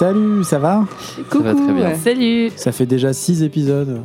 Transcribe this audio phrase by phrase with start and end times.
[0.00, 0.86] Salut, ça va
[1.28, 1.42] Coucou.
[1.44, 1.94] va très bien.
[1.94, 2.50] Salut.
[2.56, 4.00] Ça fait déjà 6 épisodes.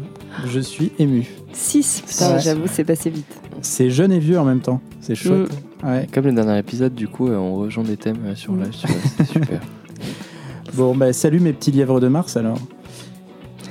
[0.45, 1.25] Je suis ému.
[1.53, 2.03] 6.
[2.05, 2.41] Putain, Ouais.
[2.41, 3.25] j'avoue, c'est passé vite.
[3.61, 4.81] C'est jeune et vieux en même temps.
[4.99, 5.47] C'est chouette.
[5.85, 6.05] Ouais.
[6.13, 8.53] Comme le dernier épisode, du coup, euh, on rejoint des thèmes euh, sur
[9.17, 9.61] C'est super.
[10.73, 12.59] Bon, bah, salut mes petits lièvres de Mars alors.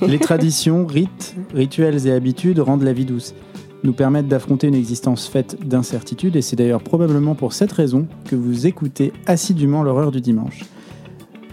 [0.00, 3.34] Les traditions, rites, rituels et habitudes rendent la vie douce,
[3.82, 8.34] nous permettent d'affronter une existence faite d'incertitudes et c'est d'ailleurs probablement pour cette raison que
[8.34, 10.62] vous écoutez assidûment l'horreur du dimanche.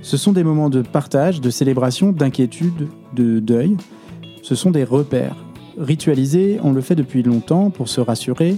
[0.02, 3.78] Ce sont des moments de partage, de célébration, d'inquiétude, de deuil.
[4.42, 5.36] Ce sont des repères.
[5.78, 8.58] Ritualisés, on le fait depuis longtemps pour se rassurer,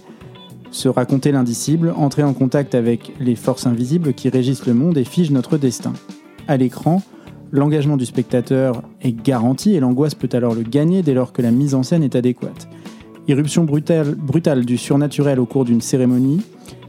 [0.71, 5.03] se raconter l'indicible, entrer en contact avec les forces invisibles qui régissent le monde et
[5.03, 5.93] figent notre destin.
[6.47, 7.01] À l'écran,
[7.51, 11.51] l'engagement du spectateur est garanti et l'angoisse peut alors le gagner dès lors que la
[11.51, 12.69] mise en scène est adéquate.
[13.27, 16.41] Irruption brutale, brutale du surnaturel au cours d'une cérémonie,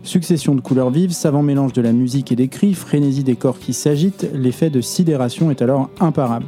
[0.04, 3.58] succession de couleurs vives, savant mélange de la musique et des cris, frénésie des corps
[3.58, 6.46] qui s'agitent, l'effet de sidération est alors imparable.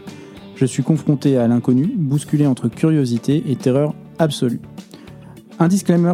[0.54, 4.60] Je suis confronté à l'inconnu, bousculé entre curiosité et terreur absolue.
[5.58, 6.12] Un disclaimer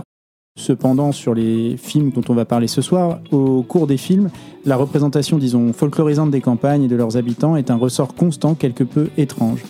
[0.58, 3.20] cependant sur les films dont on va parler ce soir.
[3.30, 4.28] Au cours des films,
[4.66, 8.84] la représentation, disons, folklorisante des campagnes et de leurs habitants est un ressort constant quelque
[8.84, 9.64] peu étrange.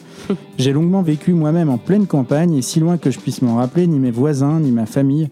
[0.58, 3.86] J'ai longuement vécu moi-même en pleine campagne et si loin que je puisse m'en rappeler,
[3.86, 5.30] ni mes voisins, ni ma famille,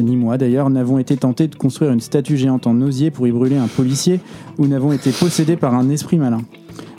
[0.00, 3.32] ni moi d'ailleurs, n'avons été tentés de construire une statue géante en osier pour y
[3.32, 4.20] brûler un policier
[4.58, 6.40] ou n'avons été possédés par un esprit malin.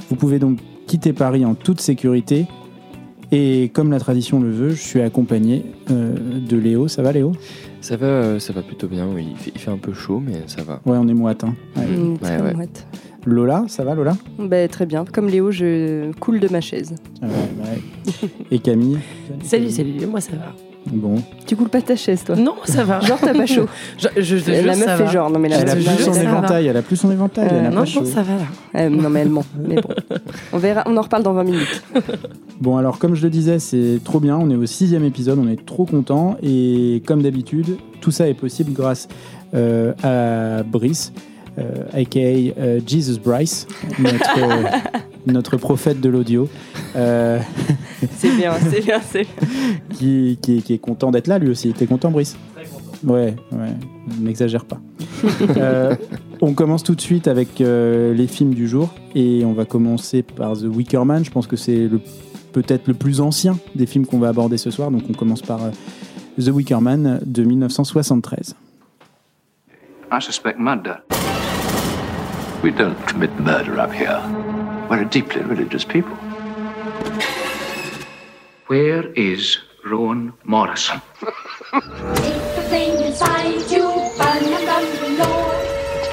[0.09, 2.47] Vous pouvez donc quitter Paris en toute sécurité
[3.35, 6.16] et comme la tradition le veut, je suis accompagné euh,
[6.47, 6.88] de Léo.
[6.88, 7.31] Ça va Léo?
[7.81, 9.07] Ça va, euh, ça va plutôt bien.
[9.07, 10.81] Oui, il fait, il fait un peu chaud, mais ça va.
[10.85, 11.44] Ouais, on est moite.
[11.44, 11.55] Hein.
[11.75, 11.88] Ouais.
[11.88, 12.53] Mm, très ouais.
[12.53, 12.85] mouette.
[13.25, 14.16] Lola, ça va Lola?
[14.38, 15.03] Bah, très bien.
[15.05, 16.94] Comme Léo, je coule de ma chaise.
[17.23, 18.30] Ah ouais, ouais.
[18.52, 19.00] Et Camille?
[19.41, 20.53] Salut, salut, moi ça va.
[20.91, 21.15] Bon.
[21.45, 22.99] Tu coules pas ta chaise, toi Non, ça va.
[22.99, 23.67] Genre, t'as pas chaud.
[23.97, 25.11] Je, je, je, la je- meuf ça fait va.
[25.11, 25.29] genre.
[25.29, 27.59] Non, mais la Elle a plus son éventail, elle a plus son éventail, elle a
[27.59, 28.01] Euh, pas Non, chaud.
[28.01, 28.45] non, ça va là.
[28.75, 29.45] Euh, non, mais elle ment.
[29.57, 29.89] Mais bon.
[30.53, 31.83] On verra, on en reparle dans 20 minutes.
[32.59, 34.38] Bon, alors comme je le disais, c'est trop bien.
[34.38, 36.38] On est au sixième épisode, on est trop content.
[36.43, 39.07] Et comme d'habitude, tout ça est possible grâce
[39.53, 41.13] euh, à Brice,
[41.94, 43.68] aka euh, Jesus Bryce,
[44.00, 44.64] notre, euh,
[45.28, 46.50] notre prophète de l'audio,
[46.96, 47.40] euh,
[48.18, 49.47] C'est bien, c'est bien, c'est bien.
[49.94, 51.72] qui, qui est- qui est content d'être là lui aussi.
[51.74, 52.36] T'es content, Brice?
[53.06, 53.74] Ouais, ouais,
[54.19, 54.80] n'exagère pas.
[55.58, 55.94] Euh,
[56.41, 60.22] on commence tout de suite avec euh, les films du jour et on va commencer
[60.24, 61.24] par The Wicker Man.
[61.25, 62.00] Je pense que c'est le
[62.53, 64.90] peut-être le plus ancien des films qu'on va aborder ce soir.
[64.91, 65.70] Donc on commence par euh,
[66.41, 68.56] The Wicker Man de 1973.
[70.12, 70.94] I suspect murder.
[72.63, 74.22] We don't commit murder up here.
[74.90, 76.16] We're a deeply religious people.
[78.68, 81.02] Where is Rowan Morrison?
[81.19, 83.84] Take the flame inside you,
[84.18, 85.52] burn and run below.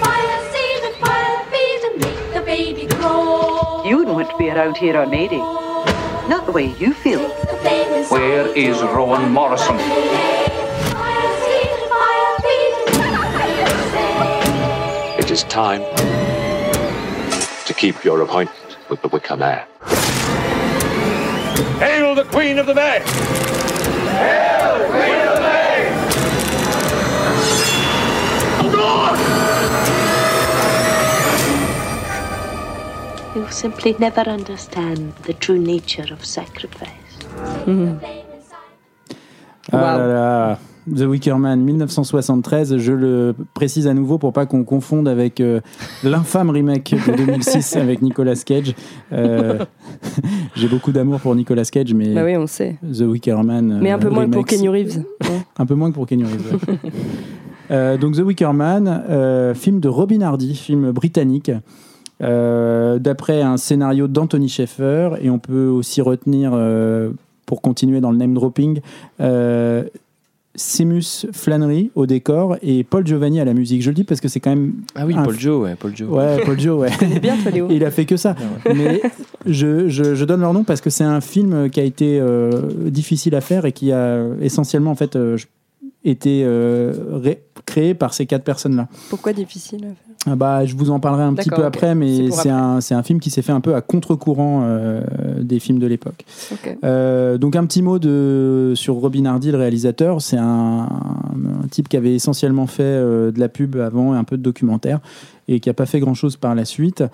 [0.01, 3.85] Fire seed and fire feed and make the baby grow.
[3.85, 5.37] You wouldn't want to be around here on 80.
[6.29, 7.21] Not the way you feel.
[7.21, 9.79] Take the flame inside Where is Rowan Morrison?
[9.79, 12.75] Fire seed and fire feed
[15.15, 16.20] and It is time to
[17.81, 19.67] keep your appointment with the Wicker Man.
[21.79, 23.01] Hail the Queen of the May!
[24.21, 25.79] Hail the Queen of the May!
[28.69, 29.17] Abroad!
[33.35, 37.17] You simply never understand the true nature of sacrifice.
[39.73, 39.99] Ah Wow.
[39.99, 40.59] là là,
[40.89, 45.61] The Wicker Man 1973, je le précise à nouveau pour pas qu'on confonde avec euh,
[46.03, 48.75] l'infâme remake de 2006 avec Nicolas Cage.
[49.13, 49.59] Euh,
[50.57, 52.77] J'ai beaucoup d'amour pour Nicolas Cage, mais Bah oui, on sait.
[52.83, 53.79] The Wicker Man.
[53.81, 55.03] Mais un euh, peu moins que pour Kenny Reeves.
[55.59, 56.53] Un peu moins que pour Kenny Reeves.
[56.53, 56.79] ouais.
[57.71, 61.53] Euh, donc The Wicker Man, euh, film de Robin Hardy, film britannique,
[62.23, 67.11] euh, d'après un scénario d'Anthony Sheffer, et on peut aussi retenir, euh,
[67.47, 68.81] pour continuer dans le name dropping,
[69.21, 69.85] euh,
[70.57, 73.83] Seamus Flannery au décor et Paul Giovanni à la musique.
[73.83, 75.75] Je le dis parce que c'est quand même Ah oui, Un Paul f- Joe, ouais,
[75.77, 76.09] Paul Joe.
[76.11, 76.91] ouais Paul Joe ouais.
[76.99, 77.71] C'est bien, toi, Léo.
[77.71, 78.35] Et il a fait que ça.
[78.75, 79.01] Mais
[79.47, 82.51] je, je- je donne leur nom parce que c'est un film qui a été euh,
[82.91, 85.37] difficile à faire et qui a essentiellement en fait euh,
[86.05, 88.89] été euh, ré- créé par ces quatre personnes-là.
[89.09, 89.95] Pourquoi difficile
[90.27, 93.31] Ah bah, je vous en parlerai un petit peu après, mais c'est un, film qui
[93.31, 95.03] s'est fait un peu à contre-courant euh,
[95.41, 96.25] des films de l'époque.
[96.83, 100.21] Euh, donc un petit mot de, sur Robin Hardy, le réalisateur.
[100.21, 104.25] C'est un, un type qui avait essentiellement fait euh, de la pub avant et un
[104.25, 105.01] peu de documentaire
[105.49, 107.05] et qui n'a pas fait grand-chose par la suite.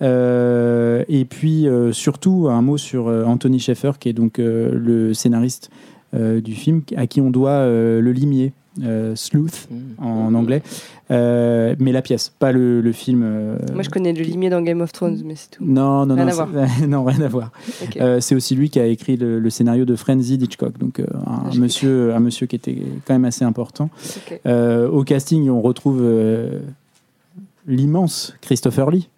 [0.00, 5.70] Et puis surtout un mot sur Anthony Sheffer, qui est donc le scénariste
[6.12, 8.52] euh, du film, à qui on doit euh, Le Limier.
[8.82, 10.04] Euh, Sleuth Mm.
[10.04, 10.62] en anglais,
[11.12, 13.22] Euh, mais la pièce, pas le, le film.
[13.24, 15.64] euh, Moi, je connais le limier dans Game of Thrones, mais c'est tout.
[15.64, 17.50] Non, non, Rien non, à c'est- non, rien à voir.
[17.96, 21.06] Euh, c'est aussi lui qui a écrit le, le scénario de Frenzy d'Hitchcock, donc euh,
[21.26, 23.90] un, j'ai- monsieur, un monsieur qui était quand même assez important.
[24.46, 26.60] Euh, au casting, on retrouve euh,
[27.66, 29.08] l'immense Christopher Lee.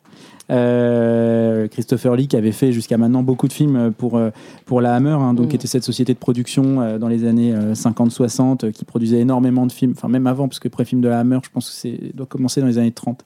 [0.51, 4.31] Euh, Christopher Lee qui avait fait jusqu'à maintenant beaucoup de films pour, euh,
[4.67, 5.49] pour la Hammer, hein, donc Mm.
[5.49, 9.67] qui était cette société de production euh, dans les années 50-60 euh, qui produisait énormément
[9.67, 12.15] de films, enfin même avant, parce que pré-film de la Hammer, je pense que c'est
[12.15, 13.25] doit commencer dans les années 30.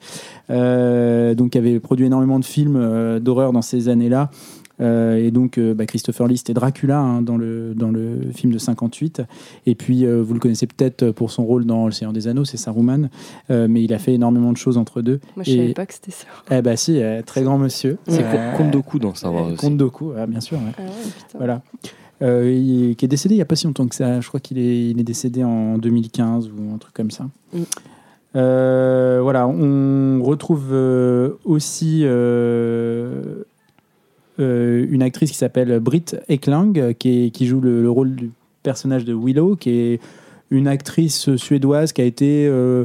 [0.51, 4.31] Euh, donc qui avait produit énormément de films d'horreur dans ces années-là.
[4.81, 8.53] Euh, et donc, euh, bah, Christopher Lee, c'était Dracula hein, dans, le, dans le film
[8.53, 9.23] de 58.
[9.67, 12.45] Et puis, euh, vous le connaissez peut-être pour son rôle dans Le Seigneur des Anneaux,
[12.45, 13.09] c'est Saruman.
[13.51, 15.21] Euh, mais il a fait énormément de choses entre deux.
[15.35, 16.27] Moi, je Et- savais pas que c'était ça.
[16.51, 17.97] Eh bah si, euh, très grand monsieur.
[18.07, 18.25] C'est
[18.57, 19.57] Comte Doku dans Star Wars aussi.
[19.57, 20.59] Comte Doku, bien sûr.
[20.59, 20.73] ouais.
[20.79, 20.89] Ah ouais.
[21.39, 21.63] Voilà.
[22.23, 24.21] Euh, il- qui est décédé il n'y a pas si longtemps que ça.
[24.21, 27.25] Je crois qu'il est, il est décédé en 2015 ou un truc comme ça.
[27.55, 27.59] Mm.
[28.37, 32.03] Euh, voilà, on retrouve euh, aussi
[34.39, 38.31] une actrice qui s'appelle Britt Eklang, qui, est- qui joue le, le rôle du
[38.63, 40.01] personnage de Willow, qui est
[40.51, 42.85] une actrice suédoise qui a été euh,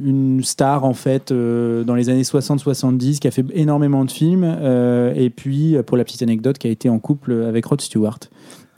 [0.00, 4.44] une star en fait euh, dans les années 60-70, qui a fait énormément de films,
[4.44, 8.18] euh, et puis pour la petite anecdote, qui a été en couple avec Rod Stewart.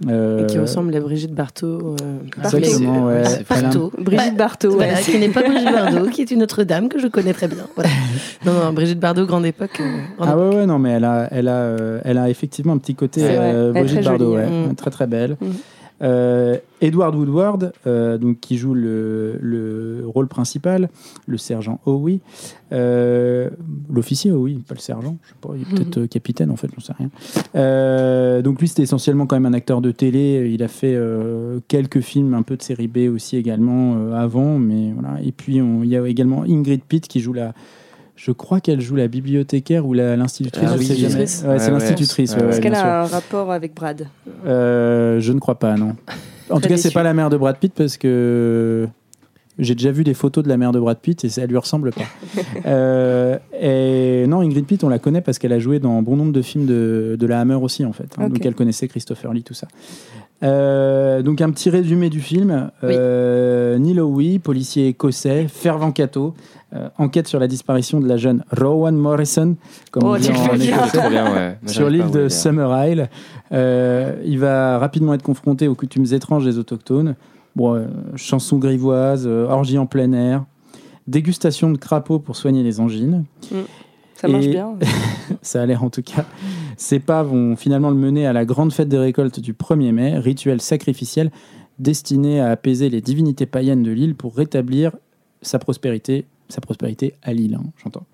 [0.09, 1.97] Euh, Et qui ressemble à Brigitte Barthaud.
[2.01, 3.23] euh, Exactement, ouais.
[3.49, 3.93] Barthaud.
[3.99, 5.01] Brigitte Bardot, Voilà, ouais.
[5.01, 7.67] qui n'est pas Brigitte Bardot, qui est une autre dame que je connais très bien.
[7.75, 7.91] Voilà.
[8.47, 9.81] Non, non, Brigitte Bardot, grande époque.
[9.81, 9.85] euh,
[10.17, 12.79] grande Ah ouais, ouais, non, mais elle a, elle a, euh, elle a effectivement un
[12.79, 14.45] petit côté euh, Brigitte Bardot, jolie, ouais.
[14.71, 14.75] hein.
[14.77, 15.37] très très belle.
[15.41, 15.53] Mhm.
[16.01, 20.91] Euh, Edward Woodward, euh, donc qui joue le, le rôle principal,
[21.27, 22.21] le sergent Howie,
[22.73, 23.51] euh,
[23.93, 26.69] l'officier Howie, pas le sergent, je sais pas, il est peut-être euh, capitaine en fait,
[26.73, 28.43] j'en sais rien.
[28.43, 30.51] Donc lui, c'était essentiellement quand même un acteur de télé.
[30.53, 30.97] Il a fait
[31.67, 35.21] quelques films, un peu de série B aussi également avant, mais voilà.
[35.23, 37.55] Et puis il y a également Ingrid Pitt qui joue la
[38.21, 40.69] je crois qu'elle joue la bibliothécaire ou la- l'institutrice.
[40.69, 40.87] Ah je oui.
[40.87, 41.21] sais jamais.
[41.21, 41.45] L'institutrice.
[41.49, 42.35] Ouais, c'est Ouais, l'institutrice.
[42.37, 42.49] Ouais.
[42.49, 44.09] Est-ce qu'elle bien a un rapport avec Brad?
[44.45, 45.95] Euh, je ne crois pas, non.
[46.51, 46.95] En tout Très cas, c'est déçu.
[46.95, 48.89] pas la mère de Brad Pitt parce que
[49.59, 51.93] j'ai déjà vu des photos de la mère de Brad Pitt et ça lui ressemble
[51.93, 52.03] pas.
[52.67, 56.33] Euh, et non, Ingrid Pitt, on la connaît parce qu'elle a joué dans bon nombre
[56.33, 58.15] de films de, de la Hammer aussi, en fait.
[58.19, 58.25] hein.
[58.27, 58.33] Ok.
[58.35, 59.69] Donc elle connaissait Christopher Lee, tout ça.
[60.43, 62.71] Euh, donc un petit résumé du film.
[62.85, 66.35] Euh, Neil Howe, policier écossais, fervent catho,
[66.75, 69.57] euh, enquête sur la disparition de la jeune Rowan Morrison,
[69.91, 71.33] comme on Oh, dit en bien.
[71.33, 71.59] ouais.
[71.63, 72.29] Moi, sur l'île de.
[72.29, 73.09] Summer Isle.
[73.53, 77.15] Euh, il va rapidement être confronté aux coutumes étranges des autochtones.
[77.57, 77.87] Bon, euh,
[78.17, 80.45] chansons grivoises, euh, orgies en plein air,
[81.07, 83.25] dégustation de crapauds pour soigner les angines.
[84.15, 84.75] Ça marche Et- bien.
[85.43, 86.25] Ça a l'air en tout cas.
[86.77, 90.19] Ces pas vont finalement le mener à la grande fête des récoltes du 1er mai,
[90.19, 91.31] rituel sacrificiel
[91.79, 94.93] destiné à apaiser les divinités païennes de l'île pour rétablir
[95.43, 98.05] sa prospérité, sa prospérité à l'île, hein, j'entends.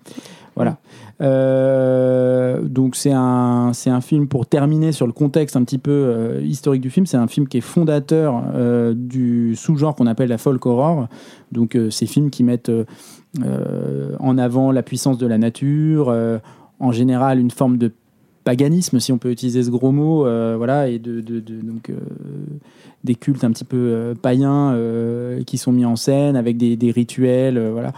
[0.55, 0.77] Voilà.
[1.21, 5.91] Euh, donc c'est un, c'est un film pour terminer sur le contexte un petit peu
[5.91, 7.05] euh, historique du film.
[7.05, 11.07] C'est un film qui est fondateur euh, du sous-genre qu'on appelle la folk horror.
[11.51, 12.71] Donc ces films qui mettent
[14.19, 16.13] en avant la puissance de la nature,
[16.79, 17.91] en général une forme de
[18.43, 20.23] paganisme, si on peut utiliser ce gros mot,
[20.57, 21.91] voilà, et de, donc,
[23.03, 24.77] des cultes un petit peu païens
[25.45, 27.93] qui sont mis en scène avec des, des rituels, voilà.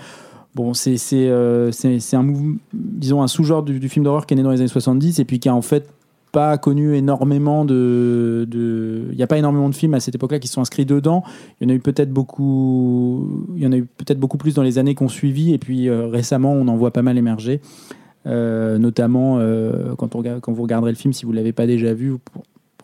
[0.57, 1.71] Bon, c'est euh,
[2.13, 5.39] un un sous-genre du, film d'horreur qui est né dans les années 70 et puis
[5.39, 5.87] qui a en fait
[6.31, 8.47] pas connu énormément de,
[9.13, 11.23] il a pas énormément de films à cette époque-là qui sont inscrits dedans.
[11.61, 14.55] Il y en a eu peut-être beaucoup, il y en a eu peut-être beaucoup plus
[14.55, 17.61] dans les années qu'on suivi et puis euh, récemment on en voit pas mal émerger.
[18.25, 19.39] Euh, notamment
[19.95, 20.09] quand,
[20.41, 22.15] quand vous regarderez le film, si vous ne l'avez pas déjà vu,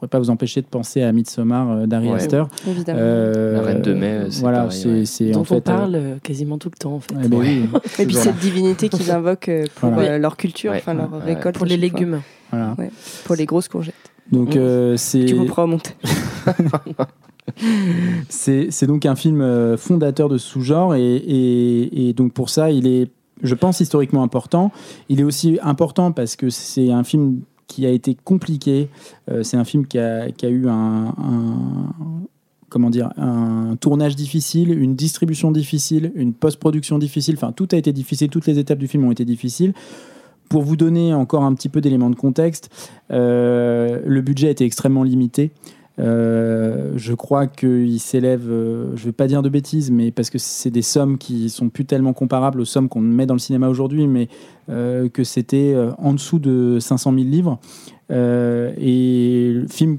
[0.07, 2.15] pourrez pas vous empêcher de penser à Midsommar euh, d'Ari Ouais.
[2.15, 2.43] Aster.
[2.67, 2.99] Évidemment.
[3.01, 5.05] Euh, La Reine de Mai, c'est voilà, pareil, c'est ouais.
[5.05, 5.55] c'est dont en fait.
[5.55, 7.13] on parle euh, quasiment tout le temps, en fait.
[7.15, 7.63] euh, eh ben oui,
[7.99, 10.11] Et puis cette divinité qu'ils invoquent euh, pour Voilà.
[10.13, 10.77] euh, leur culture, Ouais.
[10.79, 11.19] enfin leur Ouais.
[11.35, 11.55] récolte.
[11.55, 12.21] Pour à les légumes.
[12.51, 12.75] voilà.
[13.25, 13.93] Pour les grosses courgettes.
[14.31, 14.59] Donc Mm.
[14.59, 15.91] euh, c'est Tu vous prends au monter.
[18.29, 22.49] c'est c'est donc un film euh, fondateur de ce sous-genre et, et- et donc pour
[22.49, 23.09] ça il est
[23.41, 24.71] je pense historiquement important
[25.09, 27.41] il est aussi important parce que c'est un film
[27.73, 28.87] qui a été compliqué.
[29.31, 31.15] Euh, c'est un film qui a, eu un,
[32.69, 37.35] comment dire un tournage difficile une distribution difficile une post-production difficile.
[37.35, 38.29] Enfin tout a été difficile.
[38.29, 39.73] Toutes les étapes du film ont été difficiles.
[40.49, 42.69] Pour vous donner encore un petit peu d'éléments de contexte,
[43.09, 45.51] euh, le budget était extrêmement limité.
[45.99, 50.39] Euh, je crois qu'il s'élève, euh, je vais pas dire de bêtises, mais parce que
[50.39, 53.69] c'est des sommes qui sont plus tellement comparables aux sommes qu'on met dans le cinéma
[53.69, 54.27] aujourd'hui, mais
[54.69, 57.59] euh, que c'était euh, en dessous de 500 000 livres.
[58.11, 59.97] Euh, et le film,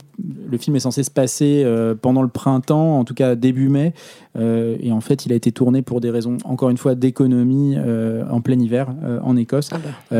[0.51, 3.95] le film est censé se passer euh, pendant le printemps, en tout cas début mai.
[4.37, 7.77] Euh, et en fait, il a été tourné pour des raisons, encore une fois, d'économie
[8.31, 8.89] en plein hiver
[9.23, 9.71] en Écosse.
[9.73, 10.19] Ah bah,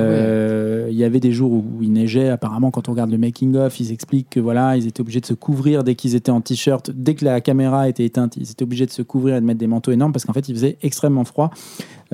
[0.89, 2.29] Il y avait des jours où il neigeait.
[2.29, 5.27] Apparemment, quand on regarde le making of, ils expliquent que voilà, ils étaient obligés de
[5.27, 8.63] se couvrir dès qu'ils étaient en t-shirt, dès que la caméra était éteinte, ils étaient
[8.63, 10.79] obligés de se couvrir et de mettre des manteaux énormes parce qu'en fait, il faisait
[10.83, 11.51] extrêmement froid.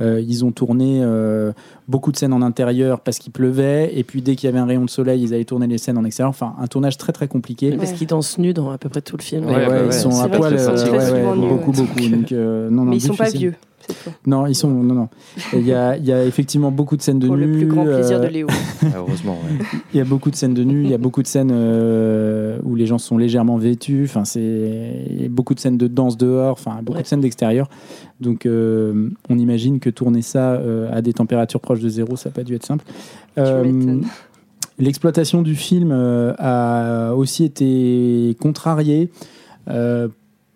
[0.01, 1.53] Euh, ils ont tourné euh,
[1.89, 4.67] beaucoup de scènes en intérieur parce qu'il pleuvait, et puis dès qu'il y avait un
[4.67, 6.31] rayon de soleil, ils allaient tourner les scènes en extérieur.
[6.31, 7.73] Enfin, un tournage très très compliqué.
[7.73, 9.47] Parce qu'ils dansent nus dans à peu près tout le film.
[9.47, 12.01] Ouais, Ouais, ouais, ils sont à poil, euh, beaucoup, beaucoup.
[12.09, 13.49] Donc, euh, non, non, Mais ils sont pas difficile.
[13.51, 13.55] vieux.
[14.27, 15.09] Non, ils sont, non, non.
[15.53, 17.59] Il y a, il y a effectivement beaucoup de scènes de Pour le nus.
[17.59, 18.47] plus grand plaisir de euh, Léo.
[18.83, 19.65] Ah, heureusement, ouais.
[19.93, 22.59] Il y a beaucoup de scènes de nus, il y a beaucoup de scènes euh,
[22.65, 24.05] où les gens sont légèrement vêtus.
[24.05, 24.41] Enfin, c'est
[25.11, 26.53] il y a beaucoup de scènes de danse dehors.
[26.53, 27.03] Enfin, beaucoup Ouais.
[27.03, 27.69] de scènes d'extérieur.
[28.21, 32.29] Donc, euh, on imagine que tourner ça euh, à des températures proches de zéro, ça
[32.31, 32.85] n'a pas dû être simple.
[33.39, 34.05] Euh, m'étonnes.
[34.79, 39.11] L'exploitation du film euh, a aussi été contrariée.
[39.69, 40.09] euh,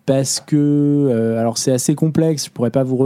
[0.05, 2.97] parce que, euh, alors c'est assez complexe, je pourrais pas vous,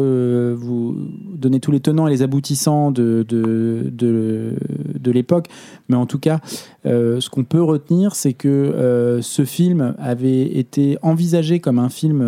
[0.55, 0.97] vous
[1.33, 5.47] donner tous les tenants et les aboutissants de, de, de, l'époque,
[5.87, 6.39] mais en tout cas,
[6.85, 11.89] euh, ce qu'on peut retenir, c'est que euh, ce film avait été envisagé comme un
[11.89, 12.21] film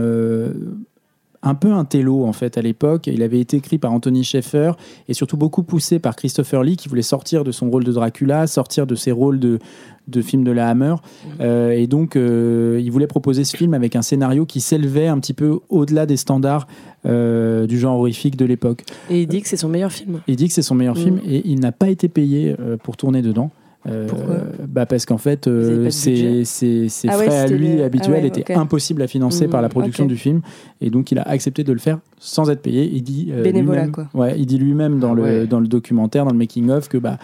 [1.44, 3.08] un peu un télo en fait à l'époque.
[3.08, 4.74] Il avait été écrit par Anthony Sheffer
[5.08, 8.48] et surtout beaucoup poussé par Christopher Lee qui voulait sortir de son rôle de Dracula,
[8.48, 9.60] sortir de ses rôles de,
[10.08, 10.96] de films de la Hammer.
[11.40, 15.20] Euh, et donc, euh, il voulait proposer ce film avec un scénario qui s'élevait un
[15.20, 16.68] petit peu au-delà des standards
[17.06, 18.84] euh, du genre horrifique de l'époque.
[19.10, 20.22] Et il dit que c'est son meilleur film.
[20.28, 21.04] Il dit que c'est son meilleur Mm.
[21.04, 23.50] film et il n'a pas été payé pour tourner dedans.
[23.88, 24.36] Euh, Pourquoi?
[24.68, 28.18] bah Parce qu'en fait, euh, ses, ses- ses Ah ouais, frais à lui le- habituels
[28.20, 30.10] ah ouais, étaient impossibles à financer par la production ok.
[30.10, 30.42] du film.
[30.82, 32.90] Et donc, il a accepté de le faire sans être payé.
[32.94, 34.08] Il dit euh, Bénévolat, lui-même- quoi.
[34.14, 35.48] Ouais, il dit lui-même dans, Ah le, ouais.
[35.48, 37.18] dans le documentaire, dans le making-of, que bah,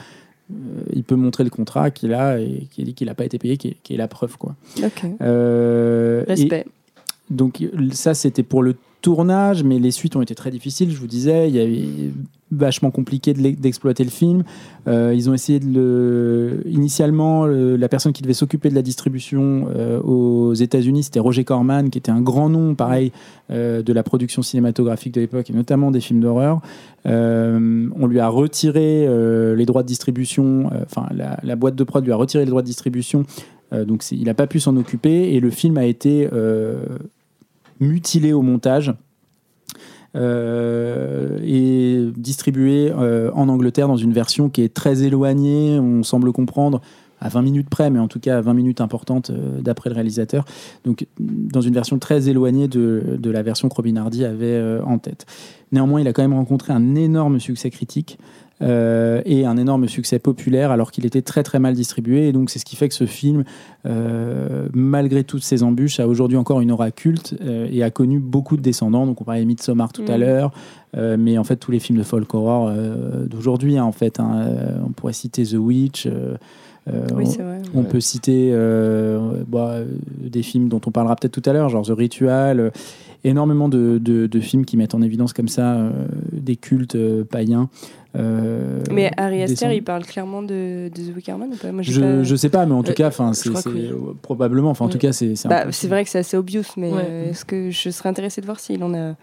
[0.52, 0.56] euh,
[0.94, 3.58] il peut montrer le contrat qu'il a et qui dit qu'il n'a pas été payé,
[3.58, 4.38] qui est, qui est la preuve.
[4.38, 4.56] Quoi.
[4.84, 5.04] Ok.
[5.22, 6.66] Euh, et- Respect.
[7.30, 10.90] donc ça, c'était pour le tournage, mais les suites ont été très difficiles.
[10.90, 12.12] Je vous disais, il y avait
[12.52, 14.44] vachement compliqué d'exploiter le film.
[14.88, 16.62] Euh, ils ont essayé de le.
[16.66, 21.44] Initialement, le- la personne qui devait s'occuper de la distribution euh, aux États-Unis, c'était Roger
[21.44, 23.12] Corman, qui était un grand nom, pareil,
[23.52, 26.62] euh, de la production cinématographique de l'époque, et notamment des films d'horreur.
[27.06, 29.08] On lui a retiré
[29.56, 30.70] les droits de distribution.
[30.84, 33.24] Enfin, la, boîte de prod lui a retiré les droits de distribution.
[33.72, 36.28] Donc, il n'a pas pu s'en occuper, et le film a été
[37.80, 38.94] mutilé au montage
[40.16, 46.82] et distribué euh, en Angleterre dans une version qui est très éloignée, on semble comprendre,
[47.20, 49.96] à 20 minutes près, mais en tout cas à 20 minutes importantes euh, d'après le
[49.96, 50.46] réalisateur.
[50.86, 54.84] Donc dans une version très éloignée de, de la version que Robin Hardy avait euh,
[54.84, 55.26] en tête.
[55.72, 58.18] Néanmoins, il a quand même rencontré un énorme succès critique.
[58.62, 62.50] Euh, et un énorme succès populaire alors qu'il était très très mal distribué et donc
[62.50, 63.44] c'est ce qui fait que ce film
[63.86, 68.20] euh, malgré toutes ces embûches a aujourd'hui encore une aura culte euh, et a connu
[68.20, 70.22] beaucoup de descendants donc on parlait de Midsommar tout à Mm.
[70.22, 70.52] l'heure
[71.20, 72.72] mais en fait tous les films de folk horror
[73.28, 74.48] d'aujourd'hui hein, en fait hein,
[74.84, 76.36] on pourrait citer The Witch euh,
[77.14, 77.58] Oui, on- c'est vrai.
[77.76, 77.88] on Ouais.
[77.88, 79.76] peut citer euh, bah,
[80.20, 82.70] des films dont on parlera peut-être tout à l'heure, genre The Ritual, euh,
[83.26, 85.92] énormément de, de- de films qui mettent en évidence comme ça
[86.32, 87.68] des cultes païens.
[88.18, 91.72] Euh, Mais Harry Aster, il parle clairement de, de The Wickerman ou pas?
[91.72, 93.90] Moi, Je, pas- je sais pas, mais en tout Euh, cas, enfin, c'est oui.
[93.92, 94.70] euh, probablement.
[94.72, 94.94] Enfin, en Ouais.
[94.94, 97.02] tout cas, c'est Bah, c'est vrai que c'est assez obvious, mais Ouais.
[97.04, 99.16] euh, est-ce que je serais intéressée de voir s'il en a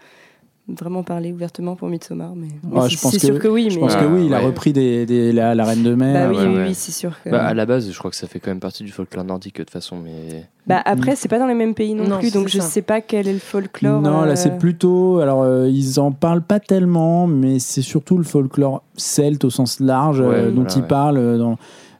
[0.67, 3.47] vraiment parlé ouvertement pour Midsommar mais, mais Ouais, c'est- je pense c'est que- sûr que
[3.47, 4.45] oui Je mais pense que oui, il a ouais.
[4.47, 6.27] repris des, des- la, la Reine de Mer.
[6.29, 6.63] bah oui, ouais, oui, ouais.
[6.69, 8.59] oui, c'est sûr que Bah, à la base, je crois que ça fait quand même
[8.59, 10.45] partie du folklore nordique de toute façon, mais.
[10.65, 12.65] Bah, après c'est pas dans les mêmes pays non, Non, plus donc je ça.
[12.65, 15.19] sais pas quel est le folklore Non, là euh, c'est plutôt.
[15.19, 19.79] Alors euh, ils en parlent pas tellement, mais c'est surtout le folklore celte au sens
[19.79, 20.87] large Ouais, euh, dont voilà, ils ouais.
[20.87, 21.57] parlent, euh, dans,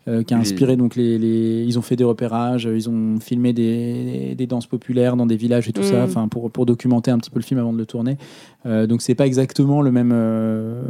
[0.07, 3.19] euh, qui a inspiré donc les, les- Ils ont fait des repérages, euh, ils ont
[3.19, 6.03] filmé des, des danses populaires dans des villages et tout ça, Mm.
[6.03, 8.17] enfin pour, pour documenter un petit peu le film avant de le tourner.
[8.65, 10.81] Euh, donc c'est pas exactement le même euh,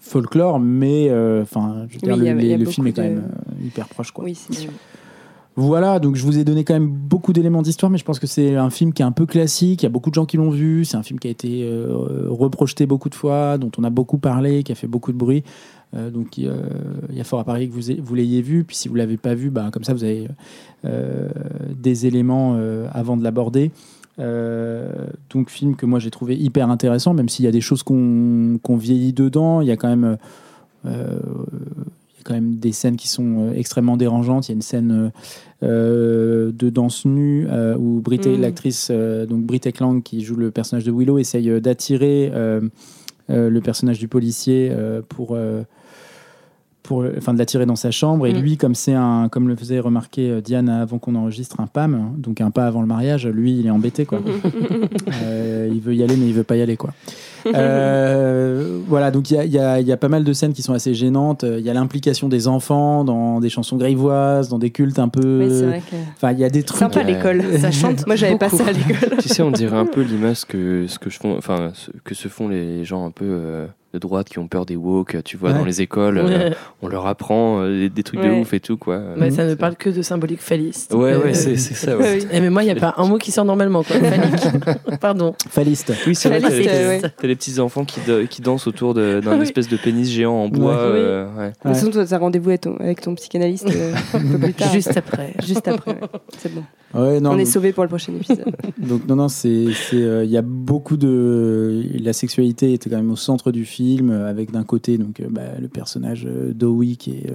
[0.00, 1.10] folklore, mais
[1.42, 3.08] enfin je veux dire, Oui, le, il y a les- le film est quand de-
[3.08, 4.24] même euh, hyper proche quoi.
[4.24, 4.70] oui c'est sûr
[5.56, 8.28] Voilà, donc je vous ai donné quand même beaucoup d'éléments d'histoire, mais je pense que
[8.28, 9.82] c'est un film qui est un peu classique.
[9.82, 10.84] Il y a beaucoup de gens qui l'ont vu.
[10.84, 14.18] C'est un film qui a été euh, reprojeté beaucoup de fois, dont on a beaucoup
[14.18, 15.42] parlé, qui a fait beaucoup de bruit.
[15.94, 16.54] Euh, donc euh,
[17.08, 18.64] il y a fort à parier que vous, vous l'ayez vu.
[18.64, 20.28] Puis si vous l'avez pas vu, bah, comme ça vous avez
[20.84, 21.28] euh,
[21.74, 22.58] des éléments
[22.92, 23.70] avant de l'aborder.
[24.18, 28.58] Donc film que moi j'ai trouvé hyper intéressant, même s'il y a des choses qu'on
[28.62, 29.60] qu'on vieillit dedans.
[29.60, 30.16] Il y a quand même
[32.24, 34.48] quand même des scènes qui sont extrêmement dérangeantes.
[34.48, 35.12] Il y a une scène
[35.64, 38.40] euh, de danse nue euh, où Brit, Mm.
[38.40, 42.30] l'actrice euh, donc Brit Eklang qui joue le personnage de Willow essaye d'attirer
[43.28, 44.72] le personnage du policier
[45.08, 45.36] pour
[46.82, 48.26] pour, enfin, de l'attirer dans sa chambre.
[48.26, 48.38] Et Mm.
[48.40, 51.94] lui, comme c'est un, comme le faisait remarquer euh, Diane avant qu'on enregistre un PAM,
[51.94, 54.20] hein, donc un pas avant le mariage, lui, il est embêté, quoi.
[55.22, 56.90] Euh, il veut y aller, mais il veut pas y aller, quoi.
[57.54, 60.52] Euh, voilà, donc il y a, il y a- y a pas mal de scènes
[60.52, 61.44] qui sont assez gênantes.
[61.48, 65.44] Il y a l'implication des enfants dans des chansons grivoises, dans des cultes un peu.
[65.44, 65.96] Oui, c'est vrai que.
[66.16, 66.78] Enfin, il y a des trucs.
[66.78, 67.42] Sympa l'école.
[67.58, 68.06] Ça chante.
[68.06, 69.18] Moi, j'avais pas ça à l'école.
[69.20, 71.72] tu sais, on dirait un peu l'image que ce que je font, enfin,
[72.04, 73.66] que se font les gens un peu euh,
[73.98, 75.16] de droite qui ont peur des woke.
[75.24, 75.58] Tu vois, Ouais.
[75.58, 76.50] dans les écoles, euh,
[76.82, 78.40] on leur apprend euh, des, des trucs de Ouais.
[78.40, 79.00] ouf et tout, quoi.
[79.16, 80.92] Mais ça ne C'est- parle que de symbolique phalliste.
[80.94, 81.96] Ouais, Euh, ouais, c'est c'est ça.
[81.96, 82.18] Ouais.
[82.22, 82.26] Oui.
[82.32, 83.96] Eh, mais moi, il n'y a pas un mot qui sort normalement, quoi.
[83.96, 84.98] Phallique.
[85.00, 85.34] Pardon.
[85.48, 85.92] Phalliste.
[86.06, 86.40] Oui, c'est vrai.
[86.40, 88.00] T'as les, euh, les petits enfants qui,
[88.30, 89.42] qui dansent autour de- d'un Oui.
[89.42, 90.76] espèce de pénis géant en bois.
[90.78, 91.48] Euh, ouais.
[91.48, 94.54] De toute façon, toi, t'as rendez-vous avec ton, avec ton psychanalyste euh, un peu plus
[94.54, 94.72] tard.
[94.72, 95.34] Juste après.
[95.46, 95.92] Juste après.
[95.92, 96.00] ouais.
[96.38, 96.62] C'est bon.
[96.94, 98.44] Ouais, non, On est sauvé pour le prochain épisode.
[98.78, 102.96] Donc non, non, c'est, c'est, euh, il y a beaucoup de, la sexualité était quand
[102.96, 106.52] même au centre du film, euh, avec d'un côté donc euh, bah, le personnage euh,
[106.52, 107.34] d'Owie qui est, euh,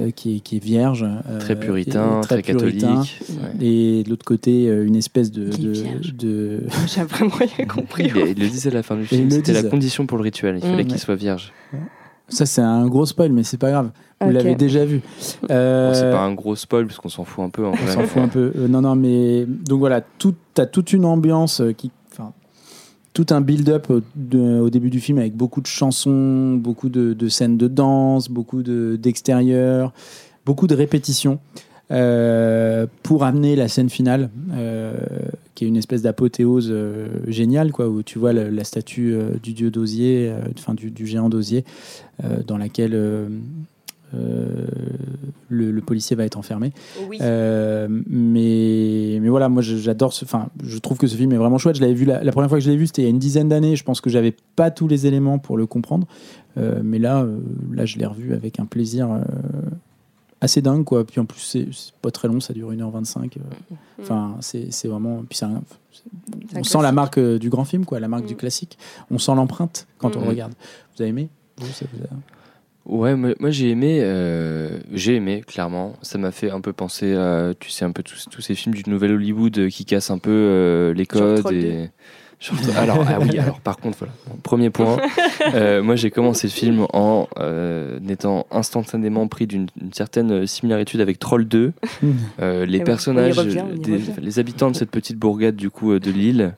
[0.00, 3.02] euh, qui est qui est vierge, euh, Très puritain, très, puritain.
[3.02, 3.20] catholique.
[3.30, 3.66] Ouais.
[3.66, 5.50] et de l'autre côté euh, une espèce de,
[6.86, 8.04] J'ai vraiment rien compris.
[8.14, 10.56] Il, il le disait à la fin du film, c'était la condition pour le rituel.
[10.56, 10.86] Il fallait Mm.
[10.86, 11.52] qu'il soit vierge.
[12.28, 15.00] ça c'est un gros spoil, mais c'est pas grave, vous l'avez déjà vu.
[15.50, 17.86] Euh, Bon, c'est pas un gros spoil parce qu'on s'en fout un peu en On
[17.88, 18.52] s'en fout un peu.
[18.56, 21.90] Euh, non, non, mais donc voilà, tout, t'as toute une ambiance euh, qui,
[23.12, 27.68] tout un build-up au, début du film avec beaucoup de chansons, beaucoup de, scènes de
[27.68, 29.92] danse, beaucoup de d'extérieur,
[30.46, 31.38] beaucoup de répétitions
[31.90, 34.94] euh, pour amener la scène finale, euh,
[35.54, 39.70] qui est une espèce d'apothéose euh, géniale, quoi, où tu vois la, statue du dieu
[39.70, 41.64] d'osier, enfin du, du géant d'osier,
[42.46, 42.98] dans laquelle
[44.12, 46.72] le, le policier va être enfermé.
[47.08, 47.18] Oui.
[47.20, 50.24] Euh, mais, mais voilà, moi j'adore ce.
[50.24, 51.76] Enfin, je trouve que ce film est vraiment chouette.
[51.76, 53.10] Je l'avais vu la, la première fois que je l'ai vu, c'était il y a
[53.10, 53.76] une dizaine d'années.
[53.76, 56.06] Je pense que j'avais pas tous les éléments pour le comprendre.
[56.58, 57.38] Euh, mais là, euh,
[57.72, 59.20] là, je l'ai revu avec un plaisir euh,
[60.40, 61.04] assez dingue, quoi.
[61.06, 61.66] Puis en plus, c'est
[62.02, 63.18] pas très long, ça dure 1h25.
[63.38, 63.74] euh.
[64.00, 65.22] Enfin, c'est c'est vraiment.
[65.28, 65.62] Puis un-
[66.54, 68.76] on un sent la marque euh, du grand film, quoi, la marque du classique.
[69.10, 70.52] On sent l'empreinte quand on le regarde.
[70.96, 71.28] Vous avez aimé?
[71.58, 72.08] Vous, ça vous a-
[72.84, 75.94] Ouais, moi, moi, j'ai aimé, euh, j'ai aimé clairement.
[76.02, 78.74] Ça m'a fait un peu penser à, tu sais, un peu tous, tous ces films
[78.74, 81.90] du nouvel Hollywood euh, qui cassent un peu euh, les codes et.
[82.76, 84.12] Alors ah oui, alors par contre voilà.
[84.26, 84.96] Bon, premier point,
[85.54, 87.28] euh, moi j'ai commencé le film en
[88.08, 91.72] étant instantanément pris d'une une certaine similitude avec Troll 2.
[92.40, 96.10] Euh, les Et personnages, revient, des- les habitants de cette petite bourgade du coup de
[96.10, 96.54] l'île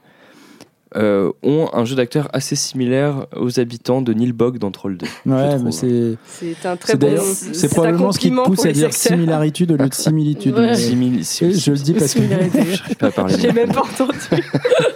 [0.97, 5.07] euh, ont un jeu d'acteur assez similaire aux habitants de Nilbog dans Troll 2.
[5.27, 6.17] je Ouais, mais c'est.
[6.27, 7.07] C'est un très C'est bon.
[7.07, 10.55] d'ailleurs, c'est probablement ce qui te pousse à dire similarité au lieu de similitude.
[10.57, 10.75] Ouais.
[10.75, 12.63] Je le dis parce que Similarité.
[12.73, 13.35] J'arrive pas à parler.
[13.41, 14.19] J'ai même pas entendu.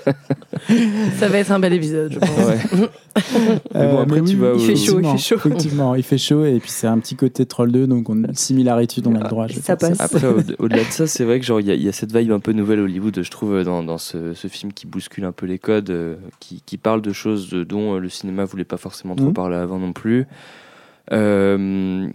[1.18, 2.30] Ça va être un bel épisode, je pense.
[2.46, 2.58] Ouais.
[3.74, 5.34] Mais bon, après, mais tu vas Il fait chaud, il effectivement, fait chaud.
[5.36, 8.32] Effectivement, il fait chaud et puis c'est un petit côté troll 2, donc on a
[8.34, 9.46] similarité, on a le droit.
[9.48, 10.00] je Ça faire passe.
[10.00, 11.92] Après, au- au-delà de ça, c'est vrai que genre il y, a- il y a
[11.92, 15.24] cette vibe un peu nouvelle Hollywood, je trouve, dans, dans ce, ce film qui bouscule
[15.24, 18.64] un peu les codes, euh, qui, qui parle de choses dont euh, le cinéma voulait
[18.64, 19.32] pas forcément trop Mhm.
[19.34, 20.26] parler avant non plus.
[21.12, 22.08] Euh,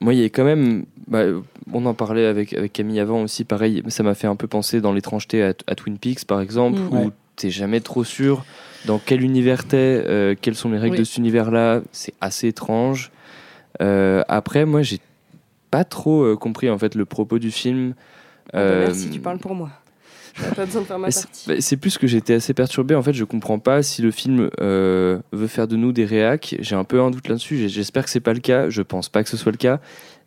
[0.00, 1.24] moi, il y a quand même, bah,
[1.72, 4.80] on en parlait avec, avec Camille avant aussi, pareil, ça m'a fait un peu penser
[4.80, 6.92] dans l'étrangeté à, à Twin Peaks, par exemple, Mhm.
[7.06, 8.44] où t'es jamais trop sûr
[8.86, 10.98] dans quel univers t'es, euh, quelles sont les règles Oui.
[11.00, 13.10] de cet univers-là, c'est assez étrange.
[13.80, 14.98] Euh, après, moi, j'ai
[15.70, 17.94] pas trop euh, compris en fait le propos du film.
[18.52, 19.70] Ah bah Merci, tu parles pour moi.
[20.56, 21.62] Pas besoin de faire ma c'est- partie.
[21.62, 22.94] C'est plus que j'étais assez perturbé.
[22.94, 26.56] En fait, je comprends pas si le film veut faire de nous des réacs.
[26.58, 27.68] J'ai un peu un doute là-dessus.
[27.68, 28.68] J'espère que c'est pas le cas.
[28.70, 29.80] Je pense pas que ce soit le cas.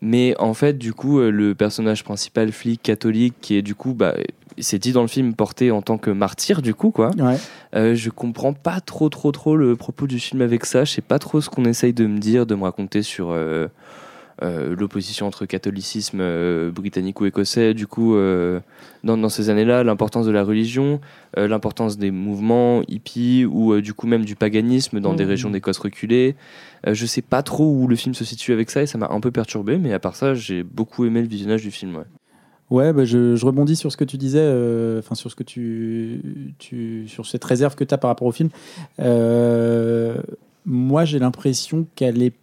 [0.05, 3.95] Mais en fait, du coup, euh, le personnage principal, flic catholique, qui est du coup,
[3.95, 4.13] bah,
[4.59, 7.09] c'est dit dans le film, porté en tant que martyr, du coup, quoi.
[7.17, 7.37] Ouais.
[7.75, 10.83] Euh, je comprends pas trop, trop, trop le propos du film avec ça.
[10.85, 13.67] Je sais pas trop ce qu'on essaye de me dire, de me raconter sur euh,
[14.43, 17.73] euh, l'opposition entre catholicisme euh, britannique ou écossais.
[17.73, 18.59] Du coup, euh,
[19.03, 20.99] dans, dans ces années-là, l'importance de la religion,
[21.37, 25.29] l'importance des mouvements hippies ou du coup même du paganisme dans des Mhm.
[25.29, 26.35] régions d'Écosse reculées.
[26.89, 29.19] Je sais pas trop où le film se situe avec ça et ça m'a un
[29.19, 29.77] peu perturbé.
[29.77, 31.95] Mais à part ça, j'ai beaucoup aimé le visionnage du film.
[31.97, 32.03] Ouais.
[32.71, 35.43] Ouais, bah, je, je rebondis sur ce que tu disais, euh, enfin sur ce que
[35.43, 38.49] tu, tu, sur cette réserve que tu as par rapport au film.
[38.99, 40.15] Euh,
[40.65, 42.33] moi, j'ai l'impression qu'elle est,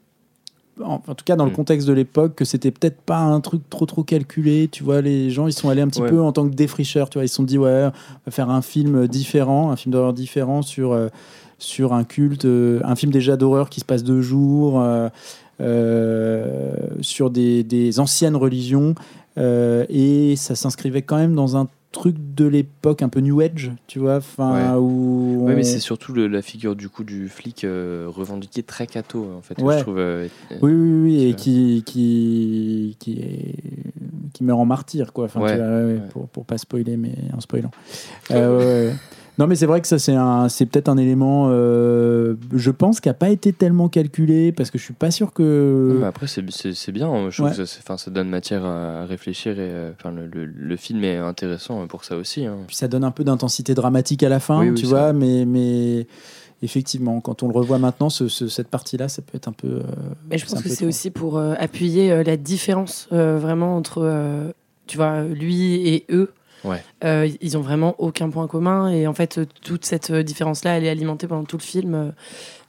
[0.83, 1.55] en, en tout cas dans le Mm.
[1.55, 4.69] contexte de l'époque, que c'était peut-être pas un truc trop trop calculé.
[4.71, 6.09] Tu vois, les gens ils sont allés un petit Ouais.
[6.11, 7.11] peu en tant que défricheurs.
[7.11, 9.93] Tu vois, ils se sont dit ouais, on va faire un film différent, un film
[9.93, 11.09] d'horreur différent sur euh,
[11.59, 14.81] sur un culte, euh, un film déjà d'horreur qui se passe deux jours.
[15.61, 18.95] euh, sur des, des anciennes religions
[19.39, 23.99] et ça s'inscrivait quand même dans un truc de l'époque un peu New Age, tu
[24.01, 25.45] vois, enfin, où.
[25.47, 29.27] Ouais, mais c'est surtout le- la figure du coup du flic euh, revendiqué très cato
[29.39, 29.55] en fait.
[29.55, 29.77] que Ouais.
[29.79, 29.99] Je trouve.
[29.99, 30.27] euh,
[30.63, 33.55] Oui, oui, oui, et qui, qui, qui, est,
[34.33, 35.27] qui meurt en martyr, quoi.
[35.27, 35.41] Enfin,
[35.99, 36.09] vois.
[36.11, 37.71] Pour, pour pas spoiler, mais en spoilant.
[38.31, 38.93] Euh.
[39.39, 43.01] Non, mais c'est vrai que ça, c'est un- c'est peut-être un élément, euh, je pense,
[43.01, 45.97] qui n'a pas été tellement calculé, parce que je suis pas sûr que.
[46.01, 47.09] Mais après, c'est- c'est c'est bien.
[47.09, 47.31] hein.
[47.31, 47.57] Je trouve Ouais.
[47.57, 49.53] que ça, c'est- enfin, ça donne matière à réfléchir.
[49.53, 52.45] Et, euh, enfin, le, le- le film est intéressant pour ça aussi.
[52.45, 52.59] hein.
[52.67, 56.07] Puis ça donne un peu d'intensité dramatique à la fin, Oui, tu vois, mais, mais
[56.63, 59.69] effectivement, quand on le revoit maintenant, ce- ce- cette partie-là, ça peut être un peu.
[59.69, 59.83] euh,
[60.31, 60.87] Mais je pense que c'est trop.
[60.89, 64.53] aussi pour euh, appuyer euh, la différence euh, vraiment entre, euh,
[64.87, 66.31] tu vois, lui et eux.
[66.65, 66.83] Ouais.
[67.05, 70.91] Euh, ils ont vraiment aucun point commun et en fait toute cette différence-là, elle est
[70.91, 72.13] alimentée pendant tout le film.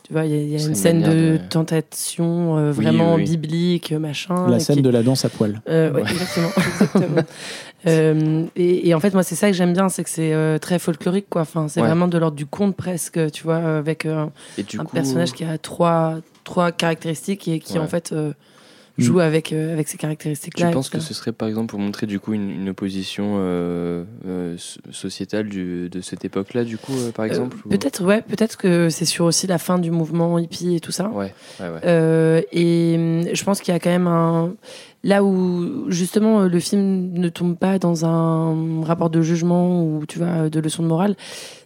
[0.06, 3.16] Tu vois, il y a, y une une scène de de- tentation euh, Oui, vraiment
[3.16, 3.30] oui, oui.
[3.38, 4.50] biblique, machin.
[4.50, 5.62] La scène qui- de la danse à poil.
[5.70, 6.12] Euh, ouais, Ouais.
[6.12, 6.50] exactement.
[6.58, 7.22] exactement.
[7.88, 10.58] Euh, et, et en fait, moi, c'est ça que j'aime bien, c'est que c'est euh,
[10.58, 11.42] très folklorique, quoi.
[11.44, 11.88] Enfin, c'est Ouais.
[11.88, 15.58] vraiment de l'ordre du conte presque, tu vois, avec euh, un coup, personnage qui a
[15.58, 17.80] trois, trois caractéristiques et qui Ouais.
[17.80, 18.14] en fait
[18.98, 19.02] Mm.
[19.04, 20.70] joue avec, euh, avec ces caractéristiques-là.
[20.72, 21.08] penses que etc.
[21.08, 25.50] ce serait par exemple pour montrer du coup une, une opposition euh, euh, so- sociétale
[25.50, 29.26] du- de cette époque-là, du coup, par exemple ou- Peut-être, ouais, peut-être que c'est sur
[29.26, 31.10] aussi la fin du mouvement hippie et tout ça.
[31.10, 32.48] Ouais, ouais, ouais.
[32.52, 34.54] Et hum, je pense qu'il y a quand même un.
[35.04, 40.18] Là où justement le film ne tombe pas dans un rapport de jugement ou tu
[40.20, 41.16] vois de leçon de morale,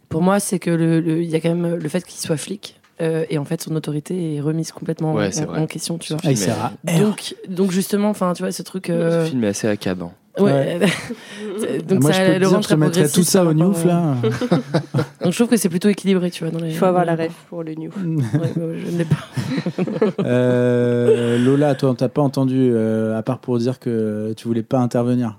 [0.10, 3.26] pour moi c'est que le, y a quand même le fait qu'il soit flic euh,
[3.30, 6.22] et en fait son autorité est remise complètement Ouais, en- question, tu vois.
[6.26, 7.00] Ah, est-.
[7.00, 8.90] Donc, donc justement, enfin tu vois ce truc.
[8.90, 10.14] euh, Ce film est assez accabant.
[10.40, 10.80] ouais.
[11.88, 13.54] donc Moi, ça je peux te le dire, je te très mettrais tout ça au
[13.54, 14.16] Newf, là.
[15.24, 16.52] Donc je trouve que c'est plutôt équilibré, tu vois.
[16.52, 17.90] Dans les, Il faut avoir la ref pour le new.
[17.90, 20.24] Ouais, ouais, je ne l'ai pas.
[20.24, 24.64] Euh, Lola, toi, on t'a pas entendu, euh, à part pour dire que tu voulais
[24.64, 25.38] pas intervenir.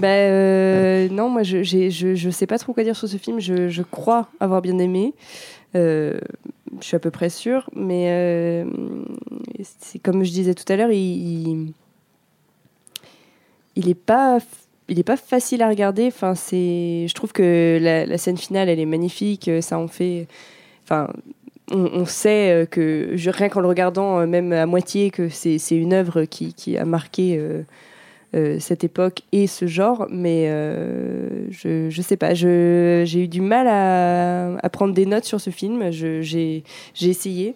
[0.00, 3.40] bah, euh, non, moi je, je, je sais pas trop quoi dire sur ce film.
[3.40, 5.14] Je, je crois avoir bien aimé.
[6.72, 7.68] Euh, je suis à peu près sûre.
[7.74, 8.64] Mais euh,
[9.80, 11.72] c'est comme je disais tout à l'heure, il,
[13.74, 14.38] il, est pas.
[14.88, 16.06] Il est pas facile à regarder.
[16.06, 17.06] Enfin, c'est.
[17.08, 19.50] Je trouve que la, scène finale, elle est magnifique.
[19.60, 20.28] Ça en fait.
[20.84, 21.08] Enfin,
[21.70, 25.92] on, sait euh, que rien qu'en le regardant, euh, même à moitié, que c'est une
[25.92, 27.62] œuvre qui, qui a marqué euh,
[28.34, 33.40] euh, cette époque et ce genre, mais euh, je, je sais pas, j'ai eu du
[33.40, 35.90] mal à, à prendre des notes sur ce film.
[35.90, 36.64] J'ai
[37.00, 37.54] essayé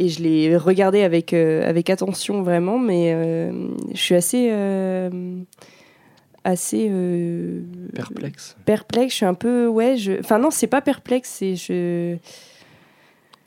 [0.00, 3.12] et je l'ai regardé avec, euh, avec attention vraiment, mais
[3.94, 4.50] je suis assez.
[6.44, 6.90] assez
[7.94, 8.56] Perplexe.
[8.64, 12.16] perplexe, je suis un peu ouais, je enfin non, c'est pas perplexe, c'est je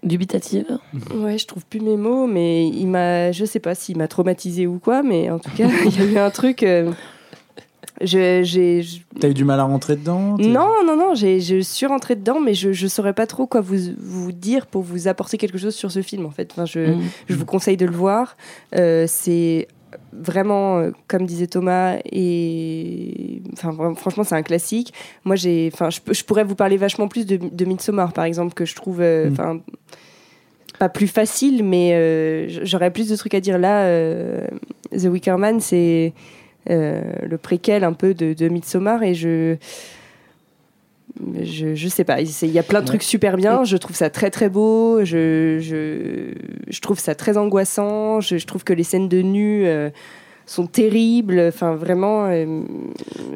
[0.03, 0.79] Dubitative.
[1.13, 4.65] Ouais, je trouve plus mes mots, mais il m'a, je sais pas s'il m'a traumatisé
[4.65, 6.63] ou quoi, mais en tout cas, il y a eu un truc.
[6.63, 6.91] euh,
[8.01, 11.59] je, j'ai, je- T'as eu du mal à rentrer dedans non, non, non, j'ai, je
[11.61, 15.07] suis rentrée dedans, mais je, je saurais pas trop quoi vous, vous dire pour vous
[15.07, 16.49] apporter quelque chose sur ce film, en fait.
[16.51, 17.01] Enfin, je, Mm.
[17.29, 18.37] je vous conseille de le voir.
[18.75, 19.67] Euh, c'est
[20.13, 24.93] vraiment, euh, comme disait Thomas, et enfin, franchement, c'est un classique.
[25.23, 28.65] Moi, j'ai, enfin, je, pourrais vous parler vachement plus de, de Midsommar, par exemple, que
[28.65, 29.33] je trouve, euh, Mm.
[29.33, 29.59] enfin,
[30.79, 33.83] pas plus facile, mais euh, j'aurais plus de trucs à dire là.
[33.85, 34.47] euh,
[34.91, 36.13] The Wicker Man, c'est
[36.69, 39.57] euh, le préquel un peu de, de Midsommar, et je
[41.43, 42.87] je, je sais pas, il y a plein de Ouais.
[42.87, 46.33] trucs super bien, je trouve ça très très beau, je, je,
[46.69, 49.89] je trouve ça très angoissant, je, je trouve que les scènes de nu euh,
[50.45, 52.61] sont terribles, enfin vraiment, euh,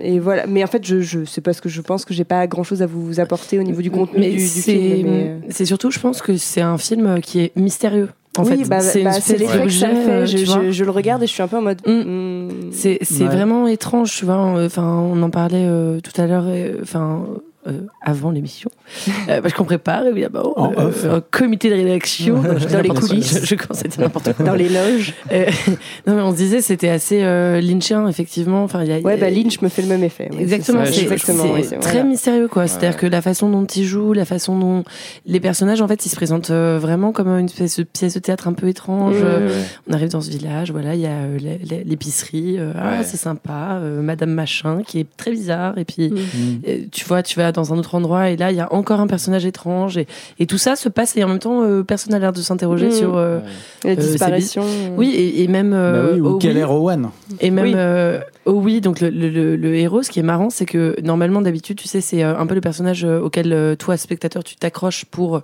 [0.02, 0.48] et voilà.
[0.48, 2.64] Mais en fait, je, je sais pas ce que je pense que j'ai pas grand
[2.64, 5.08] chose à vous apporter au niveau du contenu Mais du, film.
[5.10, 8.10] euh, c'est surtout, je pense que c'est un film qui est mystérieux.
[8.38, 10.28] En oui, fait, bah, c'est bah, l'effet que ça fait.
[10.28, 10.62] Je, tu vois.
[10.66, 11.80] je- je le regarde et je suis un peu en mode.
[11.88, 11.92] Mm.
[11.92, 12.50] hmm.
[12.72, 13.26] C'est Ouais.
[13.28, 14.36] vraiment étrange, tu vois.
[14.66, 17.26] Enfin, on en parlait euh, tout à l'heure, euh, enfin,
[17.68, 18.70] euh, avant l'émission.
[19.30, 21.06] Euh, parce qu'on prépare, évidemment, En euh, off.
[21.06, 22.42] un comité de rédaction.
[22.72, 23.42] Dans les coulisses.
[23.42, 24.46] Je, je commence à dire n'importe quoi.
[24.46, 25.14] dans les loges.
[25.32, 25.46] Euh,
[26.08, 28.64] non, mais on se disait, c'était assez euh, lynchien, effectivement.
[28.64, 30.30] Enfin, il y a, Ouais, bah Lynch me fait le même effet.
[30.32, 31.08] ouais, Exactement, c'est.
[31.10, 32.04] Ouais, très voilà.
[32.04, 32.68] mystérieux quoi.
[32.68, 32.96] C'est-à-dire Ouais.
[32.96, 34.84] que la façon dont il joue, la façon dont
[35.26, 38.54] les personnages en fait ils se présentent euh, vraiment comme une pièce de théâtre un
[38.54, 39.16] peu étrange.
[39.16, 39.52] Ouais, Ouais, ouais.
[39.90, 43.04] On arrive dans ce village, voilà, il y a euh, l'é- l'é- l'épicerie, euh, ah
[43.04, 46.90] c'est sympa, euh, Madame Machin qui est très bizarre et puis Mm.
[46.92, 49.08] Tu vois, tu vas dans un autre endroit et là il y a encore un
[49.08, 50.06] personnage étrange et,
[50.40, 52.88] et tout ça se passe et en même temps euh, personne n'a l'air de s'interroger
[52.88, 52.92] Mm.
[52.92, 53.18] sur.
[53.18, 53.40] euh,
[53.84, 54.64] La c'est disparition.
[54.98, 55.72] Oui et, et même.
[55.72, 57.10] Bah euh, oui, ou Owen, Keller Owen.
[57.40, 57.72] et même Oui.
[58.48, 61.42] Oh oui, donc le, le- le- le héros, ce qui est marrant, c'est que normalement,
[61.42, 64.56] d'habitude, tu sais, c'est euh, un peu le personnage euh, auquel euh, toi, spectateur, tu
[64.56, 65.42] t'accroches pour.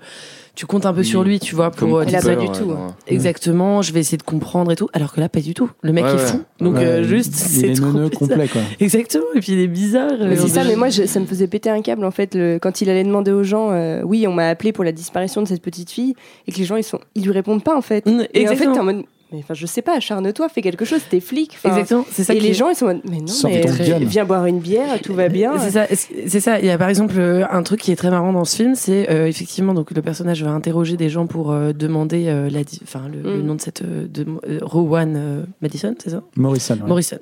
[0.54, 1.06] Tu comptes un peu Oui.
[1.06, 2.04] sur lui, tu vois, pour.
[2.04, 2.76] Elle a pas du ouais, tout.
[3.08, 4.88] Exactement, je vais essayer de comprendre et tout.
[4.94, 5.70] Alors que là, pas du tout.
[5.82, 6.20] Le mec Ouais, est ouais.
[6.20, 6.42] fou.
[6.60, 8.10] Donc, Ouais, euh, juste, il c'est est trop bizarre.
[8.12, 8.62] complet, quoi.
[8.80, 10.12] Exactement, et puis il est bizarre.
[10.20, 12.36] Mais euh, c'est ça, mais moi, je- ça me faisait péter un câble en fait
[12.36, 15.42] le- quand il allait demander aux gens, euh, oui, on m'a appelé pour la disparition
[15.42, 16.14] de cette petite fille,
[16.48, 18.06] et que les gens ils sont, ils lui répondent pas en fait.
[18.06, 21.02] Mm, Et en fait, en mode, mais enfin, je sais pas, acharne-toi, fais quelque chose,
[21.10, 21.58] t'es flic.
[21.64, 23.66] Exactement, c'est ça Et les est- gens ils sont en mode, mais non, Sors mais
[23.66, 25.58] euh, viens boire une bière, tout va bien.
[25.60, 25.86] C'est ça,
[26.28, 26.60] c'est ça.
[26.60, 28.76] Il y a par exemple euh, un truc qui est très marrant dans ce film,
[28.76, 32.62] c'est euh, effectivement donc le personnage va interroger des gens pour euh, demander euh, la,
[32.84, 33.46] enfin le, le Mm.
[33.46, 36.22] nom de cette euh, de euh, Rowan euh, Madison, c'est ça?
[36.36, 36.76] Morrison.
[36.82, 36.88] ouais.
[36.88, 37.18] Morrison.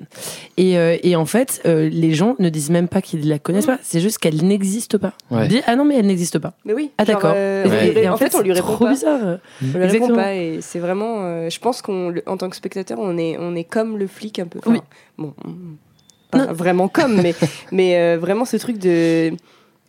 [0.56, 3.66] Et, euh, et en fait, euh, les gens ne disent même pas qu'ils la connaissent
[3.66, 3.78] pas.
[3.82, 5.12] C'est juste qu'elle n'existe pas.
[5.30, 5.42] Ouais.
[5.44, 6.52] On dit, ah non mais elle n'existe pas.
[6.64, 6.90] Mais oui.
[6.98, 7.32] Ah d'accord.
[7.34, 8.90] euh, Et- en fait, on lui c'est répond trop pas.
[8.92, 9.20] bizarre.
[9.62, 10.14] On lui répond Exactement.
[10.16, 11.20] pas et c'est vraiment.
[11.24, 14.38] euh, je pense qu'on, en tant que spectateur, on est, on est comme le flic
[14.38, 14.58] un peu.
[14.60, 14.80] Enfin, Oui.
[15.18, 15.34] Bon,
[16.30, 17.34] pas vraiment comme, mais,
[17.72, 19.32] mais euh, vraiment ce truc de,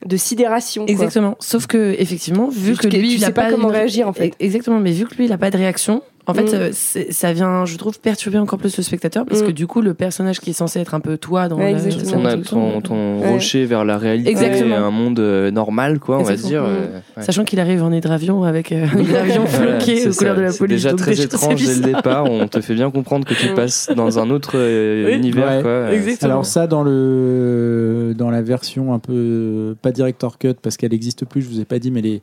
[0.06, 0.86] de sidération.
[0.86, 0.92] quoi.
[0.92, 1.38] Exactement.
[1.40, 4.08] Sauf que effectivement, vu Juste que lui, tu il a sais pas pas comment réagir,
[4.08, 4.34] en fait.
[4.40, 4.80] Exactement.
[4.80, 6.02] Mais vu que lui, il a pas de réaction.
[6.32, 6.56] En fait, Mm.
[6.56, 6.72] euh,
[7.12, 9.48] ça vient, je trouve, perturber encore plus le spectateur parce Mm.
[9.48, 11.80] que du coup, le personnage qui est censé être un peu toi dans Ouais, la.
[11.80, 13.30] Ton, la- ton, ton Ouais.
[13.30, 14.76] rocher vers la réalité, Exactement.
[14.78, 16.64] un monde euh, normal, quoi, on va se dire.
[16.64, 16.88] Exactement.
[16.96, 17.24] euh, ouais.
[17.24, 20.52] Sachant qu'il arrive en hydravion avec euh, un hydravion floqué c'est aux couleurs de la
[20.52, 20.84] C'est police.
[20.84, 22.26] déjà très déjà, étrange dès le départ.
[22.26, 23.56] On te fait bien comprendre que tu Mm.
[23.56, 25.14] passes dans un autre euh, Oui.
[25.16, 25.92] univers, Ouais, quoi.
[25.94, 26.32] exactement.
[26.32, 31.26] Alors ça dans le dans la version un peu pas director cut parce qu'elle n'existe
[31.26, 32.22] plus, je vous ai pas dit, mais les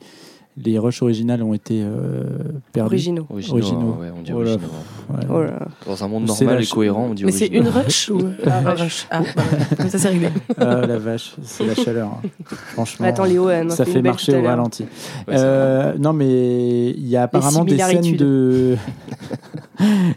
[0.63, 2.23] les rushs originales ont été euh,
[2.73, 2.87] perdus.
[2.95, 3.25] Originaux.
[3.29, 3.97] Originaux, Originaux.
[3.99, 4.71] ouais, on dit Oh là, originaux.
[5.09, 5.25] Ouais.
[5.29, 5.67] Oh là.
[5.85, 9.07] Dans un monde normal et cohérent, on dit Mais c'est une rush ou un rush?
[9.09, 9.43] Ah, bah,
[9.77, 10.29] comme ça c'est réglé.
[10.57, 12.07] Ah la vache, c'est la chaleur.
[12.23, 12.29] hein.
[12.73, 13.05] Franchement.
[13.07, 14.83] Attends, Léo, ça fait marcher au ralenti.
[15.27, 15.35] Ouais.
[15.37, 18.75] Euh, non, mais il y a apparemment des scènes de.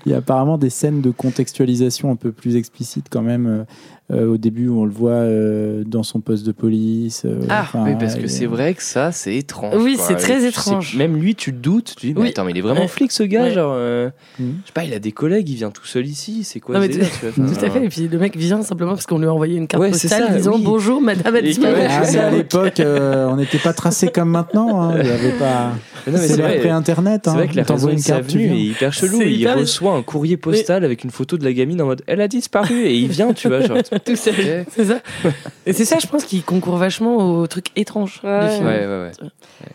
[0.05, 3.65] Il y a apparemment des scènes de contextualisation un peu plus explicites quand même.
[4.13, 7.23] Euh, au début, où on le voit euh, dans son poste de police.
[7.25, 9.75] euh, Ah, Oui, parce que c'est vrai que ça, c'est étrange.
[9.83, 10.97] Oui, c'est très étrange.
[10.97, 11.95] même lui, tu te doutes.
[11.97, 12.29] Tu dis, mais Oui.
[12.29, 12.89] attends, mais il est vraiment Ouais.
[12.89, 13.45] flic ce gars.
[13.45, 13.53] Ouais.
[13.53, 14.55] Genre, euh, Mhm.
[14.63, 16.45] je sais pas, il a des collègues, il vient tout seul ici.
[16.45, 17.85] C'est quoi Tout à fait.
[17.85, 20.09] Et puis le mec vient simplement parce qu'on lui a envoyé une carte Ouais, c'est
[20.09, 20.63] postale ça, disant oui.
[20.65, 21.35] bonjour madame
[21.89, 24.83] Ah, c'est à l'époque, on n'était pas tracé comme maintenant.
[24.83, 24.97] hein.
[25.01, 25.73] Il y avait pas.
[26.05, 26.61] C'est c'est l'ère vrai.
[26.63, 27.35] C'est hein.
[27.35, 29.19] vrai que la raison une carte, est hyper chelou.
[29.21, 32.21] C'est Il reçoit un courrier postal avec une photo de la gamine en mode elle
[32.21, 33.61] a disparu et il vient, tu vois.
[33.61, 34.65] Genre, Tout seul.
[34.71, 35.01] C'est ça.
[35.67, 38.49] Et c'est ça, je pense, qui concourt vachement au truc étrange Ouais.
[38.49, 38.67] du film.
[38.67, 39.11] Ouais, ouais,
[39.67, 39.71] ouais.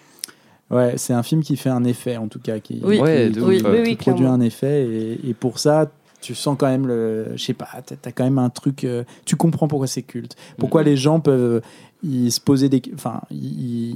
[0.69, 2.97] Ouais, c'est un film qui fait un effet, en tout cas, qui, Oui.
[2.97, 4.33] Qui- de qui- Oui, qui oui, produit clairement.
[4.33, 4.83] un effet.
[4.85, 7.27] Et, et pour ça, tu sens quand même le.
[7.35, 8.83] Je sais pas, t'as as quand même un truc.
[8.83, 10.35] euh, tu comprends pourquoi c'est culte.
[10.57, 10.87] Pourquoi Mhm.
[10.87, 11.61] les gens peuvent.
[12.03, 12.81] Ils se des.
[12.93, 13.95] Enfin, ils,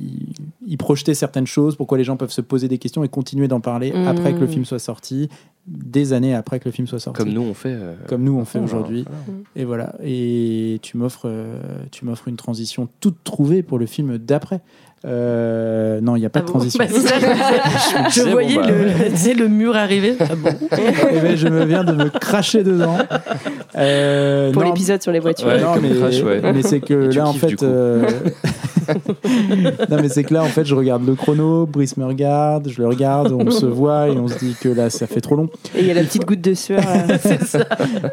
[0.65, 1.75] ils projetaient certaines choses.
[1.75, 4.07] Pourquoi les gens peuvent se poser des questions et continuer d'en parler Mhm.
[4.07, 5.29] après que le film soit sorti,
[5.67, 7.19] des années après que le film soit sorti.
[7.23, 7.73] Comme nous, on fait.
[7.73, 9.05] euh, Comme nous, on fait aujourd'hui.
[9.05, 9.41] voilà.
[9.55, 9.95] Et voilà.
[10.03, 11.61] Et tu m'offres, euh,
[11.91, 14.61] tu m'offres une transition toute trouvée pour le film d'après.
[15.03, 16.83] Euh, non, il n'y a pas Ah de bon transition.
[16.83, 17.25] Bah, ça, je,
[18.09, 20.15] je disais, bon, voyais bah, le, mur arriver.
[20.19, 22.97] Ah bon Eh ben, je me viens de me cracher dedans.
[23.77, 25.47] Euh, Pour l'épisode sur les voitures.
[25.47, 26.41] Ouais, non, comme mais, crash, ouais.
[26.53, 27.63] mais c'est que Et là en fait.
[27.63, 28.07] euh,
[29.89, 32.82] non mais c'est que là en fait je regarde le chrono, Brice me regarde, je
[32.82, 35.49] le regarde, on se voit et on se dit que là ça fait trop long.
[35.75, 36.82] Et il y a la petite goutte de sueur.
[37.21, 37.65] C'est ça.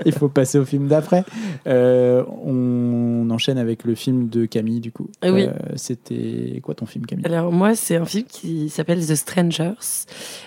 [0.05, 1.25] Il faut passer au film d'après.
[1.67, 5.09] Euh, on enchaîne avec le film de Camille du coup.
[5.23, 5.47] Oui.
[5.47, 7.27] Euh, C'était quoi ton film Camille?
[7.27, 9.75] Alors, moi, c'est un film qui s'appelle The Strangers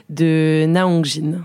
[0.09, 1.41] de Na Hong Jin.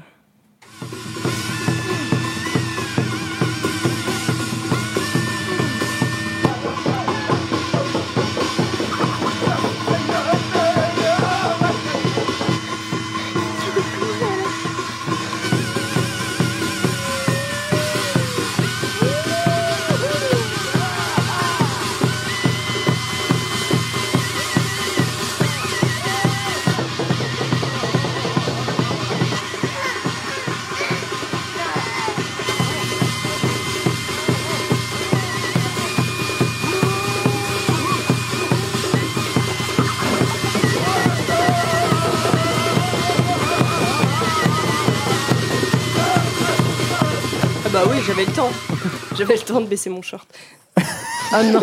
[48.17, 48.51] J'avais le temps.
[49.19, 50.27] J'avais le temps de baisser mon short.
[51.33, 51.61] Ah non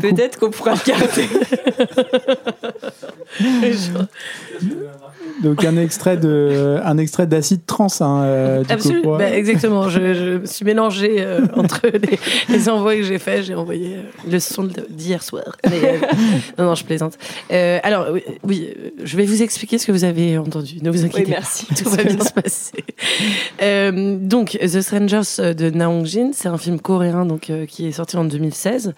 [0.00, 1.28] Peut-être qu'on pourra le garder.
[5.42, 9.18] Donc un extrait de, un extrait d'acide trans, hein, euh, du Absolument.
[9.18, 9.88] Bah, exactement.
[9.88, 12.18] Je, je me suis mélangée euh, entre les,
[12.48, 13.44] les envois que j'ai faits.
[13.44, 15.56] J'ai envoyé euh, le son d'hier soir.
[15.68, 15.98] Mais, euh,
[16.58, 17.14] non, non, je plaisante.
[17.52, 18.68] Euh, alors, oui, oui,
[19.02, 20.78] je vais vous expliquer ce que vous avez entendu.
[20.82, 21.40] Ne vous inquiétez Oui, pas.
[21.40, 21.66] merci.
[21.66, 22.84] Tout va bien se passer.
[23.62, 27.86] Euh, donc, The Strangers de Na Hong Jin, c'est un film coréen donc, euh, qui
[27.86, 28.94] est sorti en 2016.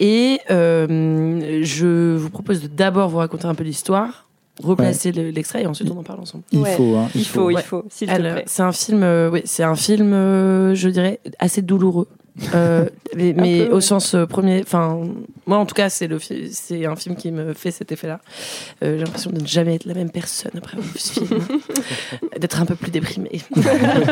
[0.00, 4.26] Et euh, je vous propose de d'abord vous raconter un peu l'histoire,
[4.62, 6.44] replacer le- l'extrait et ensuite on en parle ensemble.
[6.52, 6.76] Il Ouais.
[6.76, 7.62] faut, hein, Il faut, il Ouais.
[7.62, 8.44] faut, s'il te Alors, plaît.
[8.46, 12.08] c'est un film, euh, oui, c'est un film, euh, je dirais, assez douloureux.
[12.52, 13.80] Euh, mais mais peu, au ouais.
[13.80, 15.00] sens euh, premier, enfin,
[15.46, 18.20] moi en tout cas, c'est le, c'est un film qui me fait cet effet-là.
[18.82, 21.40] Euh, j'ai l'impression de ne jamais être la même personne après avoir vu ce film,
[22.38, 23.40] d'être un peu plus déprimée.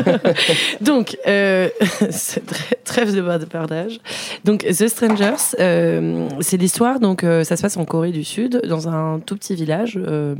[0.81, 1.69] Donc, euh,
[2.85, 3.99] trêve de bavardage.
[4.45, 7.01] Donc, The Strangers, euh, c'est l'histoire.
[7.01, 10.37] Donc, euh, ça se passe en Corée du Sud, dans un tout petit village euh,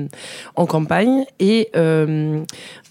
[0.55, 2.45] en campagne, et euh,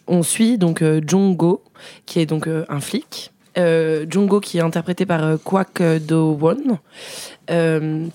[0.08, 1.64] on suit donc euh, Jong-go,
[2.06, 3.32] qui est donc euh, un flic.
[3.58, 6.80] Euh, Jong-go qui est interprété par euh, Kwak Do-won.
[7.50, 8.08] Euh,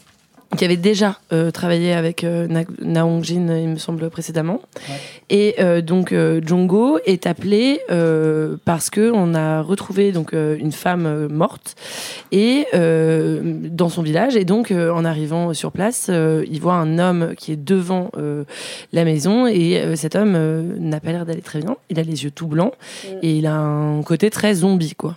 [0.57, 4.61] qui avait déjà euh, travaillé avec euh, Na, Na Hong-jin, il me semble, précédemment.
[5.29, 10.57] Et euh, donc, euh, Jongo est appelé euh, parce que on a retrouvé donc euh,
[10.59, 11.75] une femme euh, morte
[12.31, 14.37] et euh, dans son village.
[14.37, 18.11] Et donc, euh, en arrivant sur place, euh, il voit un homme qui est devant
[18.17, 18.45] euh,
[18.93, 21.77] la maison et euh, cet homme euh, n'a pas l'air d'aller très bien.
[21.91, 22.73] Il a les yeux tout blancs
[23.21, 25.17] et il a un côté très zombie, quoi.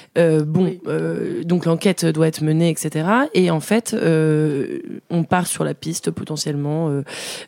[0.17, 0.81] Euh, bon, Oui.
[0.87, 3.05] euh, donc l'enquête doit être menée, etc.
[3.33, 7.01] Et en fait, euh, on part sur la piste potentiellement euh,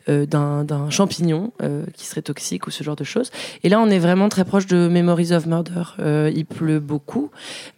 [0.08, 3.30] euh, d'un d'un champignon euh, qui serait toxique ou ce genre de choses.
[3.64, 5.82] Et là, on est vraiment très proche de Memories of Murder.
[5.98, 7.30] Euh, il pleut beaucoup,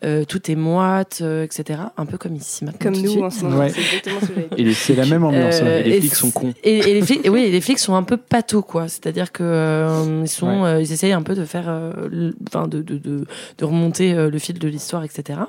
[0.04, 1.80] euh, tout est moite, euh, etc.
[1.96, 2.78] Un peu comme ici maintenant.
[2.92, 3.22] Comme nous suite.
[3.24, 3.70] en ce moment, Ouais.
[3.70, 4.62] c'est exactement ce que j'avais dit.
[4.62, 5.58] Et les C'est la même ambiance.
[5.62, 5.80] Euh.
[5.80, 6.54] Et les flics sont cons.
[6.62, 8.86] Et, et les flics, et oui, les flics sont un peu patos, quoi.
[8.86, 10.68] C'est-à-dire que euh, ils sont, Ouais.
[10.68, 13.24] euh, ils essayent un peu de faire, euh, enfin, de, de, de,
[13.58, 15.40] de remonter euh, le fil de l'histoire, etc.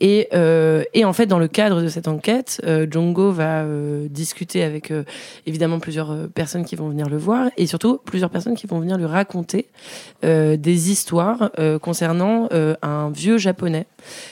[0.00, 4.08] Et, euh, et en fait, dans le cadre de cette enquête, euh, Jongo va euh,
[4.10, 5.04] discuter avec euh,
[5.46, 8.98] évidemment plusieurs personnes qui vont venir le voir et surtout plusieurs personnes qui vont venir
[8.98, 9.66] lui raconter
[10.22, 12.48] des histoires concernant
[12.82, 13.86] un vieux japonais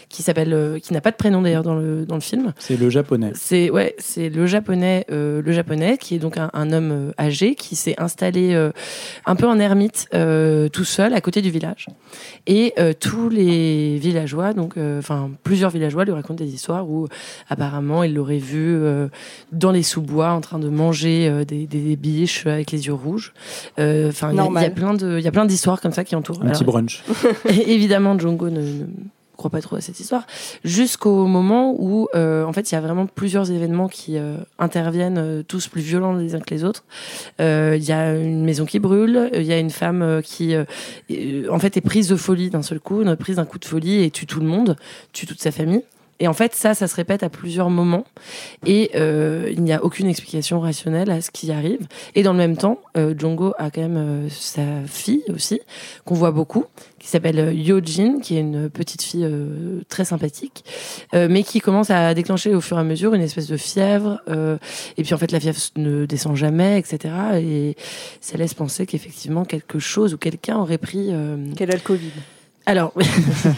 [0.08, 2.52] qui s'appelle, qui n'a pas de prénom d'ailleurs dans le dans le film.
[2.58, 3.32] C'est le japonais.
[3.34, 7.76] C'est ouais, c'est le japonais, le japonais qui est donc un, un homme âgé qui
[7.76, 8.54] s'est installé
[9.26, 11.86] un peu en ermite, tout seul à côté du village.
[12.46, 14.74] Et tous les villageois, donc
[15.04, 17.06] enfin plusieurs villageois lui racontent des histoires où
[17.48, 19.08] apparemment il l'aurait vu euh,
[19.52, 22.94] dans les sous-bois en train de manger euh, des, des, des biches avec les yeux
[22.94, 23.32] rouges.
[23.78, 26.16] Euh, Enfin, il y a- plein de, il y a plein d'histoires comme ça qui
[26.16, 26.38] entourent.
[26.42, 27.04] Un petit Alors, brunch.
[27.48, 28.84] et évidemment, Django ne, ne
[29.36, 30.26] croit pas trop à cette histoire,
[30.64, 35.18] jusqu'au moment où, euh, en fait, il y a vraiment plusieurs événements qui euh, interviennent,
[35.18, 36.84] euh, tous plus violents les uns que les autres.
[37.40, 40.54] Euh, Il y a une maison qui brûle, il y a une femme euh, qui,
[40.54, 40.64] euh,
[41.50, 44.10] en fait, est prise de folie d'un seul coup, prise d'un coup de folie et
[44.10, 44.76] tue tout le monde,
[45.12, 45.82] tue toute sa famille.
[46.20, 48.04] Et en fait, ça, ça se répète à plusieurs moments.
[48.66, 51.86] Et euh, il n'y a aucune explication rationnelle à ce qui arrive.
[52.14, 55.60] Et dans le même temps, euh, Django a quand même euh, sa fille aussi,
[56.04, 56.66] qu'on voit beaucoup,
[57.04, 60.64] qui s'appelle euh, Yojin, qui est une petite fille euh, très sympathique,
[61.12, 64.22] euh, mais qui commence à déclencher au fur et à mesure une espèce de fièvre.
[64.96, 67.14] et puis en fait, la fièvre ne descend jamais, etc.
[67.42, 67.76] Et
[68.22, 71.10] ça laisse penser qu'effectivement, quelque chose ou quelqu'un aurait pris...
[71.10, 72.12] le Covid.
[72.66, 72.92] Alors,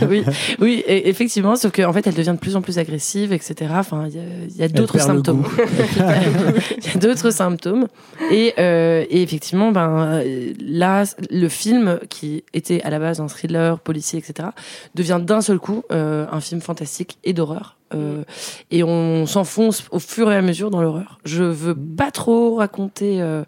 [0.09, 0.25] oui,
[0.61, 3.73] oui, et- effectivement, sauf qu'en fait, elle devient de plus en plus agressive, etc.
[3.77, 5.45] Enfin, il y a, d'autres symptômes.
[6.79, 7.87] Il y a d'autres symptômes.
[8.33, 13.29] Et, euh, et effectivement, ben, euh, là, le film, qui était à la base un
[13.29, 14.49] thriller policier, etc.,
[14.95, 17.76] devient d'un seul coup euh, un film fantastique et d'horreur.
[17.94, 18.25] Euh,
[18.70, 21.18] et on s'enfonce au fur et à mesure dans l'horreur.
[21.25, 23.44] Je veux pas trop raconter euh,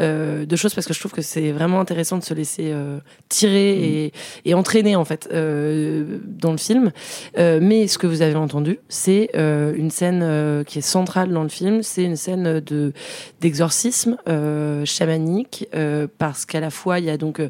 [0.00, 2.98] euh, de choses parce que je trouve que c'est vraiment intéressant de se laisser euh,
[3.28, 4.12] tirer et,
[4.44, 6.90] et entraîner en fait euh, dans le film.
[7.38, 11.32] Euh, mais ce que vous avez entendu, c'est euh, une scène euh, qui est centrale
[11.32, 11.82] dans le film.
[11.82, 12.92] C'est une scène de
[13.40, 17.40] d'exorcisme euh, chamanique euh, parce qu'à la fois il y a donc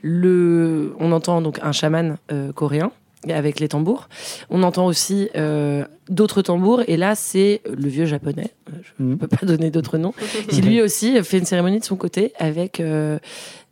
[0.00, 2.92] le, on entend donc un chaman euh, coréen
[3.28, 4.08] avec les tambours.
[4.50, 9.18] On entend aussi euh, d'autres tambours, et là, c'est le vieux japonais, je ne Mhm.
[9.18, 10.14] peux pas donner d'autres noms,
[10.48, 13.18] qui lui aussi fait une cérémonie de son côté avec euh,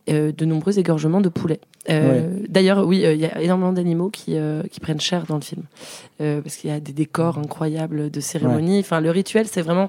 [0.09, 1.61] euh, de nombreux égorgements de poulets.
[1.89, 5.37] Euh, D'ailleurs, oui, euh, il y a énormément d'animaux qui, euh, qui prennent cher dans
[5.37, 5.63] le film,
[6.21, 8.81] Euh, parce qu'il y a des décors incroyables de cérémonies.
[8.81, 9.89] Enfin, le rituel, c'est vraiment,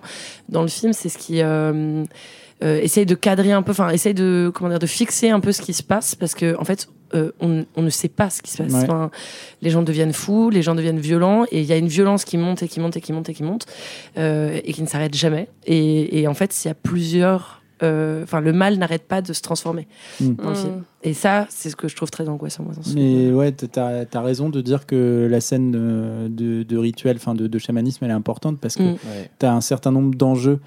[0.50, 1.42] dans le film, c'est ce qui...
[1.42, 2.04] euh,
[2.64, 5.52] euh, essaye de cadrer un peu, enfin, essaye de, comment dire, de fixer un peu
[5.52, 8.42] ce qui se passe, parce que, en fait, euh, on, on ne sait pas ce
[8.42, 8.72] qui se passe.
[8.74, 8.84] Ouais.
[8.84, 9.12] Enfin,
[9.62, 12.38] les gens deviennent fous, les gens deviennent violents, et il y a une violence qui
[12.38, 13.66] monte et qui monte et qui monte et qui monte,
[14.18, 15.48] euh, et qui ne s'arrête jamais.
[15.66, 19.34] Et, et en fait, il y a plusieurs euh, enfin, le mal n'arrête pas de
[19.34, 19.88] se transformer
[20.20, 20.34] Mm.
[20.36, 20.72] dans le film.
[20.76, 20.84] Mm.
[21.02, 22.62] Et ça, c'est ce que je trouve très angoissant.
[22.64, 23.02] Moi, dans ce film.
[23.04, 27.48] Mais ouais, t'as as raison de dire que la scène de, de rituel, enfin de,
[27.48, 28.92] de chamanisme, elle est importante parce que Mm.
[28.92, 29.32] Ouais.
[29.40, 30.60] tu as un certain nombre d'enjeux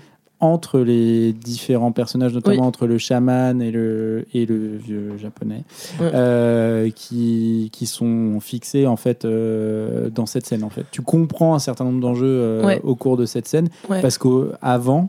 [0.52, 2.66] entre les différents personnages, notamment Oui.
[2.68, 5.64] entre le chaman et le, et le vieux japonais,
[6.00, 6.10] Ouais.
[6.14, 10.64] euh, qui, qui sont fixés en fait euh, dans cette scène.
[10.64, 12.80] En fait, tu comprends un certain nombre d'enjeux euh, Ouais.
[12.84, 14.00] au cours de cette scène Ouais.
[14.02, 15.08] parce qu'avant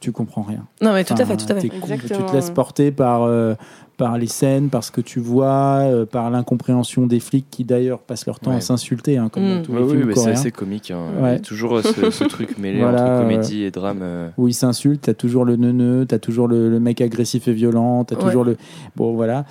[0.00, 0.66] tu comprends rien.
[0.82, 1.68] Non, mais tout à fait, tout à fait.
[1.70, 3.54] tu te laisses porter par, euh,
[3.96, 8.00] par les scènes, par ce que tu vois, euh, par l'incompréhension des flics qui d'ailleurs
[8.00, 8.56] passent leur temps Ouais.
[8.56, 9.56] à s'insulter, hein, comme Mm.
[9.58, 10.32] dans tous Ouais, les oui, films mais c'est coréens.
[10.40, 10.90] assez comique.
[10.90, 11.00] hein.
[11.20, 11.30] Ouais.
[11.30, 14.00] Il y a toujours euh, ce, ce truc mêlé Voilà, entre comédie et drame.
[14.02, 14.28] euh.
[14.36, 18.04] où ils s'insultent, t'as toujours le neuneu, t'as toujours le, le mec agressif et violent,
[18.04, 18.22] t'as Ouais.
[18.24, 18.56] toujours le...
[18.96, 19.44] Bon, voilà.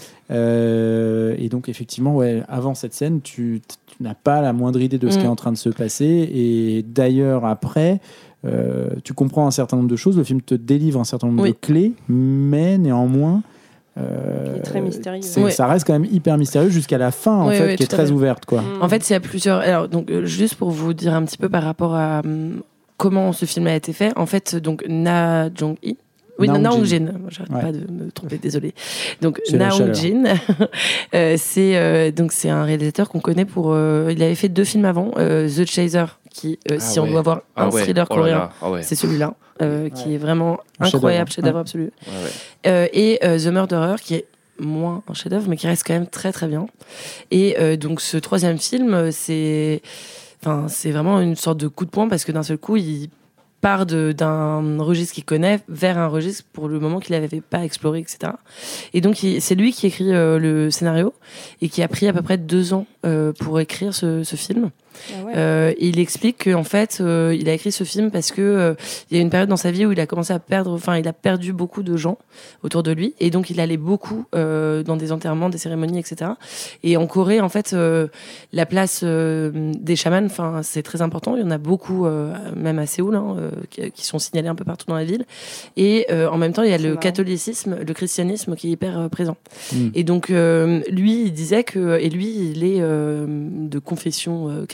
[0.48, 4.98] Euh, et donc, effectivement, ouais, avant cette scène, tu, tu n'as pas la moindre idée
[4.98, 5.20] de ce Mm.
[5.20, 6.06] qui est en train de se passer.
[6.34, 8.00] Et d'ailleurs, après,
[8.46, 11.44] euh, tu comprends un certain nombre de choses, le film te délivre un certain nombre
[11.44, 11.52] Oui.
[11.52, 13.41] de clés, mais néanmoins...
[13.98, 15.22] euh, Il est très mystérieux.
[15.38, 15.52] Ouais.
[15.52, 17.88] Ça reste quand même hyper mystérieux jusqu'à la fin, en Ouais, fait, ouais, qui est
[17.88, 18.12] très fait.
[18.12, 18.62] ouverte, quoi.
[18.62, 18.82] Mm.
[18.82, 19.60] En fait, il y a plusieurs.
[19.60, 22.62] Alors, donc, euh, juste pour vous dire un petit peu par rapport à hum,
[22.98, 25.98] comment ce film a été fait, en fait, donc, Na Jong-hee.
[26.39, 27.06] Oui, Na Na Hong-jin.
[27.10, 27.20] Hong-jin.
[27.30, 27.62] J'arrête Ouais.
[27.62, 28.74] pas de me tromper, désolé.
[29.22, 29.89] Donc, C'est la Na chaleur.
[29.89, 30.24] Hong-jin,
[31.14, 33.72] euh, c'est euh, donc c'est un réalisateur qu'on connaît pour.
[33.72, 37.08] euh, il avait fait deux films avant, euh, The Chaser, qui, euh, Ah si on
[37.08, 37.84] doit voir un Ah ouais.
[37.84, 38.50] thriller Oh coréen.
[38.62, 38.84] Ah ouais.
[38.84, 41.60] c'est celui-là, euh, qui est vraiment Un incroyable, chef-d'œuvre.
[41.60, 41.92] absolu.
[42.08, 42.30] Ouais, ouais.
[42.68, 44.26] Euh, et euh, The Murderer, qui est
[44.60, 46.66] moins un chef-d'œuvre, mais qui reste quand même très très bien.
[47.32, 49.82] Et euh, donc ce troisième film, c'est,
[50.42, 53.10] enfin, c'est vraiment une sorte de coup de poing parce que d'un seul coup, il
[53.62, 57.64] part de- d'un registre qu'il connaît vers un registre pour le moment qu'il n'avait pas
[57.64, 58.34] exploré, etc.
[58.94, 61.14] Et donc c'est lui qui écrit euh, le scénario
[61.62, 64.70] et qui a pris à peu près deux ans euh, pour écrire ce, ce film.
[65.10, 65.34] Ah ouais.
[65.36, 68.74] Euh, il explique qu'en fait, euh, il a écrit ce film parce que euh,
[69.10, 70.98] il y a une période dans sa vie où il a commencé à perdre, enfin,
[70.98, 72.18] il a perdu beaucoup de gens
[72.64, 76.32] autour de lui, et donc il allait beaucoup euh, dans des enterrements, des cérémonies, etc.
[76.84, 78.08] Et en Corée, en fait, euh,
[78.52, 81.36] la place euh, des chamans, enfin, c'est très important.
[81.36, 84.56] Il y en a beaucoup, euh, même à Séoul, hein, euh, qui, sont signalés un
[84.56, 85.26] peu partout dans la ville.
[85.78, 87.00] Et euh, en même temps, il y a le marrant.
[87.00, 89.38] catholicisme, le christianisme qui est hyper euh, présent.
[89.72, 89.89] Mm.
[89.96, 94.66] Et donc, euh, lui, il disait que, et lui, il est euh, de confession euh,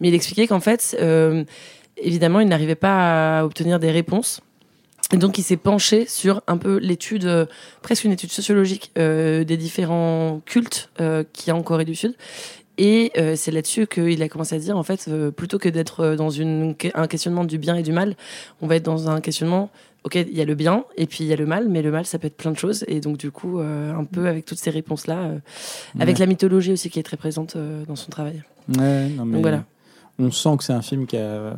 [0.00, 1.44] mais il expliquait qu'en fait, euh,
[1.96, 4.40] évidemment, il n'arrivait pas à obtenir des réponses.
[5.12, 7.46] Et donc, il s'est penché sur un peu l'étude, euh,
[7.82, 10.90] presque une étude sociologique euh, des différents cultes
[11.32, 12.14] qu'il y a en Corée du Sud.
[12.78, 17.06] Et c'est là-dessus qu'il a commencé à dire, en fait, plutôt que d'être dans un
[17.06, 18.16] questionnement du bien et du mal,
[18.62, 19.70] on va être dans un questionnement
[20.04, 21.90] ok, il y a le bien et puis il y a le mal, mais le
[21.90, 22.84] mal, ça peut être plein de choses.
[22.88, 25.38] Et donc, du coup, euh, un peu avec toutes ces réponses-là, euh,
[25.98, 28.42] avec la mythologie aussi qui est très présente euh, dans son travail.
[28.76, 29.64] Ouais, non, mais Donc voilà.
[30.18, 31.54] On sent que c'est un film qui a,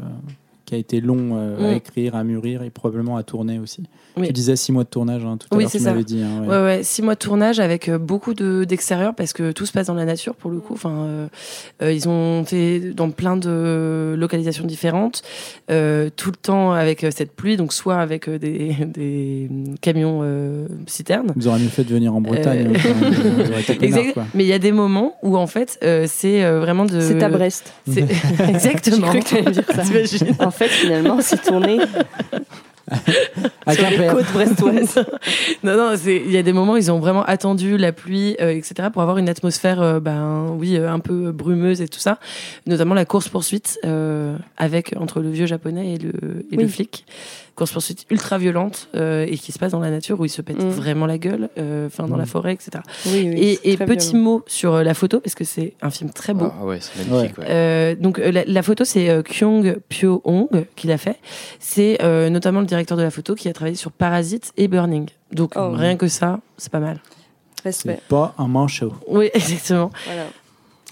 [0.67, 1.77] qui a été long euh, à Mm.
[1.77, 3.83] écrire, à mûrir et probablement à tourner aussi.
[4.17, 4.29] Oui.
[4.29, 5.91] Tu disais six mois de tournage hein, tout à Oui, l'heure, tu c'est ça.
[5.91, 6.23] m'avais dit.
[6.23, 6.49] hein, ouais.
[6.49, 9.73] Ouais, ouais, six mois de tournage avec euh, beaucoup de d'extérieur parce que tout se
[9.73, 10.73] passe dans la nature pour le coup.
[10.75, 11.27] Enfin, euh,
[11.83, 15.23] euh, ils ont fait dans plein de localisations différentes,
[15.71, 19.51] euh, tout le temps avec cette pluie, donc soit avec des, des
[19.81, 21.33] camions euh, citernes.
[21.37, 22.73] Ils auraient mieux fait de venir en Bretagne.
[23.69, 24.19] Été Exact.
[24.35, 27.01] Mais il y a des moments où en fait euh, c'est vraiment de.
[27.01, 27.73] C'est à Brest.
[27.91, 28.07] C'est-
[28.49, 29.11] Exactement.
[29.13, 29.83] J'ai cru que dire ça.
[30.55, 31.81] En fait, finalement, c'est tourné
[33.73, 35.05] sur les côtes brestoises.
[35.63, 38.37] non, non, c'est- il y a des moments où ils ont vraiment attendu la pluie,
[38.41, 41.99] euh, etc., pour avoir une atmosphère, euh, ben oui, euh, un peu brumeuse et tout
[42.01, 42.19] ça.
[42.67, 46.13] Notamment la course poursuite euh, avec entre le vieux japonais et le
[46.53, 46.69] et le Oui.
[46.69, 47.07] flic.
[47.57, 50.43] Course poursuite ultra violente euh, et qui se passe dans la nature où ils se
[50.43, 50.69] pètent Mm.
[50.71, 52.19] vraiment la gueule, euh, enfin dans Mm.
[52.19, 52.71] la forêt, etc.
[53.07, 54.25] Oui, oui, et et petit violent.
[54.25, 56.49] mot sur la photo parce que c'est un film très beau.
[56.61, 57.39] Ah ouais, c'est magnifique.
[57.39, 57.45] Ouais.
[57.49, 61.17] Euh, donc la, la photo c'est euh, Kyung Pyo Hong qui l'a fait.
[61.61, 65.09] C'est euh, notamment le directeur de la photo qui a travaillé sur Parasite et Burning.
[65.33, 65.71] Donc Oh.
[65.73, 67.01] rien que ça, c'est pas mal.
[67.65, 67.99] Respect.
[68.01, 68.93] C'est pas un manchot.
[69.09, 69.91] Oui, exactement.
[70.07, 70.25] Voilà.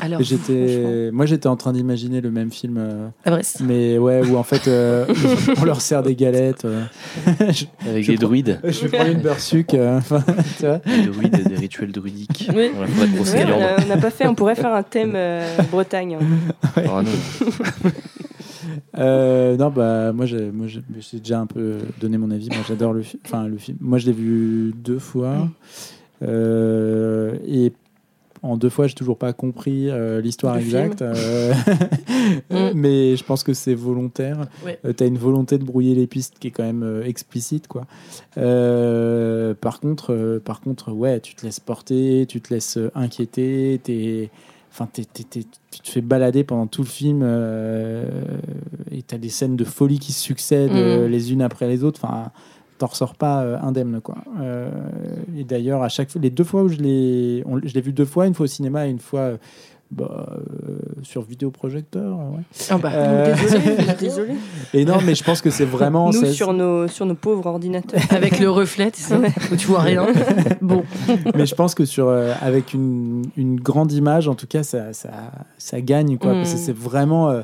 [0.01, 3.59] Alors, J'étais, moi, j'étais en train d'imaginer le même film, euh, à Brest.
[3.61, 5.05] mais ouais, où en fait, euh,
[5.61, 6.64] on leur sert des galettes.
[6.64, 6.83] euh.
[7.51, 8.59] je, Avec je des prends- druides.
[8.64, 9.20] je vais prendre une
[9.74, 10.24] euh, enfin,
[10.66, 10.78] vois.
[10.78, 12.49] Des druides, des rituels druidiques.
[12.49, 12.70] Oui.
[12.70, 16.16] Ouais, on a- on n'a pas fait, on pourrait faire un thème euh, Bretagne.
[16.20, 16.80] hein.
[16.89, 17.91] Oh non.
[18.98, 22.48] Euh, non, bah, moi, j'ai, moi, j'ai, j'ai déjà un peu donné mon avis.
[22.48, 23.78] Moi, j'adore le, fi- enfin, le film.
[23.80, 25.48] Moi, je l'ai vu deux fois.
[26.22, 27.72] Euh, et
[28.42, 31.02] en deux fois, j'ai toujours pas compris euh, l'histoire exacte.
[31.02, 31.52] euh,
[32.50, 32.70] Mm.
[32.74, 34.46] mais je pense que c'est volontaire.
[34.64, 34.78] Ouais.
[34.84, 37.82] Euh, T'as une volonté de brouiller les pistes qui est quand même explicite, quoi.
[38.36, 43.80] Par contre, par contre, ouais, tu te laisses porter, tu te laisses inquiéter,
[44.73, 48.05] enfin, tu te fais balader pendant tout le film euh,
[48.91, 50.77] et t'as des scènes de folie qui se succèdent Mm.
[50.77, 52.01] euh, les unes après les autres.
[52.03, 52.31] Enfin,
[52.79, 54.16] t'en ressors pas euh, indemne quoi.
[54.41, 54.70] Euh,
[55.37, 58.05] et d'ailleurs à chaque fois, les deux fois où je l'ai, je l'ai vu deux
[58.07, 59.39] fois, une fois au cinéma et une fois
[59.93, 60.36] bah,
[60.68, 62.16] euh, sur vidéoprojecteur.
[62.18, 62.43] ouais.
[62.70, 64.32] Ah bah, Euh, Désolé, désolé.
[64.74, 66.11] et non, mais je pense que c'est vraiment.
[66.11, 68.01] Nous sur nos, sur nos pauvres ordinateurs.
[68.11, 69.14] Avec le reflet, tu sais,
[69.53, 70.07] où tu vois rien.
[70.61, 70.82] Bon,
[71.34, 74.93] mais je pense que sur euh, avec une, une grande image, en tout cas, ça,
[74.93, 75.11] ça,
[75.59, 76.32] ça gagne quoi.
[76.32, 76.62] Parce que Mm.
[76.62, 77.28] c'est vraiment.
[77.30, 77.43] euh,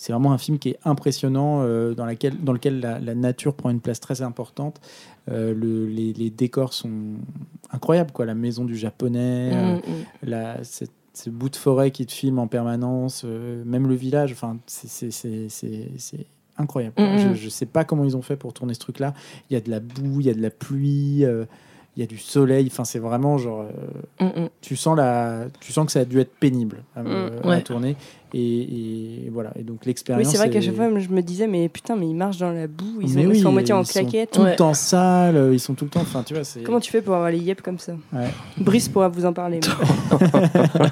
[0.00, 3.54] c'est vraiment un film qui est impressionnant, euh, dans, laquelle, dans lequel la, la nature
[3.54, 4.80] prend une place très importante.
[5.28, 6.92] Euh, le- les, les décors sont
[7.72, 8.24] incroyables, quoi.
[8.24, 9.80] La maison du japonais, Mm, mm.
[10.22, 10.92] la, cette-
[11.24, 15.10] ce bout de forêt qui te filme en permanence, euh, même le village, enfin, c'est-
[16.56, 16.94] incroyable.
[16.98, 17.18] Mhm.
[17.18, 19.14] Je, je sais pas comment ils ont fait pour tourner ce truc-là.
[19.50, 21.44] Il y a de la boue, il y a de la pluie, euh,
[21.98, 22.68] il y a du soleil.
[22.70, 23.64] Enfin, c'est vraiment genre,
[24.20, 24.48] euh, Mm, mm.
[24.60, 27.30] tu sens la, tu sens que ça a dû être pénible à, Mm.
[27.42, 27.60] à Ouais.
[27.62, 27.96] tourner.
[28.34, 29.50] Et, et voilà.
[29.58, 30.28] Et donc Oui, l'expérience.
[30.30, 32.66] c'est vrai qu'à chaque fois, je me disais, mais putain, mais ils marchent dans la
[32.68, 34.30] boue, ils, Mais sont, ils oui, sont à moitié en ils sont claquettes.
[34.32, 34.50] tout Ouais.
[34.50, 36.02] le temps sales, ils sont tout le temps.
[36.02, 36.60] Enfin, tu vois, c'est.
[36.62, 37.92] Comment tu fais pour avoir les yep comme ça?
[38.12, 38.28] Ouais.
[38.58, 39.58] Brice pourra vous en parler.
[39.60, 40.88] mais-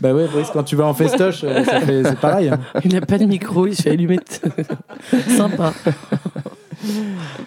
[0.00, 1.62] Bah ouais, Brice, quand tu vas en festoche, euh,
[2.04, 2.48] c'est pareil.
[2.48, 2.58] hein.
[2.84, 4.18] il n'a pas de micro, il se fait allumer.
[5.36, 5.72] Sympa.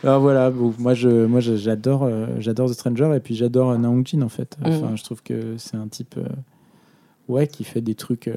[0.03, 3.77] Alors voilà, bon, moi je, moi j'adore, euh, j'adore The Stranger et puis j'adore euh,
[3.77, 4.57] Naong Jin en fait.
[4.63, 4.97] Enfin, Mm.
[4.97, 6.23] je trouve que c'est un type, euh,
[7.27, 8.35] ouais, qui fait des trucs euh,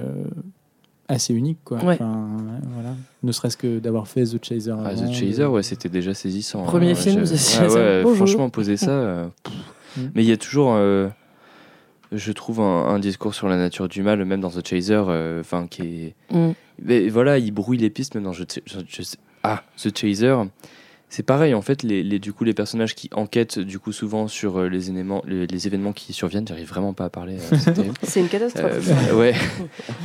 [1.09, 1.79] assez uniques quoi.
[1.85, 1.95] Ouais.
[1.95, 2.95] Enfin, ouais, voilà.
[3.23, 4.71] Ne serait-ce que d'avoir fait The Chaser.
[4.79, 6.63] Ah, avant, The Chaser, ouais, c'était déjà saisissant.
[6.63, 6.67] hein.
[6.67, 7.67] Premier film, The Chaser.
[7.69, 8.17] Ouais, ouais, Bonjour.
[8.27, 8.91] franchement, poser ça.
[8.91, 9.27] euh.
[9.97, 10.01] Mm.
[10.15, 11.09] Mais il y a toujours, euh,
[12.13, 15.41] je trouve, un, un discours sur la nature du mal, même dans The Chaser, euh,
[15.41, 16.15] enfin, qui est.
[16.33, 16.53] Mm.
[16.83, 19.03] Mais voilà, il brouille les pistes, même dans je, je- je
[19.43, 20.35] Ah, The Chaser.
[21.17, 24.27] C'est pareil, en fait, les, les- du coup, les personnages qui enquêtent, du coup, souvent
[24.27, 27.37] sur euh, les, événements, les, les événements qui surviennent, j'arrive vraiment pas à parler.
[27.53, 27.57] euh,
[28.03, 28.89] c'est une catastrophe.
[28.91, 29.33] Euh, ouais.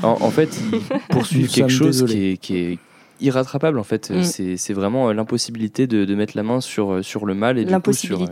[0.04, 0.80] En, en fait, ils
[1.10, 2.78] poursuivent quelque chose qui est, qui est
[3.22, 3.80] irrattrapable.
[3.80, 4.24] En fait, Mm.
[4.24, 7.74] c'est c'est vraiment l'impossibilité de, de mettre la main sur, sur le mal et du
[7.80, 8.28] coup, sur, euh.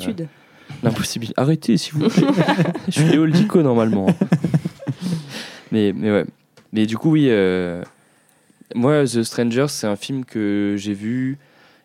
[0.84, 1.34] L'impossibilité.
[1.38, 2.28] Arrêtez, s'il vous plaît.
[2.90, 4.06] Je suis Léo le Dico, normalement.
[5.72, 6.26] mais, mais ouais.
[6.74, 7.26] Mais du coup, oui.
[7.30, 7.82] euh,
[8.76, 11.40] moi, The Strangers, c'est un film que j'ai vu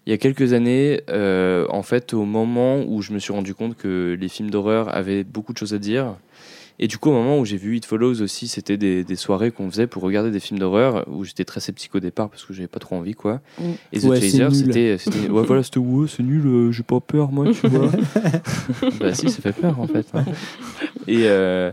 [0.07, 3.55] il y a quelques années, euh, en fait, au moment où je me suis rendu
[3.55, 6.15] compte que les films d'horreur avaient beaucoup de choses à dire.
[6.79, 9.53] Et du coup, au moment où j'ai vu It Follows aussi, c'était des, des soirées
[9.53, 12.53] qu'on faisait pour regarder des films d'horreur où j'étais très sceptique au départ parce que
[12.55, 13.41] j'avais pas trop envie, quoi.
[13.61, 13.63] Mm.
[13.93, 17.31] Et The Ouais, Chaser, c'était- Ouais, voilà, c'était ouais, c'est nul, euh, j'ai pas peur,
[17.31, 17.91] moi, tu vois.
[19.01, 20.07] bah, si, ça fait peur, en fait.
[20.15, 20.25] hein.
[21.07, 21.71] Et, euh,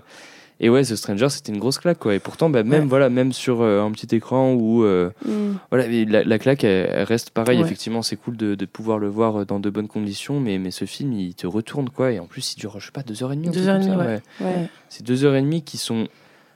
[0.59, 2.13] et ouais, The Stranger, c'était une grosse claque, quoi.
[2.15, 2.87] Et pourtant, bah, même, Ouais.
[2.87, 4.83] voilà, même sur euh, un petit écran où.
[4.83, 5.57] euh, Mm.
[5.71, 7.59] voilà, mais la, la claque, elle, elle reste pareil.
[7.59, 7.65] Ouais.
[7.65, 10.85] Effectivement, c'est cool de, de pouvoir le voir dans de bonnes conditions, mais, mais ce
[10.85, 12.11] film, il te retourne, quoi.
[12.11, 13.49] Et en plus, il dure, je sais pas, deux heures et demie.
[13.49, 14.21] Deux heures et demie, ça, ouais.
[14.41, 16.07] Ouais, C'est deux heures et demie qui sont.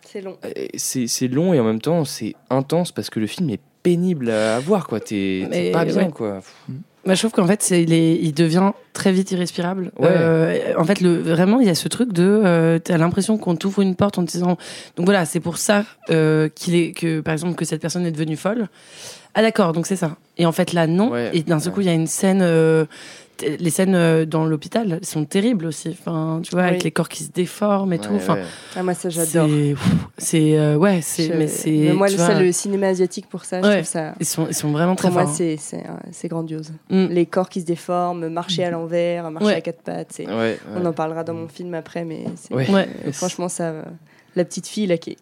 [0.05, 0.37] c'est long.
[0.45, 4.29] euh, C'est long et en même temps, c'est intense parce que le film est pénible
[4.29, 4.99] à voir, quoi.
[4.99, 6.11] T'es pas bien, ouais.
[6.11, 6.41] quoi.
[7.05, 9.91] Bah, je trouve qu'en fait, il, est- il devient très vite irrespirable.
[9.99, 10.07] Ouais.
[10.09, 12.23] Euh, en fait, le, vraiment, il y a ce truc de.
[12.45, 14.57] Euh, T'as l'impression qu'on t'ouvre une porte en te disant.
[14.95, 18.11] Donc voilà, c'est pour ça euh, qu'il est, que, par exemple, que cette personne est
[18.11, 18.67] devenue folle.
[19.35, 20.15] Ah d'accord, donc c'est ça.
[20.37, 21.09] Et en fait, là, non.
[21.11, 21.73] Ouais, et d'un seul ouais.
[21.75, 22.41] coup, il y a une scène.
[23.41, 25.89] Les scènes euh, dans l'hôpital sont terribles aussi.
[25.89, 28.09] Enfin, tu vois, avec les corps qui se déforment et tout.
[28.11, 28.43] Ouais, Enfin, ouais.
[28.75, 29.49] Ah, moi, ça, j'adore.
[30.17, 30.57] c'est.
[30.57, 31.27] Euh, ouais, c'est.
[31.27, 31.91] Je- Mais c'est.
[31.93, 33.75] moi, le, vois, le cinéma asiatique pour ça, je Ouais.
[33.77, 34.13] trouve ça.
[34.19, 35.35] Ils sont, ils sont vraiment très Pour moi, forts.
[35.35, 36.71] c'est c'est euh, c'est grandiose.
[36.89, 37.07] Mm.
[37.07, 39.55] Les corps qui se déforment, marcher à l'envers, marcher Ouais.
[39.55, 40.07] à quatre pattes.
[40.11, 40.59] c'est- Ouais, ouais.
[40.75, 42.69] On en parlera dans mon film après, mais c'est- Ouais.
[42.69, 42.87] Ouais.
[43.13, 43.73] franchement, ça.
[44.35, 45.17] La petite fille là qui est.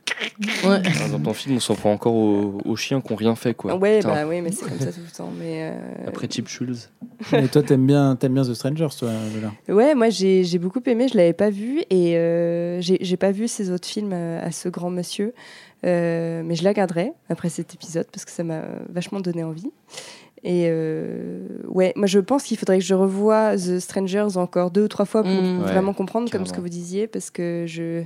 [0.66, 0.82] Ouais.
[0.86, 3.54] Ah, Dans ton film, on s'en prend encore aux, aux chiens qui n'ont rien fait,
[3.54, 3.76] quoi.
[3.76, 4.10] ouais, Putain.
[4.14, 5.32] bah oui, mais c'est comme ça tout le temps.
[5.38, 6.90] Mais euh, Après Chip Schulz.
[7.34, 10.82] Et toi, t'aimes bien, t'aimes bien The Strangers, toi, Lola Ouais, moi j'ai j'ai beaucoup
[10.86, 14.46] aimé, je l'avais pas vu et euh, j'ai j'ai pas vu ces autres films euh,
[14.46, 15.34] à ce grand monsieur,
[15.84, 19.72] Euh, mais je la regarderai après cet épisode parce que ça m'a vachement donné envie.
[20.44, 24.84] Et euh, ouais, moi je pense qu'il faudrait que je revoie The Strangers encore deux
[24.84, 25.60] ou trois fois pour Mm.
[25.62, 28.04] Ouais, vraiment comprendre comme ce que vous disiez parce que je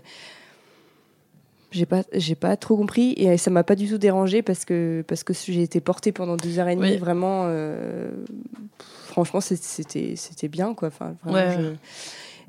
[1.75, 5.03] j'ai pas j'ai pas trop compris et ça m'a pas du tout dérangé parce que
[5.07, 6.97] parce que j'ai été portée pendant deux heures et demie Oui.
[6.97, 8.09] vraiment euh,
[9.07, 11.57] franchement c'était c'était bien quoi enfin vraiment, Ouais.
[11.59, 11.75] je-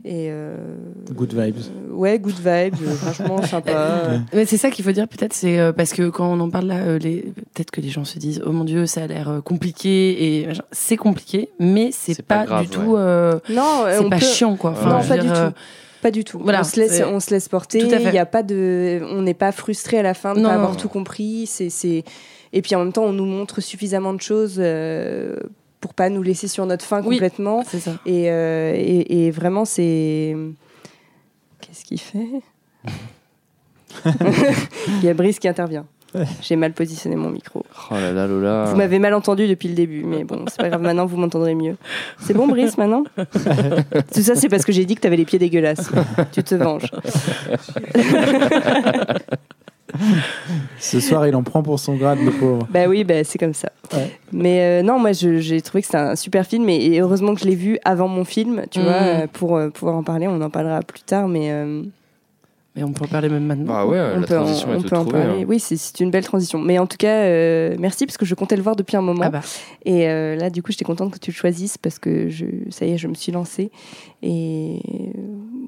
[0.05, 0.57] et euh,
[1.11, 1.57] Good vibes.
[1.57, 5.95] euh, ouais good vibes franchement sympa Mais c'est ça qu'il faut dire peut-être, c'est parce
[5.95, 7.33] que quand on en parle là, les...
[7.55, 10.99] peut-être que les gens se disent oh mon dieu, ça a l'air compliqué et c'est
[10.99, 14.73] compliqué, mais c'est pas, pas grave, du tout, non euh, c'est pas peut- chiant quoi.
[14.85, 15.55] Non, pas du dire, tout.
[16.03, 16.39] Pas du tout.
[16.39, 17.81] Voilà, on, se laisse, on se laisse porter.
[17.81, 18.09] Tout à fait.
[18.09, 20.55] Il y a pas de, on n'est pas frustré à la fin de Non, pas
[20.55, 20.77] avoir non.
[20.77, 21.47] tout compris.
[21.47, 22.05] C'est, c'est...
[22.53, 25.37] Et puis en même temps, on nous montre suffisamment de choses euh,
[25.81, 27.17] pour pas nous laisser sur notre faim Oui.
[27.17, 27.65] complètement.
[27.67, 27.93] C'est ça.
[28.07, 30.37] Et, euh, et, et vraiment, c'est.
[31.61, 32.29] Qu'est-ce qu'il fait?
[34.89, 35.87] Il y a Brice qui intervient.
[36.43, 37.65] J'ai mal positionné mon micro.
[37.91, 38.65] Oh là là, Lola.
[38.65, 41.55] Vous m'avez mal entendu depuis le début, mais bon, c'est pas grave, maintenant vous m'entendrez
[41.55, 41.77] mieux.
[42.21, 43.05] C'est bon, Brice, maintenant?
[44.15, 45.91] Tout ça, c'est parce que j'ai dit que t'avais les pieds dégueulasses.
[46.33, 46.91] Tu te venges.
[50.79, 52.67] Ce soir, il en prend pour son grade, le pauvre.
[52.71, 53.71] Bah oui, bah, c'est comme ça.
[53.95, 54.11] Ouais.
[54.33, 57.41] Mais euh, non, moi j'ai trouvé que c'était un super film et, et heureusement que
[57.41, 58.85] je l'ai vu avant mon film, tu Mhm.
[58.85, 60.27] vois, euh, pour euh, pouvoir en parler.
[60.29, 61.83] On en parlera plus tard, mais euh,
[62.77, 63.65] Mais on peut en parler même maintenant.
[63.73, 65.43] Bah ouais, on la peut, en, transition on peut en parler.
[65.43, 65.47] hein.
[65.49, 66.59] Oui, c'est- c'est une belle transition.
[66.59, 69.23] Mais en tout cas, euh, merci parce que je comptais le voir depuis un moment.
[69.25, 69.41] Ah bah.
[69.87, 72.85] Et euh, là, du coup, j'étais contente que tu le choisisses parce que je, ça
[72.85, 73.71] y est, je me suis lancée.
[74.23, 74.81] Et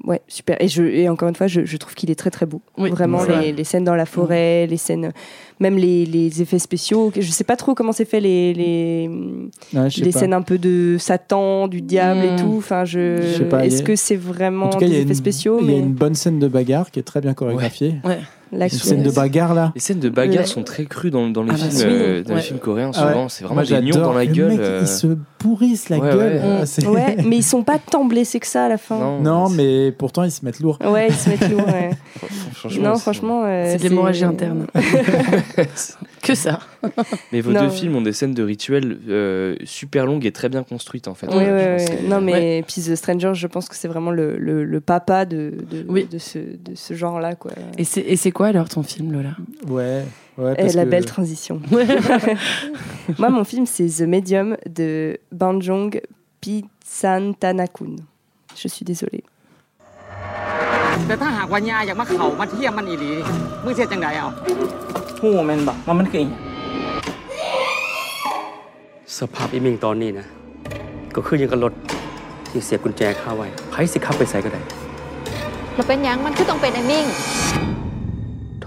[0.03, 0.57] ouais, super.
[0.61, 2.61] Et, je, et encore une fois, je, je trouve qu'il est très très beau.
[2.77, 3.41] Oui, Vraiment, vrai.
[3.47, 5.11] les, les scènes dans la forêt, les scènes,
[5.59, 7.11] même les, les effets spéciaux.
[7.17, 9.09] Je sais pas trop comment c'est fait les, les,
[9.73, 12.35] Ouais, les scènes un peu de Satan, du diable et Mm.
[12.37, 12.55] tout.
[12.57, 14.91] Enfin, je, Je sais pas, est-ce a- que c'est vraiment En tout cas, il y
[14.91, 16.99] des a effets une, spéciaux il y a mais une bonne scène de bagarre qui
[16.99, 17.95] est très bien chorégraphiée.
[18.03, 18.17] la
[18.51, 19.71] Une scène de bagarre là.
[19.75, 20.45] Les scènes de bagarre Ouais.
[20.47, 22.35] sont très crues dans, dans les Ah bah films, euh, dans Ouais.
[22.37, 22.91] les films coréens.
[22.95, 23.11] Ah ouais.
[23.13, 24.07] Souvent, c'est vraiment des nions j'adore.
[24.11, 24.49] dans la Les gueule.
[24.51, 26.33] mecs, euh, Ils se pourrissent la Ouais, gueule.
[26.35, 26.41] ouais.
[26.61, 28.97] Ah, c'est- Ouais, mais ils sont pas tant blessés que ça à la fin.
[28.97, 30.79] Non, Non, mais pourtant ils se mettent lourd.
[30.83, 31.67] Ouais, ils se mettent lourd.
[31.67, 31.91] ouais.
[32.79, 33.43] non, c'est- franchement.
[33.45, 34.65] euh, C'est de l'hémorragie interne.
[36.21, 36.59] que ça.
[37.31, 37.61] Mais vos Non.
[37.63, 41.13] deux films ont des scènes de rituels euh, super longues et très bien construites en
[41.13, 41.27] fait.
[41.27, 41.79] Oui, oui.
[41.79, 45.25] c'est- Non, mais puis The Stranger, je pense que c'est vraiment le, le, le papa
[45.25, 46.07] de, de, Oui.
[46.09, 47.35] de ce, de ce genre-là.
[47.35, 47.51] quoi.
[47.77, 49.35] Et c'est et c'est quoi alors ton film, Lola?
[49.67, 50.05] Ouais.
[50.37, 51.61] ouais parce la que- belle transition.
[53.19, 55.99] Moi, mon film, c'est The Medium de Banjong
[56.39, 57.97] Pitsantanakun.
[58.55, 59.25] Je suis désolée.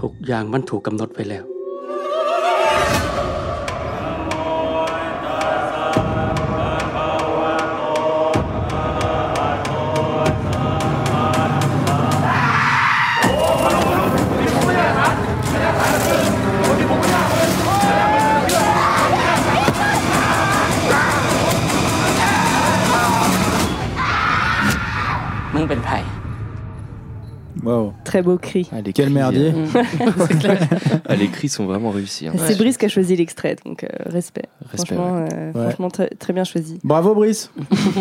[0.03, 1.52] ทุกอย่างมันถูกกำหนดไปแล้ว
[27.63, 27.93] Waouh.
[28.03, 28.69] Très beau cri.
[28.71, 29.53] Ah, les Quel merdier.
[29.75, 29.81] euh,
[31.07, 32.27] ah, les cris sont vraiment réussis.
[32.27, 32.33] hein.
[32.37, 34.43] C'est Brice qui a choisi l'extrait, donc euh, respect.
[34.71, 35.63] Respect, franchement, euh, Ouais.
[35.69, 36.79] franchement très, très bien choisi.
[36.83, 37.51] Bravo Brice.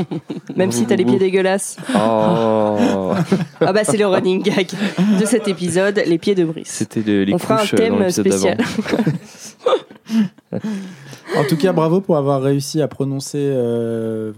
[0.56, 1.76] Même si t'as les pieds dégueulasses.
[1.94, 3.12] Oh,
[3.60, 4.68] Ah bah c'est le running gag
[5.20, 6.68] de cet épisode, les pieds de Brice.
[6.68, 8.58] c'était le- les On fera un euh, thème spécial.
[11.36, 14.32] En tout cas, bravo pour avoir réussi à prononcer euh,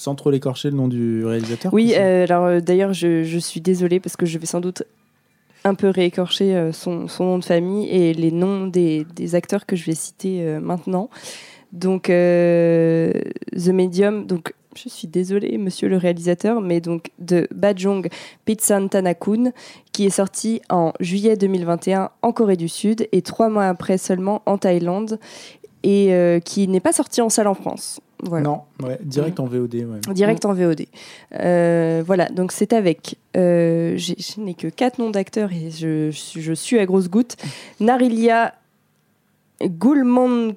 [0.00, 1.74] sans trop l'écorcher le nom du réalisateur.
[1.74, 4.82] Oui, euh, alors euh, d'ailleurs, je, je suis désolée parce que je vais sans doute
[5.62, 9.66] un peu réécorcher euh, son, son nom de famille et les noms des, des acteurs
[9.66, 11.10] que je vais citer maintenant.
[11.72, 18.08] Donc, The Medium, donc je suis désolée, monsieur le réalisateur, mais donc de Bajong
[18.46, 19.52] Pitsantanakun,
[19.92, 24.42] qui est sorti en juillet 2021 en Corée du Sud et trois mois après seulement
[24.46, 25.20] en Thaïlande
[25.82, 28.00] et qui n'est pas sorti en salle en France.
[28.22, 28.44] Voilà.
[28.44, 29.74] Non, ouais, direct en VOD.
[29.74, 30.12] Ouais.
[30.14, 30.86] Direct en VOD.
[31.34, 33.16] Euh, voilà, donc c'est avec.
[33.36, 37.36] euh, je n'ai que quatre noms d'acteurs et je, je, je suis à grosse goutte.
[37.80, 38.54] Narilia
[39.62, 40.56] Gulmon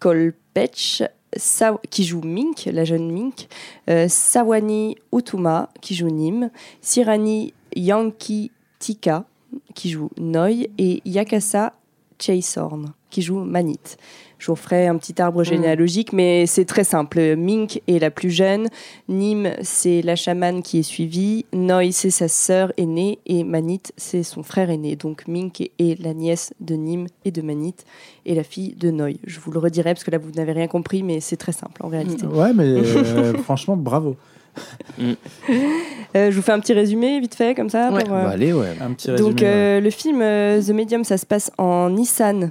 [0.00, 1.02] Kolpech,
[1.36, 3.48] Sa- qui joue Mink, la jeune Mink.
[3.90, 6.50] euh, Sawani Utuma, qui joue Nim.
[6.80, 9.24] Sirani Yankee Tika,
[9.74, 10.68] qui joue Noi.
[10.78, 11.72] Et Yakasa
[12.20, 13.80] Chasorn, qui joue Manit.
[14.44, 17.34] Je vous ferai un petit arbre généalogique, mais c'est très simple.
[17.34, 18.68] Mink est la plus jeune,
[19.08, 24.22] Nim, c'est la chamane qui est suivie, Noi, c'est sa sœur aînée, et Manit, c'est
[24.22, 24.96] son frère aîné.
[24.96, 27.76] Donc Mink est la nièce de Nim et de Manit,
[28.26, 29.14] et la fille de Noi.
[29.26, 31.80] Je vous le redirai parce que là, vous n'avez rien compris, mais c'est très simple
[31.82, 32.26] en réalité.
[32.26, 34.14] Ouais, mais euh, franchement, bravo.
[35.00, 35.14] Euh,
[36.30, 37.90] je vous fais un petit résumé vite fait, comme ça.
[37.90, 38.04] Ouais.
[38.04, 38.76] pour, euh, Bah, allez, ouais.
[38.78, 39.30] Un petit résumé.
[39.30, 42.50] Donc, euh, le film euh, The Medium, ça se passe en Nissan,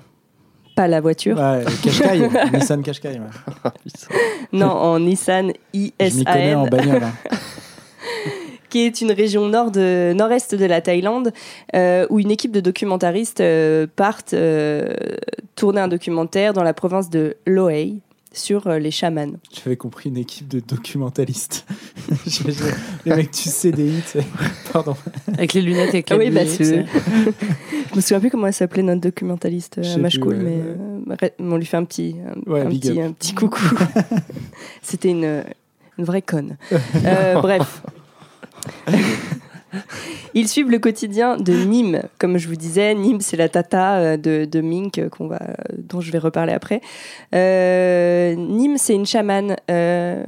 [0.75, 1.37] pas la voiture.
[1.37, 1.63] ouais.
[1.83, 3.19] Qashqai, Nissan Qashqai.
[3.19, 3.71] ouais.
[4.53, 5.91] Non, en Nissan Je m'y
[6.25, 7.03] connais en ISAN, bagnole.
[7.03, 7.13] hein.
[8.69, 11.31] qui est une région nord de, nord-est de la Thaïlande,
[11.75, 14.93] euh, où une équipe de documentaristes euh, partent euh,
[15.55, 17.97] tourner un documentaire dans la province de Loei
[18.33, 19.33] sur euh, les chamans.
[19.53, 21.65] J'avais compris une équipe de documentalistes.
[23.05, 24.25] Les mecs du CDI, tu sais.
[24.73, 24.95] Pardon.
[25.37, 26.41] Avec les lunettes avec Ah la oui, bah.
[26.45, 29.97] Je me souviens plus comment elle s'appelait notre documentaliste à ouais.
[30.35, 33.63] mais euh, on lui fait un petit, un, Ouais, un big petit, un petit coucou.
[34.81, 35.43] C'était une,
[35.97, 36.57] une vraie conne.
[37.05, 37.83] Euh, bref.
[40.33, 42.01] Ils suivent le quotidien de Nîmes.
[42.19, 45.39] Comme je vous disais, Nîmes, c'est la tata euh, de, de Mink euh, qu'on va,
[45.77, 46.81] dont je vais reparler après.
[47.33, 49.55] Euh, Nîmes, c'est une chamane.
[49.69, 50.23] euh,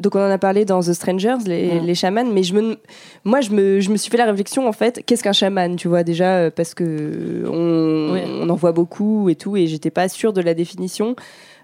[0.00, 1.86] donc on en a parlé dans The Strangers, les, Mm.
[1.86, 2.76] les chamans, mais je me,
[3.24, 5.86] moi je me, je me suis fait la réflexion en fait, qu'est-ce qu'un chaman, tu
[5.86, 8.20] vois déjà, euh, parce que on, Oui.
[8.42, 11.14] on en voit beaucoup et tout, et j'étais pas sûre de la définition.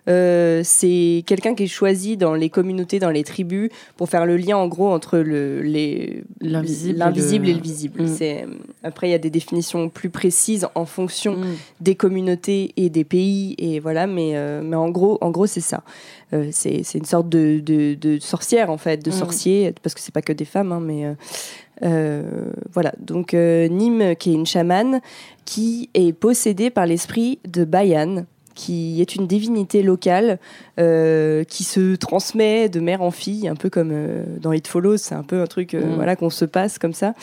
[0.09, 4.37] Euh, c'est quelqu'un qui est choisi dans les communautés, dans les tribus, pour faire le
[4.37, 8.03] lien en gros entre le, les, L'invisible et l'invisible le- et le visible.
[8.03, 8.07] Mm.
[8.17, 8.47] C'est,
[8.85, 11.45] après, il y a des définitions plus précises en fonction Mm.
[11.81, 15.61] des communautés et des pays, et voilà, mais, euh, mais en gros, en gros c'est
[15.61, 15.83] ça.
[16.33, 19.13] Euh, c'est, c'est une sorte de, de, de sorcière, en fait, de Mm.
[19.15, 21.05] sorcier, parce que c'est pas que des femmes, hein, mais.
[21.07, 21.15] euh,
[21.83, 22.23] euh,
[22.73, 25.01] voilà, donc euh, Nîmes, qui est une chamane,
[25.45, 28.25] qui est possédée par l'esprit de Bayan,
[28.57, 30.39] qui est une divinité locale
[30.81, 34.97] euh, qui se transmet de mère en fille, un peu comme euh, dans It Follows,
[34.97, 35.95] c'est un peu un truc euh, Mm.
[35.95, 37.15] voilà, qu'on se passe comme ça.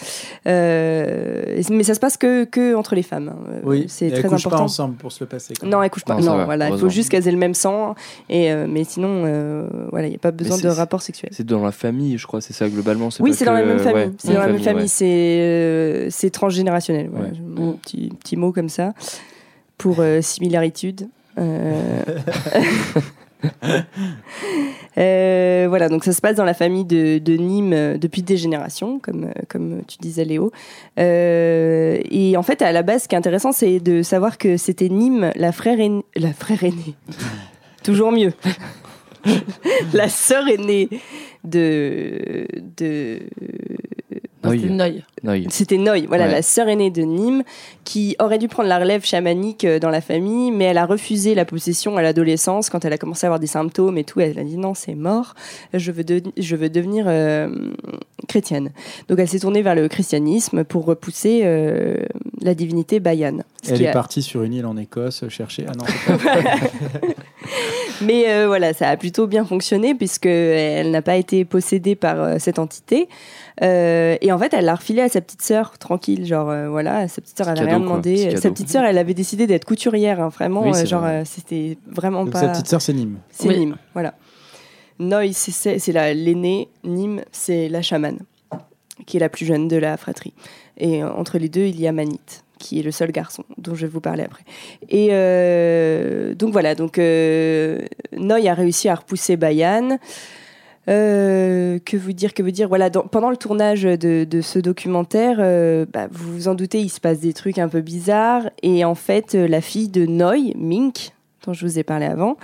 [0.48, 3.30] Euh, mais ça se passe que, que entre les femmes.
[3.34, 3.60] hein.
[3.64, 4.58] Oui, c'est elles très couchent important.
[4.58, 5.54] pas ensemble pour se le passer.
[5.60, 6.16] quand Non, elles couchent pas.
[6.20, 7.96] Non, va, voilà, il faut juste qu'elles aient le même sang.
[8.30, 11.32] Et, euh, mais sinon, euh, voilà, il n'y a pas besoin de rapport sexuel.
[11.34, 13.10] C'est dans la famille, je crois, c'est ça globalement.
[13.20, 14.06] Oui, c'est dans la même famille.
[14.06, 14.84] ouais, c'est dans la même famille.
[14.84, 14.88] ouais.
[14.88, 15.06] C'est
[15.42, 17.10] euh, c'est transgénérationnel.
[17.12, 17.34] Voilà, Ouais.
[17.56, 18.94] Mon petit, petit mot comme ça
[19.78, 21.08] pour euh, similaritude.
[21.38, 22.04] Euh,
[24.98, 29.00] euh, voilà, donc ça se passe dans la famille de, Nîmes euh, depuis des générations,
[29.00, 30.52] comme, comme tu disais Léo.
[30.98, 34.90] Et en fait, à la base, ce qui est intéressant, c'est de savoir que c'était
[34.90, 36.06] Nîmes, la frère aînée.
[36.16, 36.96] La frère aînée.
[37.84, 38.34] Toujours mieux.
[39.94, 40.90] la sœur aînée
[41.44, 42.46] de.
[42.78, 43.20] de.
[44.52, 45.04] C'était Noy.
[45.24, 45.48] Noy.
[45.50, 46.32] c'était Noy, voilà, Ouais.
[46.32, 47.44] la sœur aînée de Nîmes,
[47.84, 51.36] qui aurait dû prendre la relève chamanique euh, dans la famille, mais elle a refusé
[51.36, 54.20] la possession à l'adolescence quand elle a commencé à avoir des symptômes et tout.
[54.20, 55.36] Elle a dit non, c'est mort,
[55.74, 57.50] je veux, de- je veux devenir euh,
[58.28, 58.72] chrétienne.
[59.10, 61.98] Donc elle s'est tournée vers le christianisme pour repousser euh,
[62.44, 63.40] la divinité Bayan.
[63.68, 65.66] Elle est a- partie sur une île en Écosse chercher.
[65.68, 66.56] Ah non, c'est pas-
[68.02, 72.20] Mais euh, voilà, ça a plutôt bien fonctionné puisque elle n'a pas été possédée par
[72.22, 73.08] euh, cette entité.
[73.62, 77.08] Euh, et en fait, elle l'a refilé à sa petite sœur, tranquille, genre euh, voilà,
[77.08, 77.80] sa petite sœur elle rien quoi.
[77.80, 78.18] demandé.
[78.18, 78.50] Sa cadeau.
[78.54, 81.22] petite sœur, elle avait décidé d'être couturière, hein, vraiment, Oui, genre vrai.
[81.22, 82.42] euh, c'était vraiment Donc pas.
[82.42, 83.20] sa petite sœur, c'est Nîmes.
[83.30, 83.60] C'est Oui.
[83.60, 84.16] Nîmes, voilà.
[85.00, 88.20] Noy, c'est- c'est c'est la- l'aînée, Nîmes, c'est la chamane,
[89.06, 90.34] qui est la plus jeune de la fratrie.
[90.78, 92.20] Et euh, entre les deux, il y a Manit,
[92.60, 94.44] qui est le seul garçon, dont je vais vous parler après.
[94.90, 97.80] Et euh, donc voilà, donc euh,
[98.16, 100.00] Noy a réussi à repousser Bayan.
[100.90, 102.68] Euh, que vous dire, que vous dire?
[102.68, 105.38] Voilà, pendant le tournage de, ce documentaire,
[105.94, 108.50] bah, vous vous en doutez, il se passe des trucs un peu bizarres.
[108.64, 111.12] Et en fait, la fille de Noy, Mink,
[111.46, 112.38] dont je vous ai parlé avant,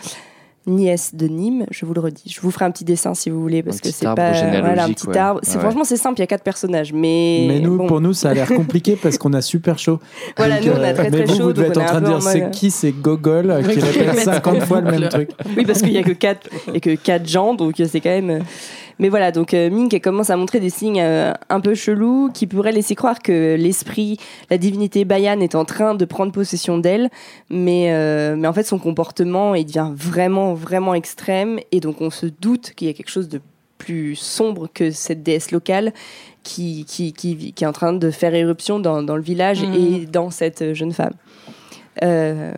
[0.70, 2.24] nièce de Nîmes, je vous le redis.
[2.28, 4.86] Je vous ferai un petit dessin si vous voulez, parce Un que c'est pas voilà
[4.86, 5.17] un petit ouais.
[5.17, 5.39] arbre.
[5.43, 5.61] C'est Ouais.
[5.61, 8.30] franchement c'est simple, il y a quatre personnages, mais Mais nous, bon, pour nous, ça
[8.30, 9.99] a l'air compliqué parce qu'on a super chaud.
[10.38, 11.86] Voilà, Donc, nous, on a euh, très, mais très vous, chaud, vous devez être en
[11.86, 15.09] train de dire c'est qui ces gogoles euh, qui mettre 50 en fois le même
[15.09, 15.30] truc.
[15.57, 18.09] Oui, parce qu'il y a que quatre et que quatre gens, donc euh, c'est quand
[18.09, 18.43] même.
[19.00, 22.47] Mais voilà, donc euh, Mink commence à montrer des signes euh, un peu chelous qui
[22.47, 24.18] pourraient laisser croire que l'esprit,
[24.50, 27.10] la divinité Bayan est en train de prendre possession d'elle,
[27.50, 32.10] mais euh, mais en fait son comportement il devient vraiment vraiment extrême et donc on
[32.10, 33.39] se doute qu'il y a quelque chose de
[33.78, 35.93] plus sombre que cette déesse locale
[36.43, 39.74] qui, qui, qui, qui est en train de faire éruption dans, dans le village Mhm.
[39.74, 41.14] et dans cette jeune femme.
[42.04, 42.54] Euh,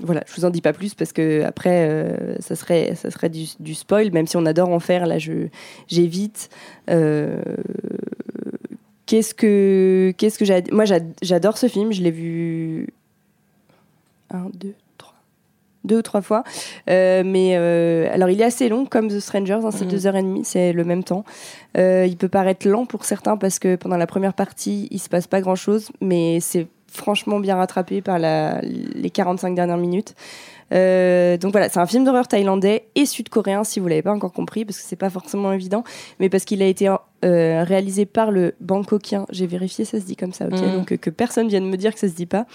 [0.00, 3.28] voilà, je vous en dis pas plus parce que après euh, ça serait ça serait
[3.30, 5.06] du, du spoil, même si on adore en faire.
[5.06, 5.16] Là,
[5.88, 6.50] j'évite.
[6.90, 7.40] Euh,
[9.06, 11.92] qu'est-ce que qu'est-ce que j'ai moi j'ad- j'adore ce film.
[11.92, 12.88] Je l'ai vu
[14.30, 15.14] un, deux, trois,
[15.84, 16.44] deux ou trois fois.
[16.90, 19.90] Euh, mais euh, alors il est assez long comme The Strangers, hein, c'est Mhm.
[19.90, 21.24] deux heures et demie, c'est le même temps.
[21.76, 25.08] Euh, il peut paraître lent pour certains parce que pendant la première partie il se
[25.08, 30.14] passe pas grand chose, mais c'est franchement bien rattrapé par la, les 45 dernières minutes.
[30.72, 34.32] Euh, donc voilà, c'est un film d'horreur thaïlandais et sud-coréen si vous l'avez pas encore
[34.32, 35.84] compris parce que c'est pas forcément évident,
[36.20, 39.26] mais parce qu'il a été euh, réalisé par le Bangkokien.
[39.30, 40.52] J'ai vérifié, ça se dit comme ça, ok.
[40.52, 40.72] Mhm.
[40.72, 42.46] Donc euh, que personne vienne me dire que ça se dit pas.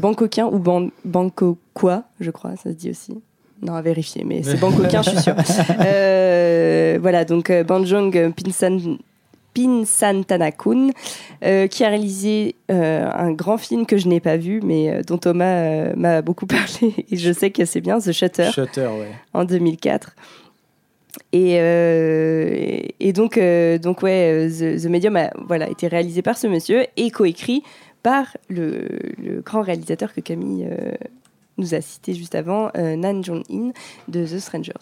[0.00, 3.20] Bangkokien ou ban Bangkokois, je crois, ça se dit aussi.
[3.62, 5.36] Non, à vérifier, mais c'est Bangkokien, je suis sûre.
[7.00, 8.98] Voilà, donc Banjong Pinsan.
[9.54, 10.90] Pinsantanakun,
[11.44, 15.02] euh, qui a réalisé euh, un grand film que je n'ai pas vu, mais euh,
[15.02, 18.86] dont Thomas euh, m'a beaucoup parlé, et je sais que c'est bien, The Shutter, Shutter,
[18.86, 19.08] ouais.
[19.34, 20.14] en 2004.
[21.32, 21.56] Et,
[23.00, 23.38] et- donc,
[23.82, 27.62] donc ouais, The, The Medium a voilà, été réalisé par ce monsieur et coécrit
[28.02, 28.88] par le,
[29.22, 30.66] le grand réalisateur que Camille
[31.62, 33.70] nous a cité juste avant euh, Nan Jong-in
[34.08, 34.72] de The Strangers.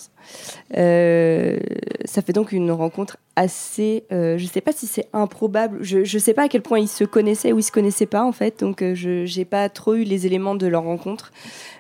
[0.76, 1.58] Euh,
[2.04, 4.04] ça fait donc une rencontre assez.
[4.12, 5.78] euh, je ne sais pas si c'est improbable.
[5.82, 8.24] Je ne sais pas à quel point ils se connaissaient ou ils se connaissaient pas
[8.24, 8.60] en fait.
[8.60, 11.32] Donc je n'ai pas trop eu les éléments de leur rencontre.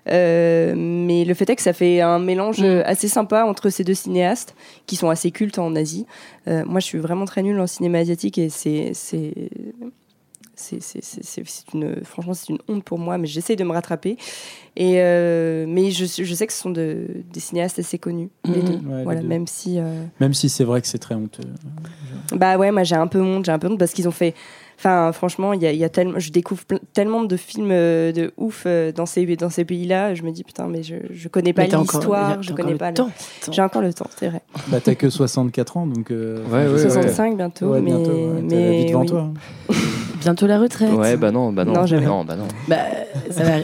[0.06, 3.94] Mais le fait est que ça fait un mélange euh, assez sympa entre ces deux
[3.94, 4.54] cinéastes
[4.86, 6.06] qui sont assez cultes en Asie.
[6.46, 8.92] Moi, je suis vraiment très nulle en cinéma asiatique et c'est
[10.60, 14.16] c'est une franchement c'est une honte pour moi, mais j'essaye de me rattraper.
[14.76, 18.60] Et euh, mais je, je sais que ce sont de- des cinéastes assez connus les
[18.62, 18.64] Mhm.
[18.64, 18.88] deux.
[18.88, 19.28] Ouais, les voilà, deux.
[19.28, 21.42] même si euh, Même si c'est vrai que c'est très honteux.
[22.32, 24.34] bah ouais, moi j'ai un peu honte, j'ai un peu honte parce qu'ils ont fait.
[24.82, 26.62] Enfin, franchement, il y a, il y a tellement, je découvre
[26.94, 30.14] tellement de films euh, de ouf euh, dans ces, dans ces pays-là.
[30.14, 32.88] Je me dis, putain, mais je, je connais pas l'histoire, je encore connais le pas.
[32.88, 33.10] le- temps.
[33.52, 34.40] J'ai encore le temps, c'est vrai.
[34.68, 36.10] Bah, t'as que 64 ans, donc.
[36.10, 36.92] euh, Ouais, ouais, sais pas.
[36.94, 39.06] 65 bientôt, Ouais, mais- bientôt, la mais vie devant oui.
[39.06, 39.20] toi.
[39.20, 39.34] hein.
[40.22, 40.92] Bientôt la retraite.
[40.92, 41.72] Ouais, bah non, bah non.
[41.72, 42.04] Non, jamais.
[42.06, 42.46] non, bah non.
[42.68, 42.76] Bah,
[43.30, 43.62] ça va, euh,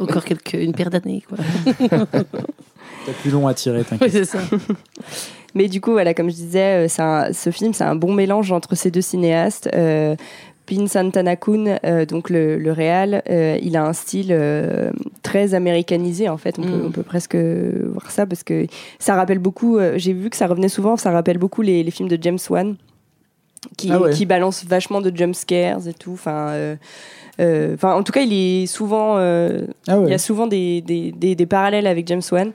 [0.00, 1.38] encore quelques, une paire d'années, quoi.
[2.12, 4.10] T'as plus long à tirer, Oui, t'inquiète.
[4.12, 4.38] c'est ça.
[5.54, 8.52] Mais du coup, voilà, comme je disais, c'est un- ce film, c'est un bon mélange
[8.52, 9.70] entre ces deux cinéastes.
[9.74, 10.14] Euh,
[10.66, 14.90] Pin Santanakun, euh, donc le, le réal, euh, il a un style euh,
[15.22, 16.58] très américanisé en fait.
[16.58, 16.86] On, peut, Mm.
[16.86, 18.66] on peut presque voir ça parce que
[18.98, 19.78] ça rappelle beaucoup.
[19.96, 20.96] J'ai vu que ça revenait souvent.
[20.96, 22.74] Ça rappelle beaucoup les, les films de James Wan,
[23.76, 24.10] qui, Ah ouais.
[24.12, 26.12] qui balancent vachement de jump scares et tout.
[26.14, 26.76] Enfin,
[27.38, 29.16] enfin, en tout cas, il est souvent.
[29.16, 30.04] Ah ouais.
[30.06, 32.52] il y a souvent des, des, des- des parallèles avec James Wan.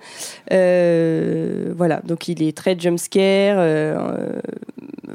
[1.76, 3.55] Voilà, donc il est très jumpscare.
[3.57, 4.39] Euh, euh,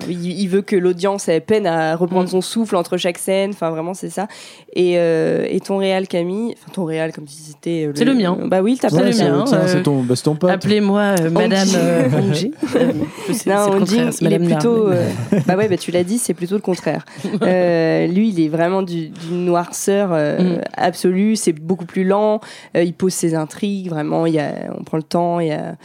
[0.08, 2.28] il, il veut que l'audience ait peine à reprendre Mm.
[2.28, 3.50] son souffle entre chaque scène.
[3.50, 4.28] Enfin, vraiment, c'est ça.
[4.74, 7.86] Et, euh, et ton réal, Camille, enfin, ton réal, comme si c'était.
[7.86, 8.36] euh, C'est le mien.
[8.46, 9.44] Bah oui, t'as C'est pas le le mien.
[9.52, 10.50] euh, c'est ton, bah, c'est ton pote.
[10.50, 11.68] Appelez-moi euh, Madame
[12.14, 12.52] Onji.
[12.62, 13.42] Onji.
[13.46, 14.88] Non, c'est il est Madame plutôt.
[14.88, 15.08] Euh,
[15.46, 17.04] bah ouais, bah tu l'as dit, c'est plutôt le contraire.
[17.42, 20.60] Euh, lui, il est vraiment du- d'une noirceur euh, Mm.
[20.76, 21.36] absolue.
[21.36, 22.40] C'est beaucoup plus lent.
[22.76, 23.88] Euh, il pose ses intrigues.
[23.90, 25.40] Vraiment, il y a, on prend le temps.
[25.40, 25.76] Il y a,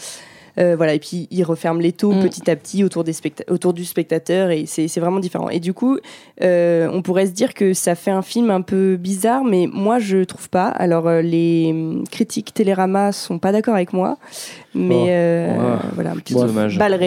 [0.57, 2.23] euh, voilà, et puis il referme les taux Mm.
[2.23, 3.13] petit à petit autour, des
[3.49, 5.49] autour du spectateur et c'est c'est vraiment différent.
[5.49, 5.97] Et du coup,
[6.41, 9.99] euh, on pourrait se dire que ça fait un film un peu bizarre, mais moi
[9.99, 10.67] je trouve pas.
[10.67, 14.17] Alors euh, les hum, critiques Télérama sont pas d'accord avec moi,
[14.73, 15.05] mais Oh.
[15.09, 15.79] euh, Ouais.
[15.95, 16.77] voilà, une petite dommage.
[16.77, 16.99] balle,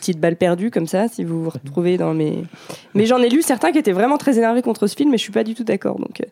[0.00, 2.44] petite balle perdue comme ça, si vous vous retrouvez dans mes.
[2.94, 5.22] Mais j'en ai lu certains qui étaient vraiment très énervés contre ce film, mais je
[5.22, 5.98] suis pas du tout d'accord.
[5.98, 6.24] Donc, euh,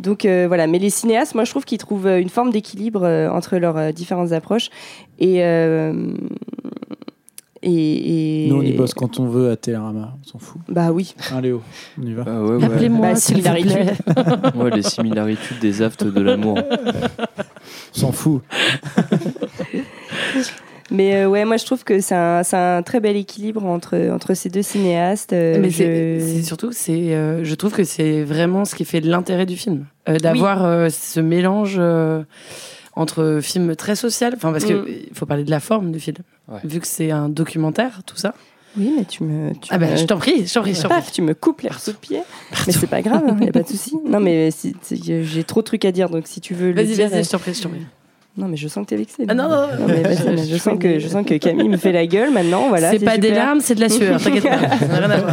[0.00, 0.66] donc euh, voilà.
[0.66, 3.76] Mais les cinéastes, moi je trouve qu'ils trouvent euh, une forme d'équilibre euh, entre leurs
[3.76, 4.70] euh, différentes approches
[5.18, 5.44] et.
[5.44, 6.12] euh,
[7.60, 10.60] et, et- Nous, on y bosse quand on veut à Télérama, on s'en fout.
[10.68, 11.16] Bah oui.
[11.32, 11.60] Hein, Léo,
[12.00, 12.22] on y va.
[12.24, 12.64] Ah ouais, ouais.
[12.64, 14.52] Appelez-moi, Bah.
[14.54, 16.56] Ouais, les similarités des aftes de l'amour.
[16.56, 18.42] On s'en fout.
[20.90, 24.08] Mais euh, ouais, moi je trouve que c'est un, c'est un très bel équilibre entre,
[24.10, 25.34] entre ces deux cinéastes.
[25.34, 28.86] euh, Mais je- c'est c'est surtout, c'est, euh, je trouve que c'est vraiment ce qui
[28.86, 32.22] fait l'intérêt du film, Euh, d'avoir euh, ce mélange euh,
[32.94, 34.84] entre film très social, enfin parce Mm.
[34.86, 36.16] qu'il faut parler de la forme du film,
[36.48, 36.60] Ouais.
[36.64, 38.32] vu que c'est un documentaire, tout ça.
[38.76, 39.52] Oui, mais tu me.
[39.52, 40.98] Tu Ah ben, je t'en prie, je t'en prie, je t'en prie.
[41.00, 42.20] Paf, tu me coupes les sous de pied.
[42.66, 43.94] Mais c'est pas grave, il n'y a pas de souci.
[44.06, 44.74] Non, mais si-
[45.22, 47.08] j'ai trop de trucs à dire, donc si tu veux le Vas-y, dire.
[47.10, 47.80] vas-y, je t'en prie, je t'en prie.
[48.38, 49.24] Non, mais je sens que t'es vexée.
[49.28, 49.86] Ah non, non, non.
[49.88, 52.30] mais vas-y, mais je, Je sens que, je sens que Camille me fait la gueule
[52.32, 52.68] maintenant.
[52.68, 55.16] Voilà, c'est pas des larmes, c'est de la sueur, t'inquiète pas, ça n'a rien à
[55.18, 55.32] voir.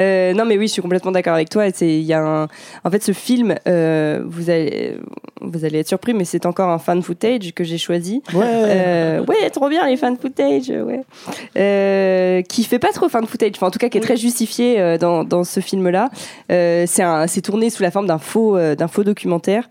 [0.00, 1.64] Euh, non, mais oui, je suis complètement d'accord avec toi.
[1.74, 2.44] c'est- Il y a un...
[2.84, 4.96] En fait, ce film, euh, vous, allez,
[5.40, 8.22] vous allez être surpris, mais c'est encore un fan footage que j'ai choisi.
[8.32, 8.44] Ouais.
[8.44, 11.00] Euh, ouais, trop bien les fan footage, ouais.
[11.56, 14.78] Euh, qui fait pas trop fan footage, enfin en tout cas qui est très justifié
[14.80, 16.10] euh, dans, dans ce film-là.
[16.52, 19.68] Euh, c'est un- c'est tourné sous la forme d'un faux, euh, d'un faux documentaire.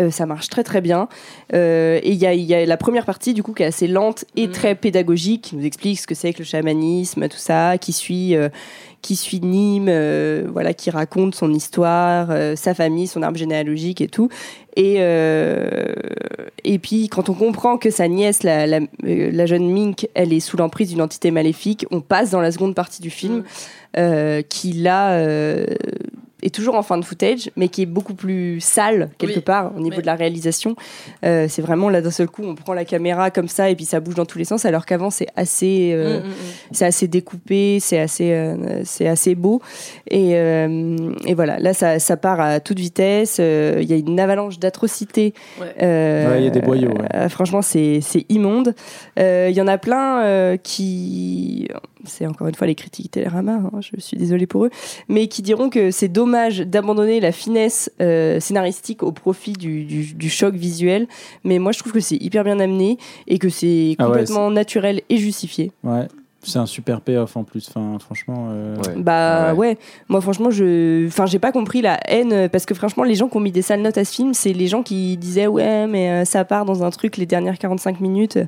[0.00, 1.08] Euh, ça marche très très bien.
[1.52, 3.66] Euh, et il y a, il y a la première partie du coup qui est
[3.66, 7.36] assez lente et très pédagogique, qui nous explique ce que c'est que le chamanisme, tout
[7.36, 8.48] ça, qui suit, euh,
[9.02, 9.90] qui suit Nîmes,
[10.52, 14.28] voilà, qui raconte son histoire, sa famille, son arbre généalogique et tout.
[14.76, 14.96] Et,
[16.64, 20.40] et puis quand on comprend que sa nièce, la, la, la jeune Mink, elle est
[20.40, 23.42] sous l'emprise d'une entité maléfique, on passe dans la seconde partie du film
[23.96, 25.18] euh, qui là
[26.42, 29.40] est toujours en fin de footage, mais qui est beaucoup plus sale quelque Oui.
[29.42, 30.02] part au niveau Oui.
[30.02, 30.74] de la réalisation.
[31.24, 33.84] Euh, c'est vraiment là d'un seul coup, on prend la caméra comme ça et puis
[33.84, 36.32] ça bouge dans tous les sens, alors qu'avant c'est assez, euh, Mm, mm, mm.
[36.72, 39.60] c'est assez découpé, c'est assez, euh, c'est assez beau.
[40.10, 43.36] Et, euh, et voilà, là ça, ça part à toute vitesse.
[43.40, 45.34] euh, Il y a une avalanche d'atrocités.
[45.60, 45.66] Ouais.
[45.82, 47.08] Euh, Ouais, il y a des boyaux, ouais.
[47.14, 48.74] euh, franchement, c'est c'est immonde.
[49.18, 51.68] Euh, Il y en a plein euh, qui,
[52.04, 54.70] c'est encore une fois les critiques Télérama, hein, je suis désolée pour eux,
[55.08, 56.29] mais qui diront que c'est dommage
[56.66, 61.06] d'abandonner la finesse euh, scénaristique au profit du, du- du choc visuel.
[61.44, 64.50] Mais moi, je trouve que c'est hyper bien amené et que c'est Ah ouais, complètement
[64.50, 65.72] naturel et justifié.
[65.84, 66.06] Ouais.
[66.42, 67.68] c'est un super payoff en plus.
[67.68, 68.48] Enfin, franchement.
[68.50, 69.76] euh, Bah ouais.
[70.08, 73.36] moi franchement je enfin j'ai pas compris la haine parce que franchement les gens qui
[73.36, 76.08] ont mis des sales notes à ce film, c'est les gens qui disaient ouais mais
[76.10, 78.38] euh, ça part dans un truc les dernières 45 minutes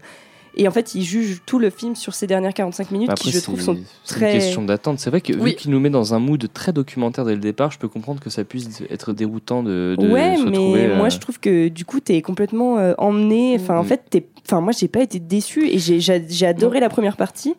[0.57, 3.31] et en fait ils jugent tout le film sur ces dernières 45 minutes Après, qui
[3.31, 4.99] je c'est- trouve sont c'est très une question d'attente.
[4.99, 5.51] C'est vrai que Oui.
[5.51, 8.21] vu qu'il nous met dans un mood très documentaire dès le départ, je peux comprendre
[8.21, 11.69] que ça puisse être déroutant de, de ouais, se mais moi euh, je trouve que
[11.69, 13.57] du coup t'es complètement euh, emmené.
[13.61, 13.87] Enfin, en Mm.
[13.87, 14.27] fait, t'es.
[14.45, 17.55] Enfin, moi j'ai pas été déçue et j'ai j'ai- j'ai adoré la première partie.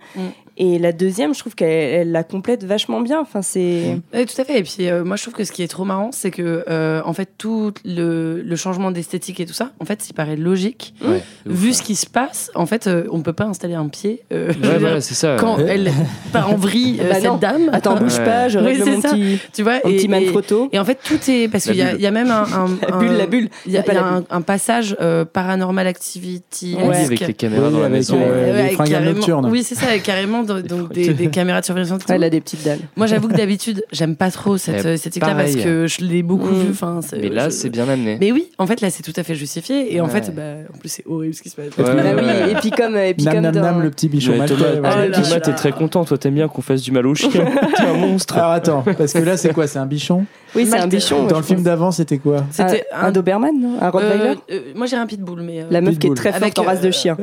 [0.58, 3.20] Et la deuxième, je trouve qu'elle elle la complète vachement bien.
[3.20, 3.97] Enfin, c'est.
[4.14, 4.60] Oui, tout à fait.
[4.60, 7.01] Et puis, euh, moi, je trouve que ce qui est trop marrant, c'est que, euh,
[7.06, 10.93] en fait, tout le, le changement d'esthétique et tout ça, en fait, il paraît logique.
[11.04, 11.74] Ouais, ouf, Vu ouais.
[11.74, 14.22] ce qui se passe, en fait, euh, on peut pas installer un pied.
[14.32, 15.38] euh, Ouais, voilà, c'est ça.
[15.39, 15.66] Quand Ouais.
[15.70, 15.91] elle
[16.32, 17.38] part en vrille, euh, Bah cette non.
[17.38, 17.70] dame.
[17.74, 18.26] Attends, bouge Ouais.
[18.26, 19.10] pas, je Oui, règle c'est mon ça.
[19.10, 19.39] petit.
[19.54, 20.70] Tu vois, et, petit et- manfrotto.
[20.72, 21.47] Et en fait, tout est.
[21.47, 22.43] Parce qu'il y, a- y même un.
[22.43, 23.49] un- La un- bulle, la bulle.
[23.66, 26.76] Il y a, Y a pas il y a la un, passage euh, paranormal activity.
[26.80, 28.18] Oui, avec les caméras Oui, dans la maison.
[28.20, 28.64] ouais.
[28.64, 29.49] les fringales carrément- nocturnes.
[29.49, 30.04] Oui, c'est ça, avec
[30.46, 32.02] donc, donc, des, des caméras de surveillance.
[32.02, 32.12] et tout.
[32.12, 32.80] Elle a des petites dalles.
[32.96, 36.48] Moi, j'avoue que d'habitude, j'aime pas trop cette euh, esthétique-là parce que je l'ai beaucoup
[36.50, 36.62] Mm.
[36.62, 36.70] vu.
[36.72, 38.18] Enfin, Mais là, je- c'est bien amené.
[38.20, 39.94] Mais oui, en fait, là, c'est tout à fait justifié.
[39.96, 40.12] Et en Ouais.
[40.12, 40.41] fait, bah,
[40.74, 41.66] en plus, c'est horrible ce qui se passe.
[41.78, 42.52] Ouais, Bah ouais, oui, ouais.
[42.52, 44.56] et puis comme, et puis Nam comme nam dans- nam, le petit bichon Ouais, maltais.
[44.56, 45.08] Thomas.
[45.36, 46.04] Oh t'es très content.
[46.06, 47.30] Toi, t'aimes bien qu'on fasse du mal au chien.
[47.78, 48.38] T'es un monstre.
[48.38, 49.68] Alors attends, parce que là c'est quoi?
[49.68, 50.26] C'est un bichon?
[50.56, 51.24] Oui, c'est un bichon.
[51.26, 52.46] Dans ouais, le film d'avant c'était quoi?
[52.52, 54.30] C'était un, Doberman, Un Rottweiler?
[54.30, 55.62] Euh, euh, moi, j'ai un pitbull, mais.
[55.62, 57.18] euh, La meuf qui est très forte en race de chien.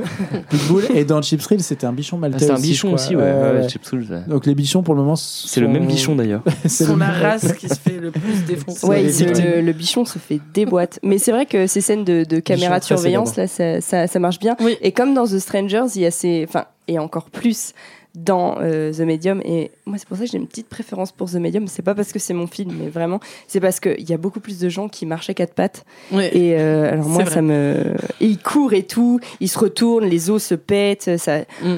[0.50, 0.84] Pitbull.
[0.94, 2.46] Et dans Chips Thrill c'était un bichon Ah, maltais.
[2.46, 3.24] c'est un aussi, bichon je aussi, crois.
[3.26, 3.32] ouais.
[3.32, 3.68] Ouais, ouais, ouais.
[3.68, 4.22] Chips Soul, ouais.
[4.26, 6.42] Donc les bichons pour le moment C'est le même bichon d'ailleurs.
[6.66, 8.86] C'est la race qui se fait le plus défoncer.
[8.86, 10.98] Ouais, le, le bichon se fait déboîte.
[11.02, 14.18] Mais c'est vrai que ces scènes de, de caméra de surveillance, là, ça, ça, ça
[14.18, 14.56] marche bien.
[14.60, 14.76] Oui.
[14.80, 16.44] Et comme dans The Strangers, il y a ces.
[16.48, 17.72] Enfin, et encore plus
[18.14, 19.40] dans euh, The Medium.
[19.44, 21.68] Et moi, c'est pour ça que j'ai une petite préférence pour The Medium.
[21.68, 24.40] C'est pas parce que c'est mon film, mais vraiment, c'est parce qu'il y a beaucoup
[24.40, 25.84] plus de gens qui marchent à quatre pattes.
[26.12, 27.94] Et euh, alors, moi, ça me.
[28.20, 31.16] Et ils courent et tout, ils se retournent, les os se pètent.
[31.18, 31.40] Ça...
[31.62, 31.76] Mm.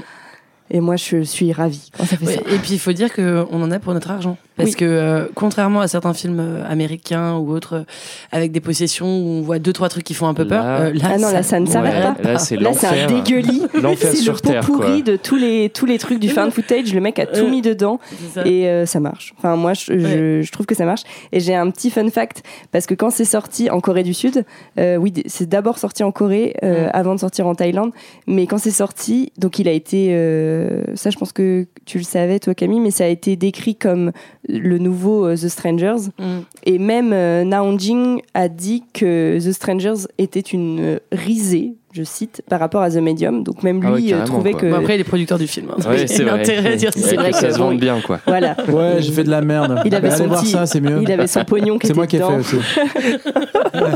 [0.75, 2.41] Et moi, je suis ravie quand ça fait Ouais, ça.
[2.51, 4.39] et puis il faut dire qu'on en a pour notre argent.
[4.57, 4.77] Parce Oui.
[4.77, 7.85] que euh, contrairement à certains films euh, américains ou autres euh,
[8.33, 10.81] avec des possessions où on voit deux trois trucs qui font un peu peur, Là-
[10.83, 12.33] euh, là, Ah non, là, ça ne s'arrête Ouais, pas.
[12.33, 13.63] Là, c'est Là, c'est un dégueulis.
[13.75, 16.93] L'enfer C'est le sur pot pourri de tous les, tous les trucs du fan footage.
[16.93, 17.99] Le mec a tout mis dedans
[18.35, 18.47] ça.
[18.47, 19.33] et euh, ça marche.
[19.39, 21.03] Enfin, moi, je, je- je trouve que ça marche.
[21.33, 22.43] Et j'ai un petit fun fact
[22.73, 24.45] parce que quand c'est sorti en Corée du Sud,
[24.79, 26.55] euh, oui, c'est d'abord sorti en Corée
[26.93, 27.93] avant de sortir en Thaïlande.
[28.27, 30.09] Mais quand c'est sorti, donc il a été.
[30.11, 33.77] euh, ça, je pense que tu le savais, toi, Camille, mais ça a été décrit
[33.77, 34.13] comme
[34.49, 36.09] le nouveau euh, The Strangers.
[36.19, 36.25] Mm.
[36.65, 42.03] Et même euh, Na Jing a dit que The Strangers était une euh, risée, je
[42.03, 43.45] cite, par rapport à The Medium.
[43.45, 44.61] Donc même lui Ah ouais, euh, carrément, trouvait quoi.
[44.61, 44.67] que.
[44.71, 45.69] Bon, après, il est producteur du film.
[45.71, 46.41] hein, Ouais, c'est a vrai.
[46.41, 48.19] intérêt à dire C'est vrai que que ça se vende bien, quoi.
[48.27, 48.57] Voilà.
[48.69, 49.81] Ouais, j'ai fait de la merde.
[49.85, 51.01] Il avait son petit- ça, c'est mieux.
[51.03, 52.57] Il avait son pognon qui C'est moi qui ai fait aussi.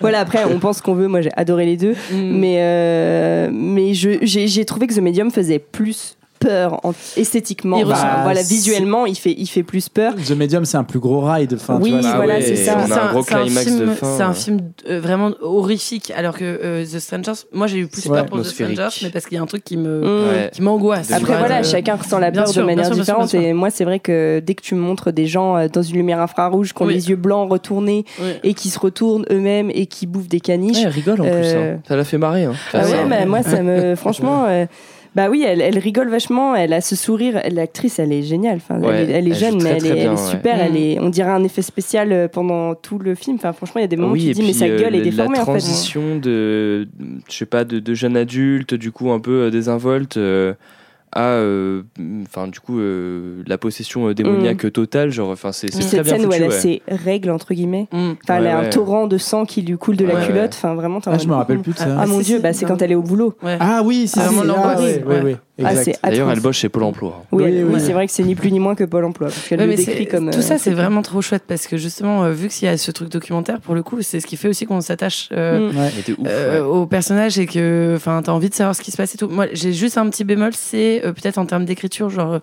[0.00, 1.08] Voilà, après, on pense qu'on veut.
[1.08, 1.92] Moi, j'ai adoré les deux.
[2.12, 2.38] Mm.
[2.38, 6.16] Mais, euh, mais je- j'ai trouvé que The Medium faisait plus
[6.48, 7.76] peur en- esthétiquement.
[7.78, 10.14] Enfin, voilà, visuellement, il fait, il fait plus peur.
[10.16, 11.54] The Medium, c'est un plus gros ride.
[11.54, 12.76] Enfin, tu Oui, vois, c'est- voilà, ouais, c'est ça.
[12.86, 12.92] C'est
[13.34, 14.16] un film- de fin.
[14.16, 14.34] C'est un ouais.
[14.34, 18.16] film euh, vraiment horrifique, alors que euh, The Strangers, moi j'ai eu plus Ouais.
[18.18, 18.44] peur pour The.
[18.44, 20.28] Strangers, mais parce qu'il y a un truc qui me Mm.
[20.28, 20.50] Ouais.
[20.52, 21.10] qui m'angoisse.
[21.10, 23.14] Après, tu vois, voilà, de- chacun ressent la peur sûr, de manière sûr, bien sûr,
[23.14, 23.30] différente.
[23.30, 23.48] bien sûr.
[23.48, 25.96] Et moi, c'est vrai que dès que tu me montres des gens euh, dans une
[25.96, 26.94] lumière infrarouge qui ont Oui.
[26.94, 28.28] les yeux blancs retournés Oui.
[28.44, 30.76] et qui se retournent eux-mêmes et qui bouffent des caniches.
[30.78, 31.46] Ouais, elle rigole en plus.
[31.46, 31.78] Hein.
[31.88, 32.44] Ça l'a fait marrer.
[32.44, 32.52] Hein.
[32.72, 33.94] Ah ouais, ça- bah, moi, ça me.
[33.96, 34.46] Franchement.
[35.16, 37.40] Bah oui, elle, elle rigole vachement, elle a ce sourire.
[37.42, 38.56] elle- L'actrice, elle est géniale.
[38.58, 40.56] Enfin, Ouais, elle, est- elle est elle jeune, mais elle, très est, elle super.
[40.56, 40.60] Mm.
[40.60, 43.36] Elle est, on dirait un effet spécial euh, pendant tout le film.
[43.36, 44.98] Enfin, franchement, il y a des moments où tu et dis, mais sa gueule euh,
[44.98, 45.50] est déformée la en fait.
[45.52, 46.86] transition de,
[47.30, 50.52] je sais pas, de, de jeune adulte, du coup un peu euh, désinvolte, euh,
[51.16, 51.82] à, euh,
[52.26, 56.02] enfin du coup euh, la possession euh, démoniaque totale, genre, enfin c'est c'est très cette
[56.04, 57.88] bien scène où elle a ses règles, entre guillemets.
[57.92, 58.12] Mm.
[58.22, 60.42] Enfin, elle a Ouais, un torrent de sang qui lui coule de la culotte.
[60.42, 60.48] ouais.
[60.52, 61.96] Enfin, vraiment, Ah, je me rappelle plus de ça.
[61.98, 63.34] Ah mon dieu, bah, c'est quand elle est au boulot.
[63.42, 64.30] Ah oui, c'est Ah, ça.
[64.32, 65.00] vraiment l'angoisse.
[65.64, 65.72] Ah,
[66.04, 67.24] D'ailleurs, elle bosse chez Pôle Emploi.
[67.32, 67.70] Oui, Oui, elle- oui.
[67.76, 69.28] oui, c'est vrai que c'est ni plus ni moins que Pôle emploi.
[69.28, 70.30] Parce qu'elle Ouais, le mais décrit c'est- comme.
[70.30, 72.76] tout euh, ça, c'est vraiment trop chouette parce que justement, euh, vu qu'il y a
[72.76, 75.76] ce truc documentaire, pour le coup, c'est ce qui fait aussi qu'on s'attache euh, Mm.
[75.78, 75.90] Ouais.
[76.26, 76.66] Euh, ouais.
[76.66, 79.28] au personnage et que, enfin, t'as envie de savoir ce qui se passe et tout.
[79.28, 82.40] Moi, j'ai juste un petit bémol, c'est euh, peut-être en termes d'écriture, genre.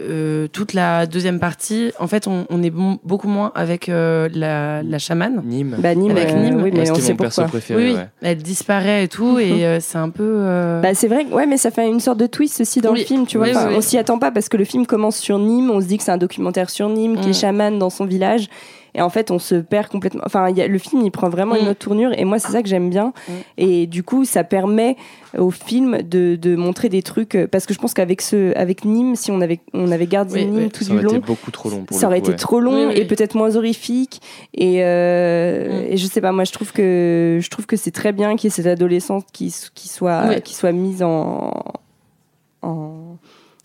[0.00, 4.28] Euh, toute la deuxième partie, en fait, on, on est bon- beaucoup moins avec euh,
[4.34, 5.42] la, la chamane.
[5.44, 5.76] Nîmes.
[5.78, 6.60] Bah, Nîmes, Avec euh, Nîmes.
[6.62, 7.44] oui, mais on sait pourquoi.
[7.44, 7.82] préféré.
[7.84, 8.06] oui, oui, ouais.
[8.22, 10.22] elle disparaît et tout, et euh, c'est un peu.
[10.26, 13.00] euh, Bah, c'est vrai, ouais, mais ça fait une sorte de twist aussi dans Oui.
[13.00, 13.46] le film, tu vois.
[13.48, 13.70] Oui, Enfin.
[13.74, 16.04] On s'y attend pas parce que le film commence sur Nîmes, on se dit que
[16.04, 18.48] c'est un documentaire sur Nîmes, qui est chaman dans son village.
[18.94, 20.22] Et en fait, on se perd complètement.
[20.26, 21.70] Enfin, il y a- le film, il prend vraiment une Mm.
[21.70, 22.10] autre tournure.
[22.18, 23.12] Et moi, c'est ça que j'aime bien.
[23.28, 23.32] Mm.
[23.58, 24.96] Et du coup, ça permet
[25.38, 27.34] au film de, de montrer des trucs.
[27.36, 30.34] euh, Parce que je pense qu'avec ce, avec Nîmes, si on avait, on avait gardé
[30.34, 30.68] Oui, Nîmes oui.
[30.70, 32.36] tout Ça du aurait été long, beaucoup trop long pour ça aurait coup, été ouais.
[32.36, 34.20] trop long Oui, et peut-être moins horrifique.
[34.54, 35.92] Et, euh, Mm.
[35.92, 38.48] et je sais pas, moi, je trouve que, je trouve que c'est très bien qu'il
[38.48, 40.42] y ait cette adolescente qui, soit, Oui.
[40.42, 41.52] qui soit mise en
[42.62, 43.16] en,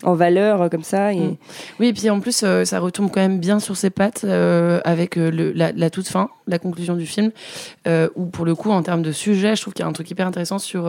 [0.02, 1.12] en valeur euh, comme ça.
[1.12, 1.20] Et...
[1.20, 1.36] Mm.
[1.80, 4.80] Oui, et puis en plus, euh, ça retombe quand même bien sur ses pattes euh,
[4.84, 7.30] avec la, la toute fin, la conclusion du film,
[8.16, 10.10] où pour le coup, en termes de sujet, je trouve qu'il y a un truc
[10.10, 10.88] hyper intéressant sur.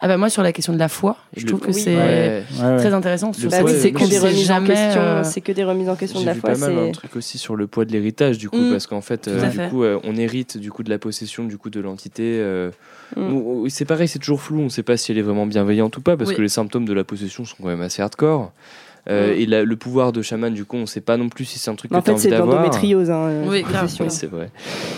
[0.00, 1.74] Ah bah moi sur la question de la foi, je Le- trouve que Oui.
[1.74, 2.42] c'est Ouais.
[2.78, 3.30] Très intéressant.
[3.50, 5.00] Bah oui, c'est que des remises en question.
[5.00, 6.50] euh, C'est que des remises en question de la vu foi.
[6.52, 8.70] pas mal un truc aussi sur le poids de l'héritage du coup Mm.
[8.70, 9.68] parce qu'en fait euh, du fait.
[9.68, 12.70] coup euh, on hérite du coup de la possession du coup de l'entité euh,
[13.16, 13.32] Mm.
[13.32, 16.00] ou- c'est pareil c'est toujours flou on sait pas si elle est vraiment bienveillante ou
[16.00, 16.36] pas parce Oui.
[16.36, 18.52] que les symptômes de la possession sont quand même assez hardcore
[19.08, 19.40] Euh, Mm.
[19.40, 21.70] et la- le pouvoir de chaman du coup on sait pas non plus si c'est
[21.70, 23.10] un truc Mais en que tu as fait, envie c'est l'endométriose.
[23.10, 23.90] Hein, euh, Oui, grave.
[24.00, 24.50] Oui, c'est vrai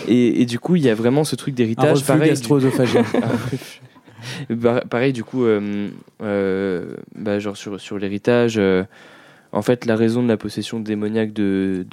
[0.09, 2.29] et, et du coup il y a vraiment ce truc Un d'héritage reflux pareil du-
[2.29, 3.05] gastro-œsophagien.
[4.49, 5.89] Bah, pareil, du coup, euh,
[6.21, 8.83] euh, bah, sur, l'héritage, euh,
[9.51, 11.85] en fait, la raison de la possession démoniaque de,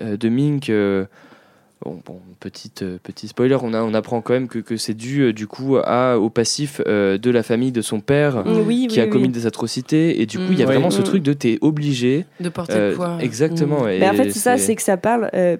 [0.00, 0.72] Mink,
[1.84, 4.94] bon, bon, petite, euh, petit spoiler, on, a, on apprend quand même que, que c'est
[4.94, 8.86] dû euh, du coup à, au passif euh, de la famille de son père oui,
[8.88, 9.28] qui oui, a commis oui.
[9.30, 10.20] des atrocités.
[10.20, 10.68] Et du coup, il y a Mm.
[10.68, 12.24] vraiment ce truc de t'es obligé.
[12.40, 13.18] de porter euh, le poids.
[13.20, 13.84] exactement.
[13.84, 13.88] Mm.
[13.90, 15.56] et Mais en fait, c'est ça, c'est que ça parle euh,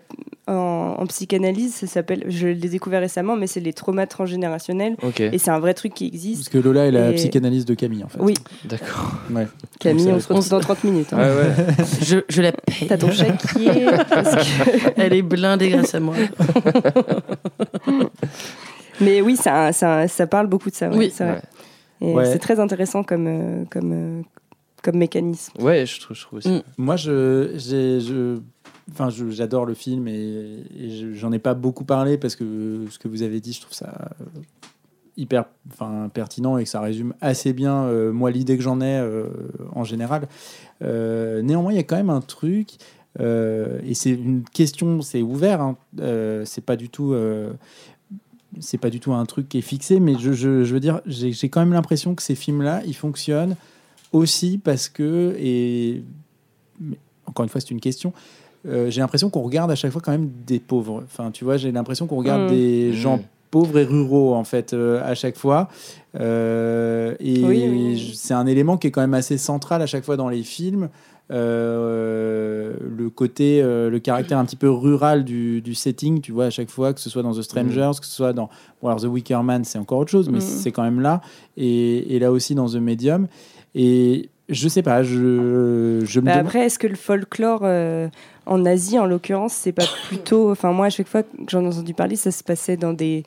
[0.47, 4.97] en, en psychanalyse, ça s'appelle, je l'ai découvert récemment, mais c'est les traumas transgénérationnels.
[5.19, 6.37] Et c'est un vrai truc qui existe.
[6.45, 8.19] Parce que Lola est la Et- psychanalyse de Camille, en fait.
[8.21, 9.13] Oui, d'accord.
[9.31, 9.47] Ouais.
[9.79, 11.13] Camille, on se retrouve dans 30 minutes.
[11.13, 11.19] hein.
[11.19, 11.85] Ouais, ouais.
[12.03, 12.89] Je, je la paye.
[12.89, 13.85] T'as ton chèque qui est.
[14.09, 16.08] parce que- Elle est blindée grâce à moi.
[19.01, 20.89] Mais oui, ça, ça, ça parle beaucoup de ça.
[20.91, 21.13] ouais, Oui.
[21.15, 21.43] c'est vrai.
[22.01, 22.11] Ouais.
[22.11, 22.25] Et Ouais.
[22.27, 24.23] c'est très intéressant comme, euh, comme, euh,
[24.83, 25.53] comme mécanisme.
[25.61, 26.51] Ouais, je trouve, je trouve aussi.
[26.51, 26.63] Mm.
[26.79, 28.39] Moi, je, j'ai, je,
[28.93, 32.85] enfin, je- j'adore le film et, et je- j'en ai pas beaucoup parlé parce que
[32.91, 34.25] ce que vous avez dit, je trouve ça euh,
[35.17, 38.99] hyper, enfin, pertinent et que ça résume assez bien euh, moi l'idée que j'en ai
[38.99, 39.25] euh,
[39.75, 40.29] en général.
[40.83, 42.71] Euh, néanmoins, il y a quand même un truc.
[43.21, 45.61] Euh, et c'est une question, c'est ouvert.
[45.61, 47.13] Hein, euh, c'est pas du tout.
[47.13, 47.53] euh,
[48.61, 51.01] c'est pas du tout un truc qui est fixé, mais je, je- je veux dire,
[51.07, 53.57] j'ai j'ai quand même l'impression que ces films-là, ils fonctionnent
[54.13, 56.03] aussi parce que, et
[57.27, 58.13] encore une fois, c'est une question.
[58.67, 61.03] euh, j'ai l'impression qu'on regarde à chaque fois quand même des pauvres.
[61.05, 62.49] Enfin, tu vois, j'ai l'impression qu'on regarde Mm.
[62.55, 62.93] des Mm.
[62.95, 65.69] gens pauvres et ruraux en fait euh, à chaque fois.
[66.19, 70.17] Euh, et Oui, c'est un élément qui est quand même assez central à chaque fois
[70.17, 70.89] dans les films.
[71.31, 76.47] Euh, le côté, euh, le caractère un petit peu rural du, du setting, tu vois,
[76.47, 78.49] à chaque fois, que ce soit dans The Strangers, que ce soit dans
[78.81, 80.43] bon, alors The Wicker Man, c'est encore autre chose, mais Mm.
[80.43, 81.21] c'est quand même là,
[81.57, 83.27] et, et là aussi dans The Medium.
[83.75, 88.09] Et je sais pas, je, je me Bah après, est-ce que le folklore euh,
[88.47, 90.51] en Asie, en l'occurrence, c'est pas plutôt.
[90.51, 93.25] Enfin, moi, à chaque fois que j'en ai entendu parler, ça se passait dans des.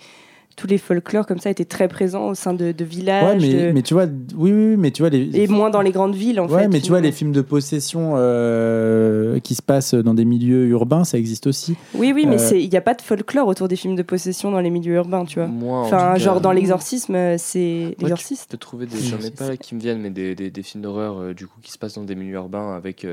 [0.58, 3.42] Tous les folklores comme ça étaient très présents au sein de, de Ouais, villages.
[3.42, 5.30] mais, de- mais tu vois, oui, oui, mais tu vois les.
[5.40, 6.68] Et moins dans les grandes villes, en ouais, fait.
[6.68, 11.04] mais tu vois, les films de possession euh, qui se passent dans des milieux urbains,
[11.04, 11.76] ça existe aussi.
[11.96, 14.04] Oui, oui, mais Euh, c'est il n'y a pas de folklore autour des films de
[14.04, 15.48] possession dans les milieux urbains, tu vois.
[15.48, 18.44] Moi, en Enfin, cas- genre dans l'exorcisme, euh, c'est l'exorciste.
[18.44, 18.98] tu peux trouver des.
[18.98, 21.48] J'en ai pas là qui me viennent, mais des, des, des films d'horreur euh, du
[21.48, 23.06] coup qui se passent dans des milieux urbains avec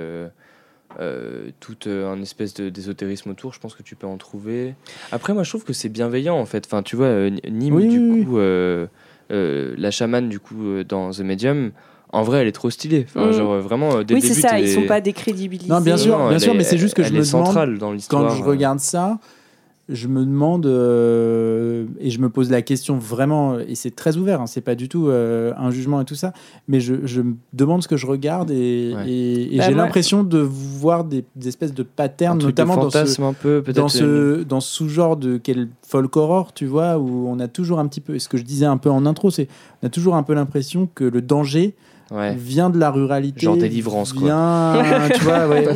[1.01, 3.53] euh, tout euh, un espèce de- d'ésotérisme autour.
[3.55, 4.75] Je pense que tu peux en trouver.
[5.13, 6.65] Après, moi, je trouve que c'est bienveillant en fait.
[6.67, 8.87] Enfin, tu vois, euh, Nîmes, Oui, du oui, coup, euh,
[9.31, 11.71] euh, la chamane du coup euh, dans The Medium.
[12.11, 13.05] En vrai, elle est trop stylée.
[13.07, 13.33] Enfin, Mm.
[13.33, 15.71] genre vraiment dès Oui, c'est ça, ils sont pas décrédibilisés.
[15.71, 17.25] Non, bien sûr, Non, bien sûr, est- mais c'est juste que je elle me est
[17.25, 18.29] centrale demande dans l'histoire.
[18.31, 19.19] quand je regarde ça,
[19.89, 24.41] je me demande euh, et je me pose la question vraiment, et c'est très ouvert,
[24.41, 26.33] hein, c'est pas du tout euh, un jugement et tout ça,
[26.69, 29.09] mais je, je me demande ce que je regarde et, Ouais.
[29.11, 32.77] et- et Bah, j'ai l'impression de voir des, des espèces de Un patterns, de notamment
[32.77, 33.77] dans ce, fantasme un peu, peut-être.
[33.77, 37.79] dans ce, dans ce sous-genre de quel folk horror, tu vois, où on a toujours
[37.79, 39.49] un petit peu, et ce que je disais un peu en intro, c'est
[39.83, 41.75] on a toujours un peu l'impression que le danger
[42.11, 42.35] Ouais.
[42.35, 43.41] vient de la ruralité.
[43.41, 44.25] Genre délivrance, quoi.
[44.29, 45.67] Vient, tu vois, ouais.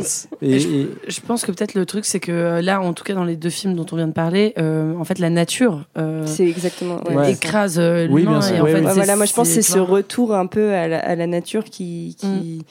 [0.41, 3.13] Et- Et je, pense que peut-être le truc, c'est que euh, là, en tout cas
[3.13, 6.23] dans les deux films dont on vient de parler, euh, en fait, la nature euh,
[6.25, 6.99] C'est exactement.
[7.09, 8.39] ouais, écrase euh, Oui, l'humain.
[8.39, 8.83] bien sûr, et en oui, fait, oui.
[8.83, 11.15] Ouais, c'est- voilà, moi je pense que c'est ce retour un peu à la, à
[11.15, 12.65] la nature qui, qui,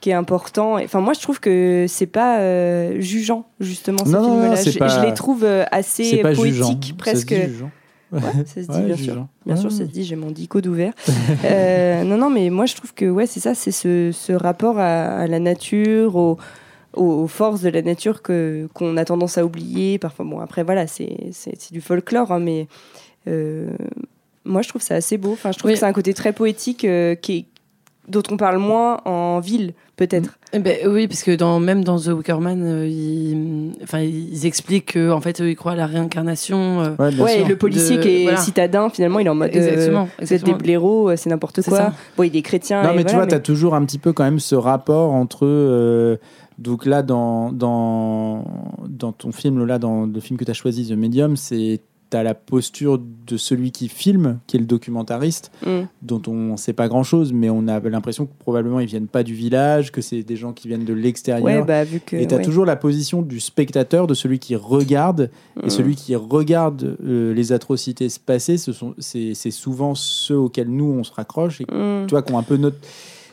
[0.00, 0.76] qui est important.
[0.82, 4.56] Enfin, moi je trouve que c'est pas euh, jugeant, justement, ces Non, non, non, films-là.
[4.56, 7.34] c'est Je, pas- je les trouve assez poétiques, presque.
[8.20, 8.38] Dit jugeant.
[8.38, 9.26] Ouais, ça se dit, Ouais, bien sûr.
[9.46, 10.92] Bien sûr, ça se dit, j'ai mon dico d'ouvert.
[11.44, 14.78] Euh, non, non, mais moi je trouve que ouais, c'est ça, c'est ce, ce rapport
[14.78, 16.38] à, à la nature, au-
[16.94, 19.98] aux, forces de la nature que qu'on a tendance à oublier.
[19.98, 21.16] Parfois, bon, après voilà, c'est
[21.72, 22.68] du folklore, hein, mais
[23.26, 23.70] euh,
[24.44, 25.32] moi je trouve ça assez beau.
[25.32, 25.74] Enfin, je trouve Oui.
[25.74, 27.46] que c'est un côté très poétique euh, qui est-
[28.08, 30.38] dont on parle moins en ville, peut-être.
[30.52, 34.46] Eh ben, oui, parce que dans, même dans The Wicker Man, euh, ils, enfin, ils
[34.46, 36.80] expliquent qu'en fait, eux, ils croient à la réincarnation.
[36.80, 37.46] euh, Ouais, bien Ouais, sûr.
[37.46, 38.38] et le policier De- qui est voilà.
[38.38, 39.50] citadin, finalement, il est en mode.
[39.54, 40.56] euh, Exactement, vous êtes exactement.
[40.56, 41.78] des blaireaux, euh, c'est n'importe C'est quoi.
[41.78, 41.92] ça.
[42.16, 42.82] Bon, il est chrétien.
[42.82, 45.12] Non, et mais tu vois, tu as toujours un petit peu quand même ce rapport
[45.12, 45.44] entre.
[45.46, 46.16] euh,
[46.58, 48.44] donc là, dans, dans,
[48.88, 51.80] dans ton film, là, dans le film que tu as choisi, The Medium, c'est.
[52.14, 55.86] Tu as la posture de celui qui filme, qui est le documentariste, Mm.
[56.02, 59.24] dont on ne sait pas grand-chose, mais on a l'impression que probablement ils viennent pas
[59.24, 61.44] du village, que c'est des gens qui viennent de l'extérieur.
[61.44, 62.42] Ouais, bah, et tu as ouais.
[62.44, 65.66] toujours la position du spectateur, de celui qui regarde, Mm.
[65.66, 71.02] et celui qui regarde euh, les atrocités se passer, c'est souvent ceux auxquels nous on
[71.02, 72.06] se raccroche, et Mm.
[72.06, 72.76] tu vois, qui ont un peu notre...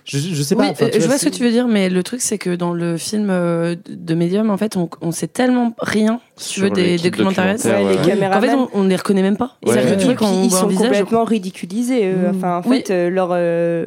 [0.05, 0.63] Je, je sais pas.
[0.63, 2.37] Oui, enfin, euh, tu je vois ce que tu veux dire, mais le truc, c'est
[2.37, 6.63] que dans le film euh, de Medium, en fait, on, on sait tellement rien, Sur
[6.63, 7.65] veux, des l'équipe documentaristes.
[7.65, 8.05] documentaire, Ouais, les ouais.
[8.15, 8.37] caméramans.
[8.37, 9.57] En fait, on, on les reconnaît même pas.
[9.65, 9.73] Ouais.
[9.73, 12.07] C'est-à-dire que tu vois, quand puis, on ils sont visage, complètement ridiculisés.
[12.11, 12.31] eux.
[12.31, 12.35] Mm.
[12.35, 12.77] Enfin, en Oui.
[12.85, 13.85] fait, euh, leur, euh,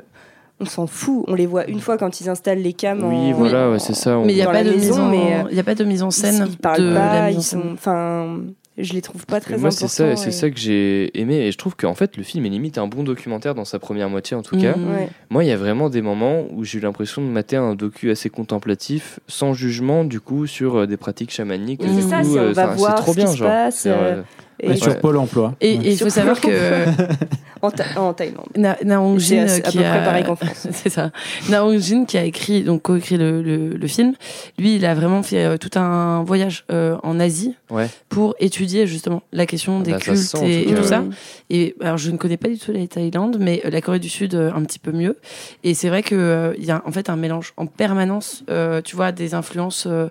[0.61, 1.25] on s'en fout.
[1.27, 3.03] On les voit une fois quand ils installent les cams.
[3.03, 4.17] Oui, en- voilà, ouais, c'est ça.
[4.19, 5.75] on- Mais il n'y a, pas de mise en- mais, euh, il y a pas
[5.75, 6.45] de mise en scène.
[6.47, 7.31] Ils, ils parlent de la pas.
[7.33, 7.63] Ils sont.
[7.73, 8.39] Enfin,
[8.77, 11.19] je les trouve pas très Et moi, c'est ça, importants, c'est et- ça que j'ai
[11.21, 11.37] aimé.
[11.47, 14.11] Et je trouve qu'en fait, le film est limite un bon documentaire dans sa première
[14.11, 14.73] moitié, en tout cas.
[14.77, 15.09] Ouais.
[15.31, 18.11] Moi, il y a vraiment des moments où j'ai eu l'impression de mater un docu
[18.11, 21.81] assez contemplatif, sans jugement, du coup, sur euh, des pratiques chamaniques.
[21.83, 23.49] Mais Du c'est ça, on euh, va voir trop ce bien, qui se genre.
[23.49, 24.23] passe, euh,
[24.61, 25.55] et- Ouais, sur Pôle emploi.
[25.61, 25.85] Et Ouais.
[25.87, 26.49] et il faut savoir que
[27.67, 28.47] en, Tha- en Thaïlande.
[28.57, 30.67] Na- Naong Jin, à- à euh, peu qui près a- pareil qu'en France.
[30.73, 31.11] c'est ça.
[31.49, 34.15] Naong Jin qui a écrit, donc coécrit le, le, le film.
[34.59, 37.89] Lui, il a vraiment fait euh, tout un voyage euh, en Asie Ouais.
[38.09, 41.03] pour étudier justement la question des bah, cultes sent, et, tout et tout ça.
[41.51, 44.09] Et alors, je ne connais pas du tout la Thaïlande, mais euh, la Corée du
[44.09, 45.17] Sud euh, un petit peu mieux.
[45.65, 48.45] Et c'est vrai que euh, il y a en fait un mélange en permanence.
[48.51, 50.09] euh, tu vois des influences euh,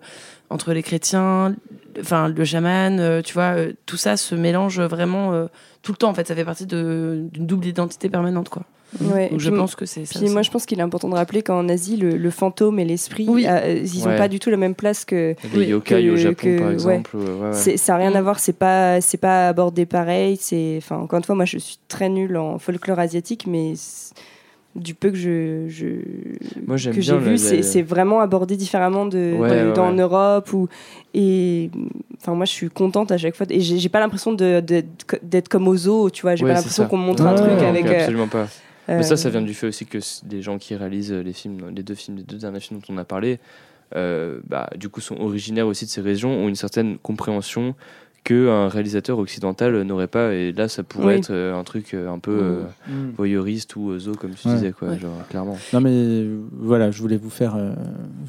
[0.54, 1.56] entre les chrétiens,
[2.00, 5.48] enfin le chaman, euh, tu vois, euh, tout ça se mélange vraiment euh,
[5.82, 6.10] tout le temps.
[6.10, 8.64] En fait, ça fait partie d'une double identité permanente, quoi.
[9.02, 10.20] Ouais, Donc et je puis- pense que c'est ça.
[10.20, 12.86] Puis moi, je pense qu'il est important de rappeler qu'en Asie, le, le fantôme et
[12.86, 13.48] l'esprit, Oui.
[13.50, 14.18] euh, ils n'ont Ouais.
[14.18, 15.34] pas du tout la même place que.
[15.56, 15.66] Les Oui.
[15.70, 16.74] yokai au Japon, que- par ouais.
[16.74, 17.18] exemple.
[17.18, 17.54] ouais, ouais.
[17.54, 18.16] C'est- Ça n'a rien Mm.
[18.18, 20.38] à voir, c'est pas, c'est pas abordé pareil.
[20.40, 23.74] C'est, enfin, encore une fois, moi, je suis très nulle en folklore asiatique, mais
[24.76, 25.86] du peu que je, je
[26.66, 29.92] Moi, j'aime que j'ai vu, c'est, c'est vraiment abordé différemment de, Ouais, de- ouais, dans
[29.94, 30.02] ouais.
[30.02, 30.68] Europe ou
[31.14, 31.70] et
[32.20, 34.84] enfin moi je suis contente à chaque fois et j'ai, j'ai pas l'impression de, de-
[35.22, 36.36] d'être comme au zoo, tu vois.
[36.36, 36.90] J'ai pas l'impression ça.
[36.90, 37.84] qu'on me montre un truc avec.
[37.86, 38.48] Donc, euh, absolument pas.
[38.88, 41.70] Mais ça, euh, ça vient du fait aussi que les gens qui réalisent les films,
[41.74, 43.40] les deux films, les deux derniers films dont on a parlé,
[43.96, 47.76] euh, bah, du coup, sont originaires aussi de ces régions, ont une certaine compréhension
[48.24, 50.34] que un réalisateur occidental n'aurait pas.
[50.34, 51.14] Et là, ça pourrait Oui.
[51.20, 53.12] être euh, un truc euh, un peu euh, Mm.
[53.18, 54.54] voyeuriste ou zoo, comme tu Ouais.
[54.56, 55.00] disais, quoi, Ouais.
[55.00, 55.58] genre, clairement.
[55.74, 57.74] Non mais euh, voilà, je voulais vous faire, euh,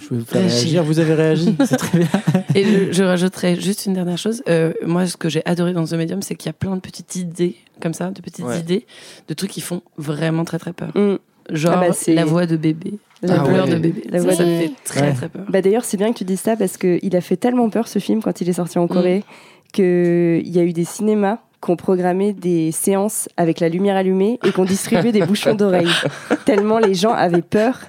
[0.00, 0.58] je voulais vous faire Réagir.
[0.60, 0.84] réagir.
[0.84, 2.08] Vous avez réagi, c'est très bien.
[2.54, 4.42] Et je, je rajouterais juste une dernière chose.
[4.48, 6.80] Euh, moi, ce que j'ai adoré dans The Medium, c'est qu'il y a plein de
[6.80, 8.58] petites idées comme ça, de petites Ouais.
[8.60, 8.86] idées,
[9.28, 10.90] de trucs qui font vraiment très très peur.
[10.96, 11.18] mm.
[11.50, 13.70] Genre Ah bah, c'est- la voix de bébé, La Ah ouais.
[13.70, 14.02] de bébé.
[14.08, 15.12] La Ça, voix ça de- me fait très Ouais.
[15.12, 15.42] très peur.
[15.50, 17.98] Bah d'ailleurs, c'est bien que tu dises ça parce qu'il a fait tellement peur ce
[17.98, 19.24] film quand il est sorti en Corée
[19.74, 24.38] qu'il y a eu des cinémas qui ont programmé des séances avec la lumière allumée
[24.44, 25.88] et qui ont distribué des bouchons d'oreilles.
[26.44, 27.80] Tellement les gens avaient peur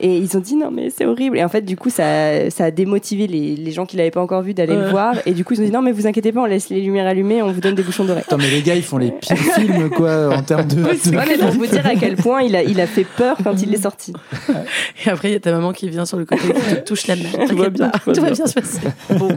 [0.00, 1.38] et ils ont dit non mais c'est horrible.
[1.38, 4.20] Et en fait du coup ça, ça a démotivé les, les gens qui l'avaient pas
[4.20, 6.32] encore vu d'aller le voir et du coup ils ont dit non mais vous inquiétez
[6.32, 8.24] pas on laisse les lumières allumées on vous donne des bouchons d'oreilles.
[8.26, 10.74] Attends, mais les gars, ils font les pires films, quoi, en termes de.
[10.74, 10.82] de-
[11.16, 13.62] Ouais, mais pour vous dire à quel point il a, il a fait peur quand
[13.62, 14.12] il est sorti.
[15.06, 16.80] Et après, il y a ta maman qui vient sur le côté et qui te
[16.80, 17.22] touche la main.
[17.48, 18.80] Tout va bien, tout va bien se passer.
[19.16, 19.28] Bon,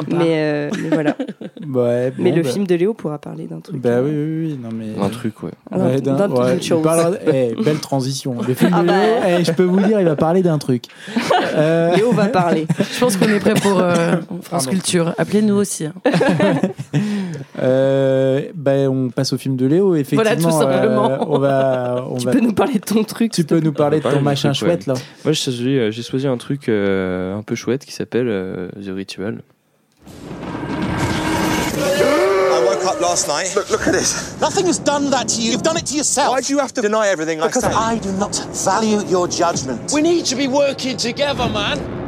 [0.00, 0.16] sympa.
[0.16, 1.16] Mais, euh, mais voilà.
[1.62, 3.80] Ouais, bon, mais le bah- film de Léo pourra parler d'un truc.
[3.80, 5.00] Bah euh, oui, oui, oui, non mais.
[5.00, 5.52] Un truc, ouais.
[5.70, 8.34] d'un- Ouais, d'un- ouais, parlera- eh, belle transition.
[8.46, 8.92] Le film Ah de bah.
[9.00, 10.84] Léo, eh, je peux vous dire, il va parler d'un truc.
[11.54, 12.66] Euh, Léo va parler.
[12.78, 14.12] Je pense qu'on est prêt pour euh,
[14.42, 14.70] France Pardon.
[14.70, 15.14] Culture.
[15.18, 15.84] Appelez-nous aussi.
[15.84, 15.92] hein.
[17.60, 20.22] euh, ben, on passe au film de Léo, effectivement.
[20.22, 21.10] Voilà, tout simplement.
[21.10, 23.72] euh, on va, on Tu va- peux nous parler de ton truc tu peux nous
[23.72, 24.94] parler de ton parler machin truc, chouette là.
[25.24, 28.88] Moi, j'ai choisi, j'ai choisi un truc euh, un peu chouette qui s'appelle euh, The
[28.94, 29.42] Ritual.
[33.12, 33.54] Last night.
[33.54, 34.40] Look, look at this.
[34.40, 35.52] Nothing has done that to you.
[35.52, 36.30] You've done it to yourself.
[36.30, 37.64] Why do you have to deny everything I Because?
[37.64, 38.34] I do not
[38.64, 39.92] value your judgment.
[39.92, 42.01] We need to be working together, man.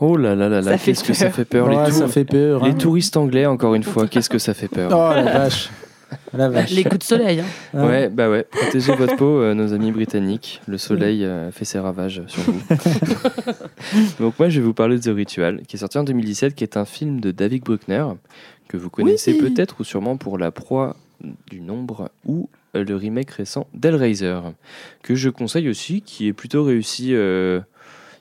[0.00, 1.66] Oh là là là là, qu'est-ce que ça fait peur.
[1.68, 2.64] Ouais, les, ça fait peur.
[2.64, 2.74] les hein.
[2.74, 4.90] touristes anglais, encore une fois, qu'est-ce que ça fait peur.
[4.92, 5.70] Oh la vache.
[6.32, 6.70] La vache.
[6.70, 7.40] Les coups de soleil.
[7.40, 7.44] hein.
[7.74, 7.86] Hein.
[7.86, 10.62] Ouais, bah ouais, protégez votre peau, euh, nos amis britanniques.
[10.66, 12.62] Le soleil euh, fait ses ravages sur vous.
[14.20, 16.64] Donc moi, je vais vous parler de The Ritual, qui est sorti en 2017, qui
[16.64, 18.04] est un film de David Bruckner,
[18.68, 19.38] que vous connaissez Oui.
[19.50, 20.96] peut-être ou sûrement pour La proie
[21.50, 24.38] du nombre ou euh, le remake récent d'Hellraiser,
[25.02, 27.08] que je conseille aussi, qui est plutôt réussi.
[27.14, 27.60] euh,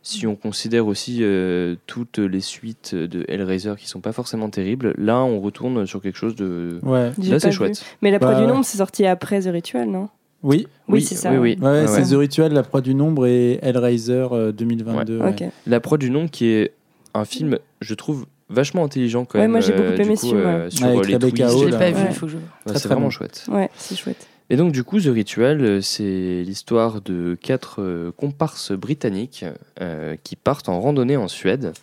[0.07, 4.93] si on considère aussi euh, toutes les suites de Hellraiser qui sont pas forcément terribles,
[4.97, 7.11] là on retourne sur quelque chose de Ouais.
[7.21, 7.77] J'ai d'assez pas chouette.
[7.79, 7.85] vu.
[8.01, 8.51] Mais la proie Bah, du ouais.
[8.51, 10.09] nombre, c'est sorti après The Ritual, non?
[10.43, 10.67] Oui.
[10.87, 11.31] Oui, c'est ça.
[11.31, 11.57] Oui, oui.
[11.61, 12.03] Ouais, Ouais, c'est.
[12.13, 15.19] The Ritual, La Proie du Nombre et Hellraiser euh, 2022.
[15.19, 15.29] ouais.
[15.29, 15.43] Ok.
[15.65, 16.71] La Proie du Nombre, qui est
[17.15, 19.51] un film, je trouve, vachement intelligent quand Ouais, même.
[19.51, 21.55] moi, j'ai beaucoup euh, aimé coup, ce film, euh, sur Avec euh, les Rebecca twists.
[21.55, 21.91] Hall, Je l'ai pas là.
[21.91, 22.07] vu, Ouais.
[22.11, 22.37] il faut que je.
[22.37, 23.09] Ouais, Très, c'est très vraiment bon.
[23.09, 23.45] chouette.
[23.51, 24.27] Ouais, c'est chouette.
[24.49, 29.43] Et donc du coup, The Ritual, euh, c'est l'histoire de quatre euh, comparses britanniques
[29.81, 31.73] euh, qui partent en randonnée en Suède.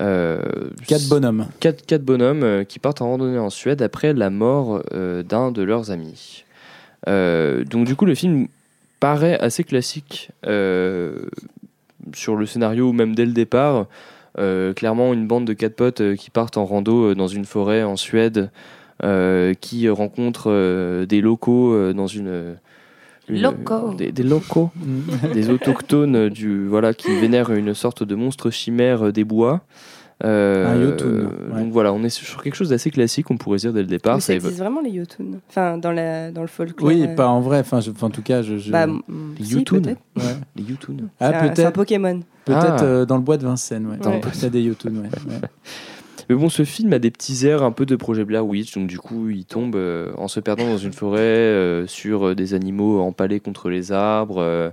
[0.00, 0.40] Euh,
[0.86, 1.48] Quatre bonhommes.
[1.58, 5.90] Quatre, quatre bonhommes qui partent en randonnée en Suède après la mort d'un de leurs
[5.90, 6.44] amis.
[7.06, 8.48] Donc du coup, le film
[9.00, 13.86] paraît assez classique sur le scénario, même dès le départ.
[14.36, 18.50] Clairement, une bande de quatre potes qui partent en rando dans une forêt en Suède,
[19.02, 22.56] qui rencontrent euh, des locaux euh, dans une...
[23.28, 23.94] une- Locaux.
[23.94, 24.70] Des, des locaux
[25.34, 29.62] des autochtones du voilà qui vénèrent une sorte de monstre chimère des bois.
[30.24, 31.60] Euh, Un Yotun, euh, ouais.
[31.62, 34.14] Donc voilà, on est sur quelque chose d'assez classique, on pourrait dire dès le départ.
[34.14, 36.88] Mais ça existe vraiment les Yotun Enfin, dans, la, dans le folklore.
[36.88, 37.58] Oui, euh, pas en vrai.
[37.58, 38.56] Enfin, je- en tout cas, je.
[38.56, 39.02] je- Bah, mm,
[39.38, 39.80] Les si, Yotun.
[39.82, 40.00] peut-être.
[40.16, 40.36] Ouais.
[40.56, 40.94] Les Yotun.
[41.20, 41.72] Ah, un- C'est un peut-être.
[41.74, 42.20] Pokémon.
[42.46, 42.82] Peut-être Ah.
[42.84, 43.98] euh, dans le bois de Vincennes, ouais.
[43.98, 44.22] Dans le Ouais.
[44.36, 45.08] Il y a des Yotun, ouais.
[46.28, 48.88] Mais bon, ce film a des petits airs un peu de projet Blair Witch, donc
[48.88, 52.54] du coup, il tombe euh, en se perdant dans une forêt euh, sur euh, des
[52.54, 54.70] animaux empalés contre les arbres, euh,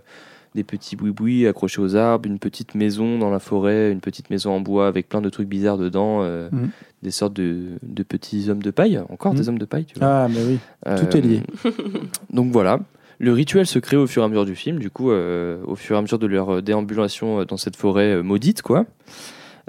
[0.55, 4.51] des petits boui-boui accrochés aux arbres, une petite maison dans la forêt, une petite maison
[4.51, 6.69] en bois avec plein de trucs bizarres dedans, Mhm.
[7.03, 9.39] des sortes de, de petits hommes de paille, encore Mhm.
[9.39, 10.07] des hommes de paille, tu vois.
[10.07, 10.59] Ah, mais oui.
[10.97, 11.41] Tout est lié.
[12.31, 12.79] Donc voilà.
[13.19, 15.95] Le rituel se crée au fur et à mesure du film, du coup, au fur
[15.95, 18.85] et à mesure de leur déambulation dans cette forêt maudite, quoi.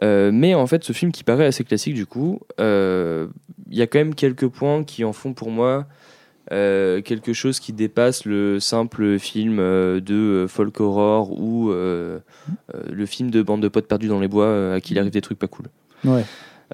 [0.02, 3.28] Euh, mais en fait, ce film qui paraît assez classique, du coup, euh,
[3.70, 5.86] il y a quand même quelques points qui en font pour moi
[6.52, 12.18] euh, quelque chose qui dépasse le simple film euh, de folk horror ou euh,
[12.74, 14.98] euh, le film de bande de potes perdus dans les bois euh, à qui il
[14.98, 15.66] arrive des trucs pas cool.
[16.04, 16.24] Ouais.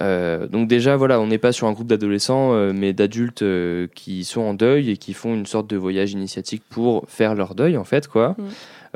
[0.02, 3.86] Euh, donc déjà, voilà, on n'est pas sur un groupe d'adolescents, euh, mais d'adultes euh,
[3.94, 7.54] qui sont en deuil et qui font une sorte de voyage initiatique pour faire leur
[7.54, 8.30] deuil, en fait, quoi.
[8.30, 8.44] Mm.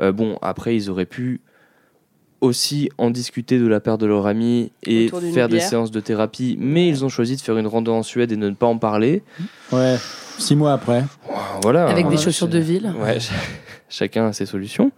[0.01, 1.41] Euh, bon, après, ils auraient pu
[2.45, 6.55] aussi en discuter de la perte de leur ami et faire des séances de thérapie,
[6.59, 8.77] mais ils ont choisi de faire une rando en Suède et de ne pas en
[8.77, 9.23] parler.
[9.71, 9.97] Ouais.
[10.37, 11.03] Six mois après.
[11.61, 11.87] Voilà.
[11.87, 12.93] Avec des Ouais, chaussures de ville.
[12.99, 13.31] Ouais, ch-
[13.89, 14.91] chacun a ses solutions.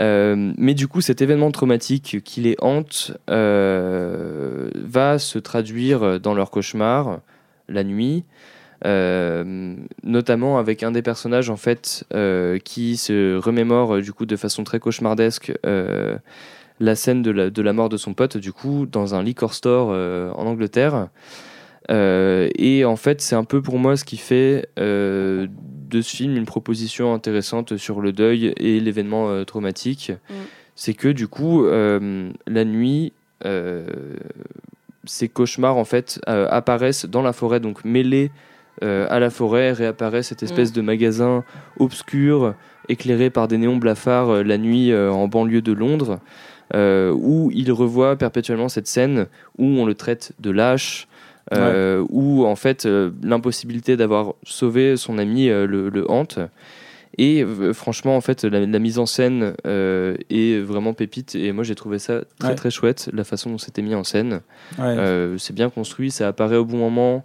[0.00, 6.32] Euh, mais du coup, cet événement traumatique qui les hante euh, va se traduire dans
[6.34, 7.20] leur cauchemar
[7.68, 8.24] la nuit,
[8.86, 14.36] euh, notamment avec un des personnages en fait euh, qui se remémore du coup de
[14.36, 16.16] façon très cauchemardesque euh,
[16.80, 19.54] la scène de la, de la mort de son pote du coup dans un liquor
[19.54, 21.08] store euh, en Angleterre.
[21.90, 25.46] Euh, et en fait, c'est un peu pour moi ce qui fait euh,
[25.88, 30.12] de ce film une proposition intéressante sur le deuil et l'événement traumatique.
[30.76, 33.12] C'est que du coup, la nuit,
[35.04, 38.30] ces cauchemars en fait euh, apparaissent dans la forêt, donc mêlés
[38.82, 40.74] euh, à la forêt, réapparaît cette espèce Mm.
[40.74, 41.44] de magasin
[41.78, 42.54] obscur,
[42.88, 46.20] éclairé par des néons blafards euh, la nuit en banlieue de Londres,
[46.74, 49.26] euh, où il revoit perpétuellement cette scène
[49.58, 51.08] où on le traite de lâche,
[51.52, 56.38] euh, où en fait euh, l'impossibilité d'avoir sauvé son ami le, le hante.
[57.18, 57.44] Et
[57.74, 61.34] franchement, en fait, la, la mise en scène est vraiment pépite.
[61.34, 62.54] Et moi, j'ai trouvé ça très Ouais.
[62.54, 64.40] très chouette, la façon dont c'était mis en scène.
[64.78, 65.34] Ouais.
[65.36, 67.24] C'est bien construit, ça apparaît au bon moment.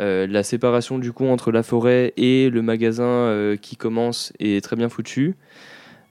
[0.00, 4.62] Euh, la séparation du coup entre la forêt et le magasin euh, qui commence est
[4.62, 5.36] très bien foutue.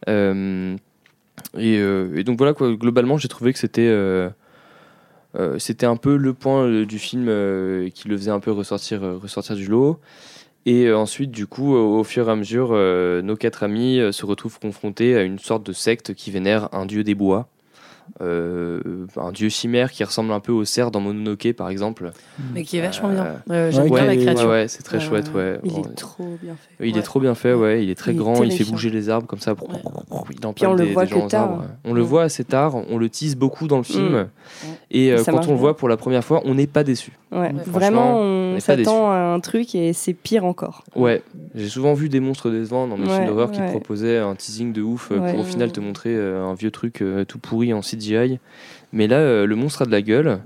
[0.08, 0.76] Euh,
[1.58, 4.30] et, euh, et donc voilà, quoi, globalement, j'ai trouvé que c'était euh,
[5.36, 7.26] euh, c'était un peu le point du film
[7.92, 10.00] qui le faisait un peu ressortir, ressortir du lot.
[10.66, 15.16] Et ensuite, du coup, au, fur et à mesure, nos quatre amis se retrouvent confrontés
[15.18, 17.50] à une sorte de secte qui vénère un dieu des bois.
[18.22, 22.12] Euh, un dieu chimère qui ressemble un peu au cerf dans Mononoke, par exemple.
[22.54, 23.26] Mais qui est vachement bien.
[23.26, 24.50] Euh, Ouais, J'aime ouais, bien la créature.
[24.50, 25.60] ouais, c'est très chouette, ouais.
[25.64, 26.88] Il Bon, est trop bien fait.
[26.88, 27.84] il est trop bien fait, ouais.
[27.84, 29.56] Il est très Il est grand, il fait bouger les arbres comme ça.
[29.60, 31.42] Il empale Puis on le des- voit des gens tard.
[31.52, 31.66] arbres.
[31.86, 34.14] On le voit assez tard, on le tease beaucoup dans le film.
[34.14, 34.26] Mm.
[34.92, 36.84] Et euh, Et quand marche on le voit pour la première fois, on n'est pas
[36.84, 37.12] déçu.
[37.34, 40.84] Ouais, vraiment, on s'attend à un truc et c'est pire encore.
[40.96, 41.22] Ouais,
[41.56, 44.82] j'ai souvent vu des monstres décevants dans mes films d'horreur qui proposaient un teasing de
[44.82, 47.82] ouf euh, pour au final te montrer euh, un vieux truc euh, tout pourri en
[47.82, 48.40] CGI.
[48.92, 50.40] Mais là, le monstre a de la gueule.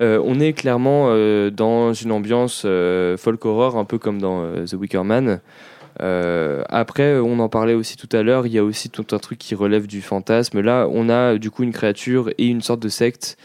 [0.00, 4.44] Euh, on est clairement euh, dans une ambiance euh, folk horror, un peu comme dans
[4.64, 5.40] The Wicker Man.
[6.00, 9.38] Après, on en parlait aussi tout à l'heure, il y a aussi tout un truc
[9.38, 10.60] qui relève du fantasme.
[10.60, 13.36] Là, on a du coup une créature et une sorte de secte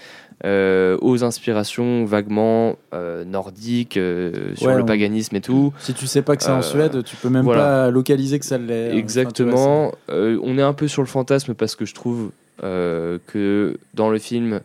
[0.45, 5.73] euh, aux inspirations vaguement euh, nordiques, euh, sur Ouais, le paganisme et tout.
[5.79, 7.61] Si tu sais pas que c'est en Suède, tu peux même voilà.
[7.61, 8.95] pas localiser que ça l'est.
[8.95, 9.93] Exactement.
[10.07, 14.61] On est un peu sur le fantasme parce que je trouve que dans le film,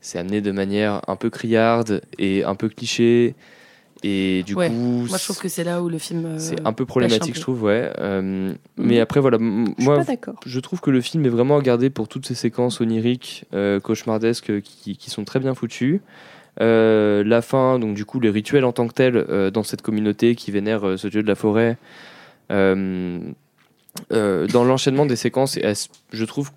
[0.00, 3.34] c'est amené de manière un peu criarde et un peu cliché.
[4.04, 4.68] Et du Ouais.
[4.68, 6.24] coup, Moi, je trouve que c'est là où le film.
[6.24, 7.36] euh, c'est un peu problématique, peu.
[7.36, 7.90] je trouve, ouais.
[7.98, 10.04] Euh, Mais après, voilà, Je moi,
[10.46, 14.60] je trouve que le film est vraiment regardé pour toutes ces séquences oniriques, euh, cauchemardesques,
[14.62, 16.00] qui, qui sont très bien foutues.
[16.60, 19.82] Euh, la fin, donc du coup, les rituels en tant que tels euh, dans cette
[19.82, 21.76] communauté qui vénère euh, ce dieu de la forêt.
[22.50, 23.18] euh,
[24.12, 25.58] euh, dans l'enchaînement des séquences,
[26.12, 26.50] je trouve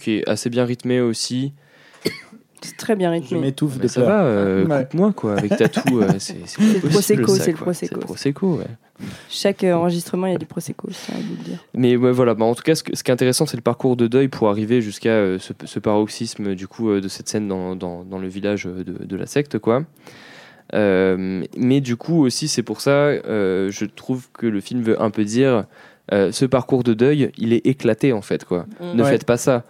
[0.00, 1.52] qui est assez bien rythmé aussi.
[2.62, 3.28] C'est très bien rythmé.
[3.30, 4.08] Je m'étouffe de ça peur.
[4.10, 4.82] va, euh, Ouais.
[4.84, 7.64] coupe-moi quoi, avec Tatou, euh, c'est le Prosecco, ça, c'est le quoi.
[7.66, 7.94] Prosecco.
[7.96, 8.66] Le Prosecco, ouais.
[9.28, 11.58] Chaque euh, enregistrement, il y a du prosecco, je tiens à vous le dire.
[11.74, 13.62] Mais ouais, voilà, bah, en tout cas, ce, que- ce qui est intéressant, c'est le
[13.62, 17.28] parcours de deuil pour arriver jusqu'à euh, ce, ce paroxysme du coup euh, de cette
[17.28, 19.82] scène dans, dans, dans le village de, de la secte, quoi.
[20.74, 25.00] Euh, mais du coup aussi, c'est pour ça, euh, je trouve que le film veut
[25.02, 25.64] un peu dire,
[26.12, 28.66] euh, ce parcours de deuil, il est éclaté en fait, quoi.
[28.80, 28.96] Mm.
[28.96, 29.10] Ne Ouais.
[29.10, 29.64] faites pas ça.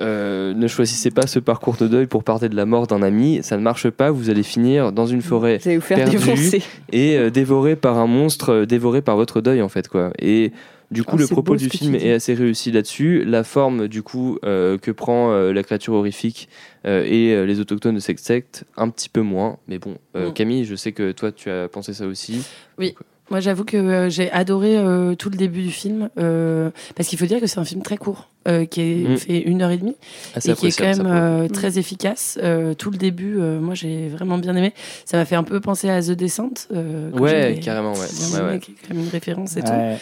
[0.00, 3.40] Euh, ne choisissez pas ce parcours de deuil pour parler de la mort d'un ami,
[3.42, 6.16] ça ne marche pas, vous allez finir dans une forêt Vous allez vous faire perdue
[6.18, 6.62] défoncer.
[6.92, 10.12] et euh, dévoré par un monstre, euh, dévoré par votre deuil en fait quoi.
[10.18, 10.52] Et
[10.92, 13.24] du coup, Oh, le propos du film est assez réussi là-dessus.
[13.24, 16.48] La forme du coup euh, que prend euh, la créature horrifique
[16.86, 19.56] euh, et euh, les autochtones de cette secte, un petit peu moins.
[19.66, 20.32] Mais bon, euh, Mm.
[20.34, 22.46] Camille, je sais que toi tu as pensé ça aussi.
[22.78, 22.94] Oui.
[23.30, 27.18] Moi, j'avoue que euh, j'ai adoré euh, tout le début du film euh, parce qu'il
[27.18, 28.30] faut dire que c'est un film très court
[28.70, 29.16] qui est Mm.
[29.18, 29.96] fait une heure et demie
[30.34, 32.38] Assez et qui est quand même euh, très efficace.
[32.42, 34.72] Euh, tout le début, euh, moi, j'ai vraiment bien aimé.
[35.04, 36.68] Ça m'a fait un peu penser à The Descent.
[36.72, 38.06] euh, Ouais, carrément, ouais.
[38.30, 39.70] bien Ouais, qui est quand même une référence et tout.
[39.70, 39.96] Ouais.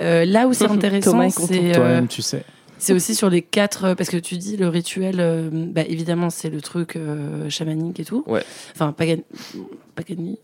[0.00, 2.42] Euh, là où c'est intéressant, c'est euh, Toi-même, tu sais.
[2.78, 6.30] c'est aussi sur les quatre, euh, parce que tu dis le rituel, euh, bah, évidemment,
[6.30, 8.24] c'est le truc euh, chamanique et tout.
[8.26, 8.42] Ouais.
[8.74, 9.18] Enfin, pagan...
[9.94, 10.38] pagani.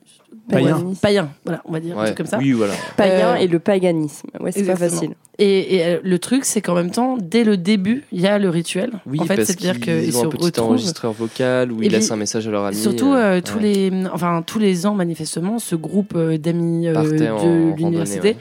[0.50, 0.92] Païen.
[1.02, 2.06] Païen, voilà, on va dire un Ouais.
[2.06, 2.38] truc comme ça.
[2.38, 2.74] Oui, voilà.
[2.96, 4.28] Païen Euh, et le paganisme.
[4.40, 5.10] Ouais, c'est pas facile.
[5.38, 8.38] Et, et, euh, le truc, c'est qu'en même temps, dès le début, il y a
[8.38, 8.92] le rituel.
[9.06, 10.68] Oui, en fait, parce c'est-à-dire qu'ils ont un petit retrouvent.
[10.68, 12.76] enregistreur vocal où Et ils laissent un message à leur ami.
[12.76, 13.62] Surtout euh, euh, tous ouais.
[13.90, 18.36] les, enfin tous les ans manifestement, ce groupe d'amis euh, de l'université, ouais.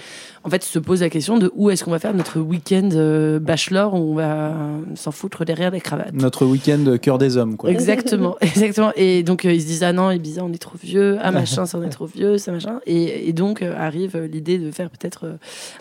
[0.45, 3.39] en fait, se pose la question de où est-ce qu'on va faire notre week-end euh,
[3.39, 4.53] bachelor où on va
[4.95, 6.13] s'en foutre derrière les cravates.
[6.13, 7.71] Notre week-end cœur des hommes, quoi.
[7.71, 8.93] Exactement, exactement.
[8.95, 11.65] Et donc euh, ils se disent ah non, Ibiza on est trop vieux, ah machin
[11.75, 12.79] ça on est trop vieux, ça machin.
[12.85, 15.33] Et, et donc euh, arrive euh, l'idée de faire peut-être euh,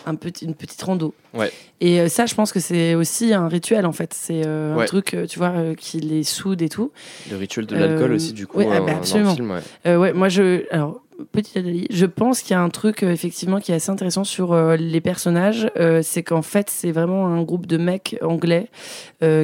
[0.05, 1.13] un petit, une petite rando.
[1.33, 1.51] Ouais.
[1.81, 4.13] Et ça, je pense que c'est aussi un rituel en fait.
[4.13, 6.91] C'est euh, un truc, tu vois, euh, qui les soude et tout.
[7.29, 9.35] Le rituel de l'alcool Euh, aussi, du coup, ouais, ah bah, dans le absolument.
[9.35, 9.51] film.
[9.85, 9.95] ouais.
[9.95, 10.63] Ouais, moi je.
[10.71, 11.01] Alors,
[11.31, 14.23] petite analyse, je pense qu'il y a un truc euh, effectivement qui est assez intéressant
[14.23, 15.69] sur euh, les personnages.
[15.77, 18.69] euh, c'est qu'en fait, c'est vraiment un groupe de mecs anglais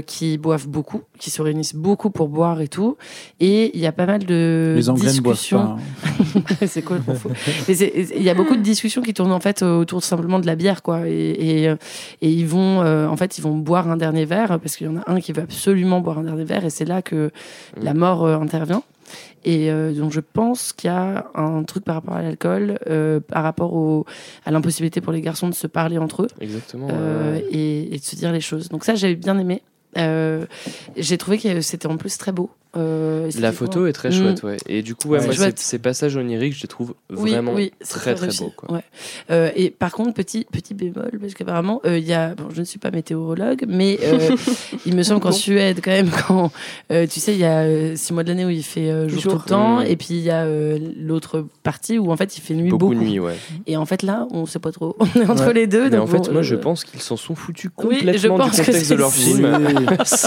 [0.05, 2.97] qui boivent beaucoup, qui se réunissent beaucoup pour boire et tout.
[3.39, 5.59] Et il y a pas mal de Les Anglais discussions.
[5.59, 5.77] hein.
[6.67, 7.29] c'est faux.
[7.67, 10.45] Mais c'est- il y a beaucoup de discussions qui tournent en fait autour simplement de
[10.45, 11.07] la bière, quoi.
[11.07, 11.65] Et, et,
[12.21, 14.97] et ils vont, en fait, ils vont boire un dernier verre parce qu'il y en
[14.97, 17.31] a un qui veut absolument boire un dernier verre et c'est là que
[17.81, 18.83] la mort intervient.
[19.43, 23.19] Et euh, donc je pense qu'il y a un truc par rapport à l'alcool, euh,
[23.19, 24.05] par rapport au,
[24.45, 26.87] à l'impossibilité pour les garçons de se parler entre eux Exactement.
[26.91, 28.69] euh, et, et de se dire les choses.
[28.69, 29.63] Donc ça, j'avais bien aimé.
[29.97, 30.45] Euh,
[30.95, 32.49] j'ai trouvé que c'était en plus très beau.
[32.77, 34.11] Euh, La photo est très Mm.
[34.13, 34.57] chouette, ouais.
[34.67, 35.25] Et du coup, ouais, Ouais.
[35.25, 35.59] moi, Chouette.
[35.59, 38.53] ces, ces passages oniriques, je les trouve Oui, vraiment oui, très, très, réussi, beaux.
[38.55, 38.75] Quoi.
[38.75, 38.83] ouais.
[39.29, 42.59] Euh, et par contre, petit, petit bémol, parce qu'apparemment, euh, il y a, bon, je
[42.61, 44.19] ne suis pas météorologue, mais euh,
[44.85, 45.35] il me semble qu'en Bon.
[45.35, 46.51] Suède, quand même, quand,
[46.91, 49.09] euh, tu sais, il y a euh, six mois de l'année où il fait euh,
[49.09, 49.33] jour, Jour.
[49.33, 49.85] tout le temps, Mm.
[49.87, 52.89] et puis il y a euh, l'autre partie où en fait il fait nuit beaucoup.
[52.89, 53.35] Beaucoup de nuit, ouais.
[53.67, 54.95] Et en fait là, on sait pas trop.
[54.99, 55.53] On est entre Ouais.
[55.53, 55.83] les deux.
[55.85, 58.37] Mais donc en fait, bon, moi, je pense qu'ils s'en sont foutus Oui, je complètement
[58.37, 59.45] pense du que contexte de leur film.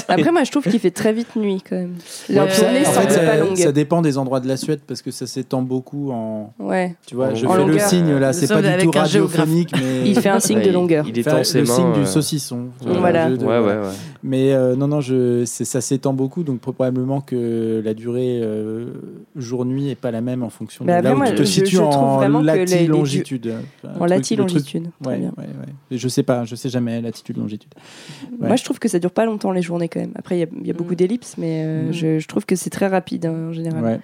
[0.08, 1.94] Après, moi, je trouve qu'il fait très vite nuit quand même.
[2.34, 3.56] Leur Ouais, tournée en semble fait, pas ça, longue.
[3.56, 6.52] ça dépend des endroits de la Suède parce que ça s'étend beaucoup en.
[6.58, 6.94] Ouais.
[7.06, 10.02] Tu vois, En je fais le signe là, c'est pas du tout radiophonique, mais.
[10.10, 11.04] Il fait un signe Ouais, de longueur.
[11.08, 11.74] Il en ses le mains.
[11.74, 12.66] signe du euh, saucisson.
[12.80, 13.28] Voilà.
[13.30, 13.92] jeu de- Ouais, ouais, ouais.
[14.22, 15.00] Mais euh, non, non,
[15.46, 18.86] ça s'étend beaucoup, donc probablement que la durée euh,
[19.36, 21.44] jour-nuit est pas la même en fonction de Mais là où moi, tu te je-
[21.44, 23.54] situes en vraiment que les- les du- latitude.
[24.00, 24.88] En latitude-longitude.
[25.02, 25.32] Très Ouais, bien.
[25.36, 25.96] ouais, ouais.
[25.98, 27.72] Je sais pas, je sais jamais latitude-longitude.
[28.40, 30.12] Moi, je trouve que ça dure pas longtemps les journées quand même.
[30.16, 30.96] Après, il y a- il y, a beaucoup Mm.
[30.96, 31.92] d'ellipses, mais euh, Mm.
[31.92, 33.84] je, je trouve que c'est très rapide hein, en général.
[33.84, 34.00] Ouais.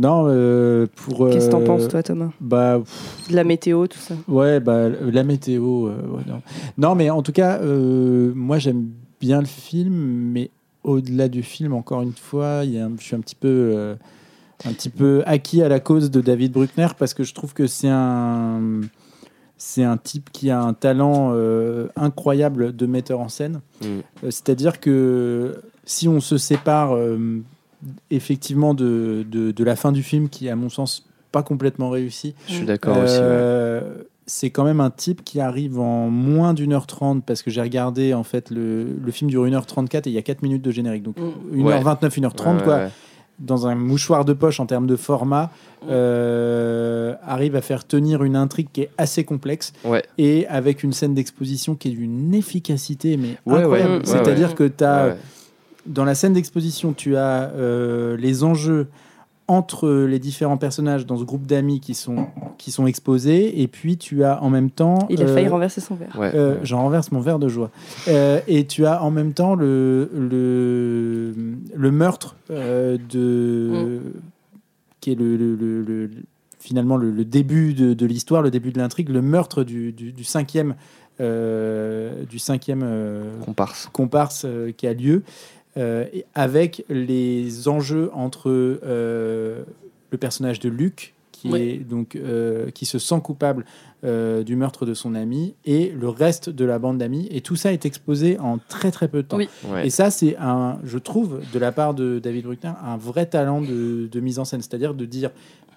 [0.00, 1.28] Non, euh, pour.
[1.30, 2.30] Qu'est-ce que t'en euh, penses, toi, Thomas?
[2.40, 4.14] Bah, pff, De la météo, tout ça.
[4.26, 5.86] Ouais, bah, la météo.
[5.86, 6.42] euh, ouais, non.
[6.78, 8.88] non, mais en tout cas, euh, moi j'aime
[9.20, 10.50] bien le film, mais
[10.82, 13.48] au-delà du film, encore une fois, il y a un- je suis un petit peu,
[13.48, 13.94] euh,
[14.64, 17.66] un petit peu acquis à la cause de David Bruckner parce que je trouve que
[17.66, 18.80] c'est un,
[19.58, 23.60] c'est un type qui a un talent euh, incroyable de metteur en scène.
[23.82, 23.84] Mm.
[23.86, 24.00] Euh,
[24.30, 27.40] C'est-à-dire que si on se sépare euh,
[28.10, 31.90] effectivement de, de, de la fin du film, qui est à mon sens pas complètement
[31.90, 33.14] réussie, Je suis d'accord aussi.
[33.14, 33.20] ouais.
[33.22, 33.80] euh,
[34.26, 37.60] c'est quand même un type qui arrive en moins d'une heure trente parce que j'ai
[37.62, 40.70] regardé en fait le, le film dure 1h34 et il y a 4 minutes de
[40.70, 41.62] générique donc Mm.
[41.64, 42.90] 1h29 1h30 Ouais, quoi ouais, ouais.
[43.40, 45.50] dans un mouchoir de poche en termes de format,
[45.90, 50.04] euh, arrive à faire tenir une intrigue qui est assez complexe Ouais.
[50.18, 53.90] et avec une scène d'exposition qui est d'une efficacité mais Ouais, incroyable.
[53.92, 54.54] ouais, ouais, C'est-à-dire ouais.
[54.54, 55.16] que tu as Ouais, ouais.
[55.90, 58.86] Dans la scène d'exposition, tu as euh, les enjeux
[59.48, 63.96] entre les différents personnages dans ce groupe d'amis qui sont, qui sont exposés, et puis
[63.96, 65.08] tu as en même temps...
[65.10, 66.16] Il a failli euh, renverser son verre.
[66.16, 66.60] Ouais, euh, ouais.
[66.62, 67.72] J'en renverse mon verre de joie.
[68.06, 71.34] Euh, et tu as en même temps le, le,
[71.74, 74.00] le meurtre euh, de...
[75.00, 76.10] qui est le, le- le- le-
[76.60, 80.12] finalement le, le début de, de l'histoire, le début de l'intrigue, le meurtre du, du-
[80.12, 80.76] du cinquième,
[81.20, 83.88] euh, du cinquième euh, Comparse.
[83.92, 85.59] comparse euh, qui a lieu, euh,
[86.34, 89.62] avec les enjeux entre euh,
[90.10, 91.60] le personnage de Luc, qui, Oui.
[91.62, 93.64] est, donc, euh, qui se sent coupable
[94.04, 97.28] euh, du meurtre de son ami, et le reste de la bande d'amis.
[97.30, 99.36] Et tout ça est exposé en très très peu de temps.
[99.38, 99.48] Oui.
[99.70, 99.86] Ouais.
[99.86, 103.60] Et ça, c'est un, je trouve, de la part de David Bruckner, un vrai talent
[103.62, 105.30] de, de mise en scène, c'est-à-dire de dire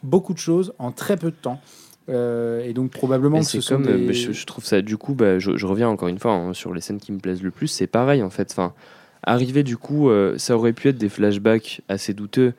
[0.03, 1.61] beaucoup de choses en très peu de temps.
[2.10, 5.14] Euh, et donc probablement que ce sont euh, des- je, je trouve ça, du coup,
[5.14, 7.52] bah, je, je reviens encore une fois hein, sur les scènes qui me plaisent le
[7.52, 8.52] plus, c'est pareil en fait.
[8.52, 8.74] Enfin,
[9.24, 12.54] arriver du coup, euh, ça aurait pu être des flashbacks assez douteux.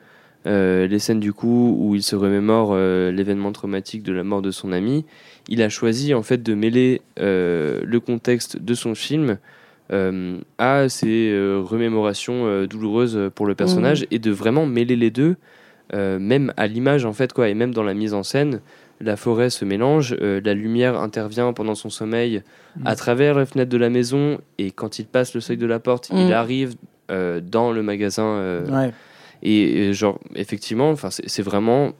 [0.47, 4.43] Euh, les scènes du coup où il se remémore euh, l'événement traumatique de la mort
[4.43, 5.05] de son ami,
[5.47, 9.37] il a choisi en fait de mêler le contexte de son film
[9.91, 11.31] à ses
[11.63, 15.35] remémorations douloureuses pour le personnage et de vraiment mêler les deux,
[15.93, 18.61] même à l'image en fait quoi, et même dans la mise en scène
[19.01, 22.41] la forêt se mélange, euh, la lumière intervient pendant son sommeil
[22.77, 22.87] Mm.
[22.87, 25.79] à travers la fenêtre de la maison et quand il passe le seuil de la
[25.79, 26.17] porte, Mm.
[26.17, 26.75] il arrive
[27.11, 28.25] euh, dans le magasin.
[28.25, 28.91] euh, Ouais.
[29.43, 31.91] et, et genre, effectivement, c'est vraiment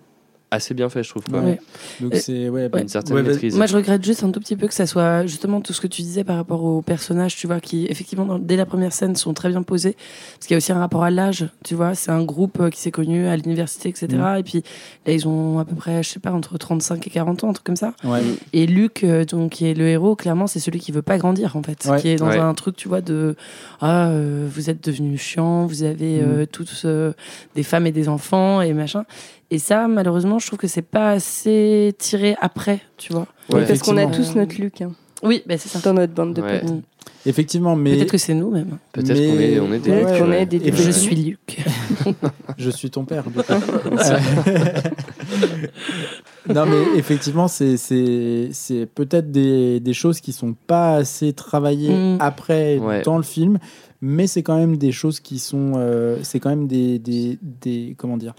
[0.55, 1.23] assez bien fait, je trouve.
[1.25, 1.39] Quoi.
[1.41, 1.59] Ouais.
[2.01, 3.33] Donc Euh, c'est ouais, Une certaine ouais, vas-y.
[3.33, 3.55] maîtrise.
[3.57, 5.87] Moi, je regrette juste un tout petit peu que ça soit justement tout ce que
[5.87, 9.15] tu disais par rapport aux personnages, tu vois, qui effectivement, dans- dès la première scène,
[9.15, 9.95] sont très bien posés.
[10.35, 11.95] Parce qu'il y a aussi un rapport à l'âge, tu vois.
[11.95, 14.07] C'est un groupe euh, qui s'est connu à l'université, etc.
[14.13, 14.37] Mm.
[14.39, 14.63] Et puis
[15.05, 17.53] là, ils ont à peu près, je sais pas, entre 35 et 40 ans, un
[17.53, 17.93] truc comme ça.
[18.03, 18.21] Ouais.
[18.53, 21.55] Et Luc, euh, donc, qui est le héros, clairement, c'est celui qui veut pas grandir,
[21.55, 21.85] en fait.
[21.89, 21.99] Ouais.
[22.01, 22.37] Qui est dans Ouais.
[22.39, 23.35] un truc, tu vois, de
[23.81, 26.25] Ah, euh, vous êtes devenu chiant, vous avez Mm.
[26.25, 27.13] euh, tous euh,
[27.55, 29.03] des femmes et des enfants et machin.
[29.51, 33.25] Et ça, malheureusement, je trouve que c'est pas assez tiré après, tu vois.
[33.51, 34.91] Ouais, parce qu'on a tous notre Luc hein,
[35.23, 35.79] Oui, bah, c'est ça.
[35.79, 36.59] dans notre bande de Ouais.
[36.61, 36.69] potes.
[36.69, 36.81] Mm.
[37.27, 38.77] Effectivement, mais Peut-être que c'est nous, même.
[38.91, 40.41] Peut-être Mais- qu'on est, on est des ouais.
[40.41, 40.75] est des Luc.
[40.75, 41.57] Je suis Luc.
[42.59, 43.23] je suis ton père.
[43.23, 43.41] du coup.
[46.53, 51.95] non, mais effectivement, c'est c'est c'est peut-être des, des choses qui sont pas assez travaillées
[51.95, 52.17] Mm.
[52.19, 53.01] après Ouais.
[53.01, 53.57] dans le film,
[54.01, 57.95] mais c'est quand même des choses qui sont euh, c'est quand même des, des, des
[57.97, 58.35] comment dire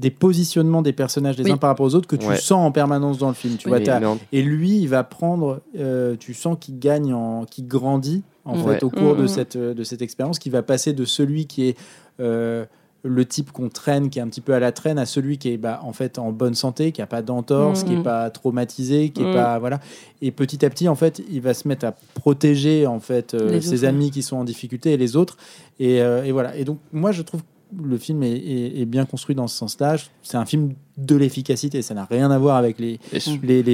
[0.00, 1.52] des positionnements des personnages les Oui.
[1.52, 2.36] uns par rapport aux autres que tu Ouais.
[2.36, 3.56] sens en permanence dans le film.
[3.56, 3.84] Tu Oui.
[3.84, 8.54] vois, Et lui, il va prendre, euh, tu sens qu'il gagne, en, qu'il grandit en
[8.54, 8.84] fait Ouais.
[8.84, 9.28] au cours de mm.
[9.28, 11.78] cette euh, de cette expérience, qui va passer de celui qui est
[12.18, 12.64] euh,
[13.02, 15.50] le type qu'on traîne, qui est un petit peu à la traîne, à celui qui
[15.50, 18.02] est bah, en fait en bonne santé, qui a pas d'entorse, qui est mm.
[18.02, 19.34] pas traumatisé, qui est Mm.
[19.34, 19.80] pas voilà.
[20.22, 23.60] Et petit à petit, en fait, il va se mettre à protéger en fait euh,
[23.60, 25.36] ses autres, amis qui sont en difficulté et les autres.
[25.78, 26.56] Et, euh, et voilà.
[26.56, 27.46] Et donc moi, je trouve que
[27.82, 29.96] le film est, est- est bien construit dans ce sens-là.
[30.22, 31.82] C'est un film de l'efficacité.
[31.82, 32.98] Ça n'a rien à voir avec les,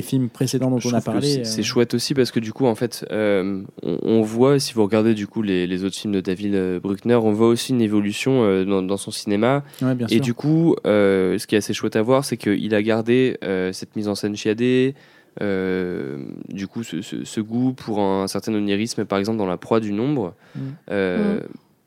[0.02, 1.44] films précédents dont Je on a parlé.
[1.44, 1.64] c'est- euh.
[1.64, 5.14] Chouette aussi parce que du coup, en fait, euh, on, on voit, si vous regardez
[5.14, 8.44] du coup les, les autres films de David euh, Bruckner, on voit aussi une évolution
[8.44, 9.64] euh, dans, dans son cinéma.
[9.82, 12.74] Ouais, bien Et du coup, euh, ce qui est assez chouette à voir, c'est qu'il
[12.74, 14.94] a gardé euh, cette mise en scène chiadée,
[15.42, 16.18] euh,
[16.48, 19.80] du coup, ce, ce- ce goût pour un certain onirisme, par exemple, dans la proie
[19.80, 20.34] du nombre.
[20.54, 20.60] Mm.
[20.90, 21.40] Euh,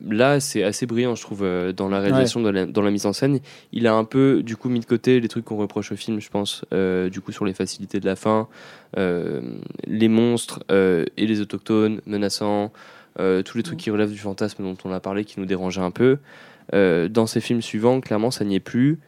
[0.08, 3.06] Là, c'est assez brillant, je trouve, euh, dans la réalisation, dans, la, dans la mise
[3.06, 3.40] en scène.
[3.74, 6.22] Il a un peu, du coup, mis de côté les trucs qu'on reproche au film,
[6.22, 8.48] je pense, euh, du coup, sur les facilités de la fin,
[8.98, 9.42] euh,
[9.88, 12.72] les monstres et les autochtones menaçants,
[13.18, 15.92] tous les trucs qui relèvent du fantasme dont on a parlé, qui nous dérangeaient un
[15.92, 16.18] peu.
[16.72, 19.00] Dans ces films suivants, clairement, ça n'y est plus.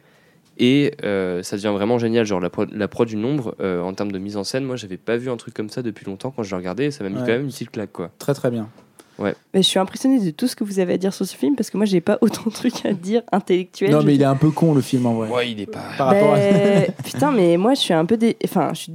[0.58, 2.26] Et ça devient vraiment génial.
[2.26, 5.30] Genre, la prod du nombre, en termes de mise en scène, moi, j'avais pas vu
[5.30, 6.84] un truc comme ça depuis longtemps quand je l'ai regardé.
[6.84, 7.22] et Ça m'a mis Ouais.
[7.22, 8.10] quand même une petite claque, quoi.
[8.18, 8.68] Très très bien.
[9.18, 9.34] Ouais.
[9.54, 11.54] Mais je suis impressionnée de tout ce que vous avez à dire sur ce film
[11.54, 13.90] parce que moi j'ai pas autant de trucs à dire intellectuels.
[13.90, 15.28] Non, mais il est un peu con le film en vrai.
[15.28, 15.82] Ouais, il est pas.
[15.98, 16.38] Par rapport à...
[16.38, 18.36] Ben, Putain, mais moi je suis un peu dé...
[18.44, 18.92] enfin je suis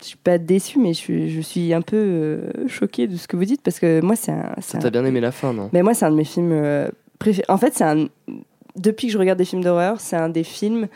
[0.00, 3.26] je suis pas déçue mais je suis, je suis un peu euh, choquée de ce
[3.26, 5.70] que vous dites parce que moi c'est un, Ça un- bien aimé la fin, non?
[5.72, 6.88] Mais moi c'est un de mes films euh,
[7.18, 7.46] préférés.
[7.48, 8.08] En fait, c'est un
[8.76, 10.88] depuis que je regarde des films d'horreur, c'est un des films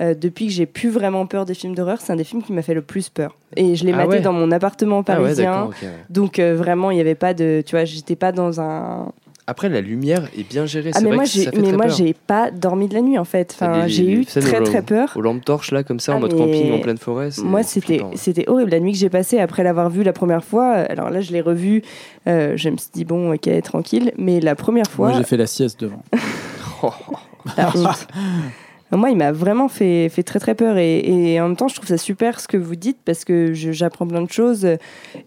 [0.00, 2.52] euh, depuis que j'ai plus vraiment peur des films d'horreur, c'est un des films qui
[2.52, 3.36] m'a fait le plus peur.
[3.56, 4.20] Et je l'ai Ah maté ouais.
[4.20, 5.66] dans mon appartement Ah ouais, parisien.
[5.66, 5.74] ouais.
[6.10, 9.12] Donc euh, vraiment, il y avait pas de, tu vois, j'étais pas dans un.
[9.48, 10.90] Après, la lumière est bien gérée.
[10.94, 11.96] Ah c'est mais vrai moi que j'ai, ça fait mais très moi peur.
[11.96, 13.50] j'ai pas dormi de la nuit en fait.
[13.54, 15.12] Enfin, j'ai eu très au- très peur.
[15.16, 17.32] Aux lampes torches, là, comme ça, en Ah, mode camping en pleine forêt.
[17.32, 18.12] c'est Moi, c'était flippant.
[18.14, 18.70] c'était horrible.
[18.70, 21.32] La nuit que j'ai passée après l'avoir vu la première fois, euh, alors là, je
[21.32, 21.82] l'ai revu,
[22.28, 24.12] euh, je me suis dit, bon, ok, tranquille.
[24.16, 25.08] Mais la première fois.
[25.08, 26.02] Moi j'ai fait la sieste devant.
[27.56, 28.06] La honte.
[28.92, 31.88] Moi, il m'a vraiment fait, fait très très peur et, en même temps, je trouve
[31.88, 34.66] ça super ce que vous dites parce que j'apprends plein de choses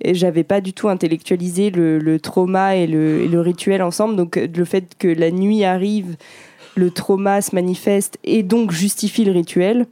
[0.02, 4.16] et j'avais pas du tout intellectualisé le, le trauma et le, et le rituel ensemble.
[4.16, 6.16] Donc, euh, le fait que la nuit arrive,
[6.76, 9.88] le trauma se manifeste et donc justifie le rituel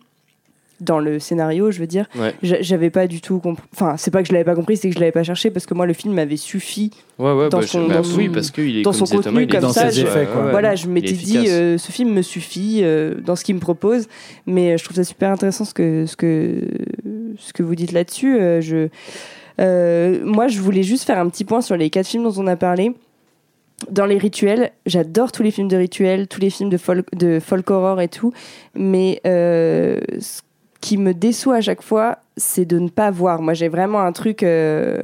[0.81, 2.07] dans le scénario, je veux dire.
[2.19, 2.33] Ouais.
[2.43, 3.63] J'a- J'avais pas du tout compris.
[3.73, 5.65] Enfin, c'est pas que je l'avais pas compris, c'est que je l'avais pas cherché parce
[5.65, 6.91] que moi, le film m'avait suffi.
[7.19, 9.05] Ouais, ouais, dans bah, son, bah dans son- oui, parce qu'il est, dans comme son
[9.05, 9.89] disait Thomas, contenu il est comme dans ça.
[9.91, 10.49] ses je- effets, quoi.
[10.51, 14.07] Voilà, je m'étais dit, euh, ce film me suffit euh, dans ce qui me propose.
[14.45, 16.61] Mais euh, je trouve ça super intéressant ce que, ce que,
[17.37, 18.37] ce que vous dites là-dessus.
[18.39, 18.87] Euh, je,
[20.23, 22.55] moi, je voulais juste faire un petit point sur les quatre films dont on a
[22.55, 22.93] parlé.
[23.89, 27.39] Dans les rituels, j'adore tous les films de rituels, tous les films de folk, de
[27.39, 28.31] folk horror et tout.
[28.75, 30.41] Mais euh, ce
[30.83, 33.41] qui me déçoit à chaque fois, c'est de ne pas voir.
[33.41, 34.43] Moi, j'ai vraiment un truc.
[34.43, 35.01] euh,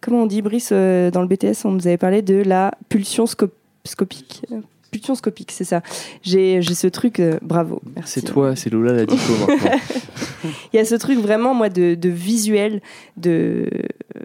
[0.00, 3.26] comment on dit, Brice, euh, dans le BTS, on nous avait parlé de la pulsion
[3.26, 3.50] sco-
[3.84, 4.42] scopique.
[4.90, 5.82] Pulsion scopique, c'est ça.
[6.22, 7.80] J'ai ce truc, euh, bravo.
[8.04, 9.78] C'est toi, c'est Lola la dico maintenant.
[10.72, 12.80] Il y a ce truc vraiment, moi, de, de visuel,
[13.16, 13.68] de...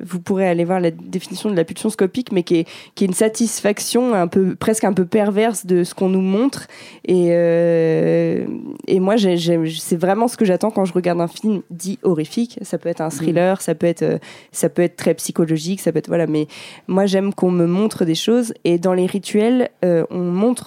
[0.03, 3.07] Vous pourrez aller voir la définition de la pulsion scopique, mais qui est, qui est
[3.07, 6.67] une satisfaction un peu, presque un peu perverse de ce qu'on nous montre.
[7.05, 8.45] Et, euh,
[8.87, 12.57] et moi, c'est vraiment ce que j'attends quand je regarde un film dit horrifique.
[12.61, 14.17] Ça peut être un thriller, ça peut être, euh,
[14.51, 16.07] ça peut être très psychologique, ça peut être...
[16.07, 16.47] Voilà, mais
[16.87, 18.53] moi, j'aime qu'on me montre des choses.
[18.63, 20.60] Et dans les rituels, euh, on montre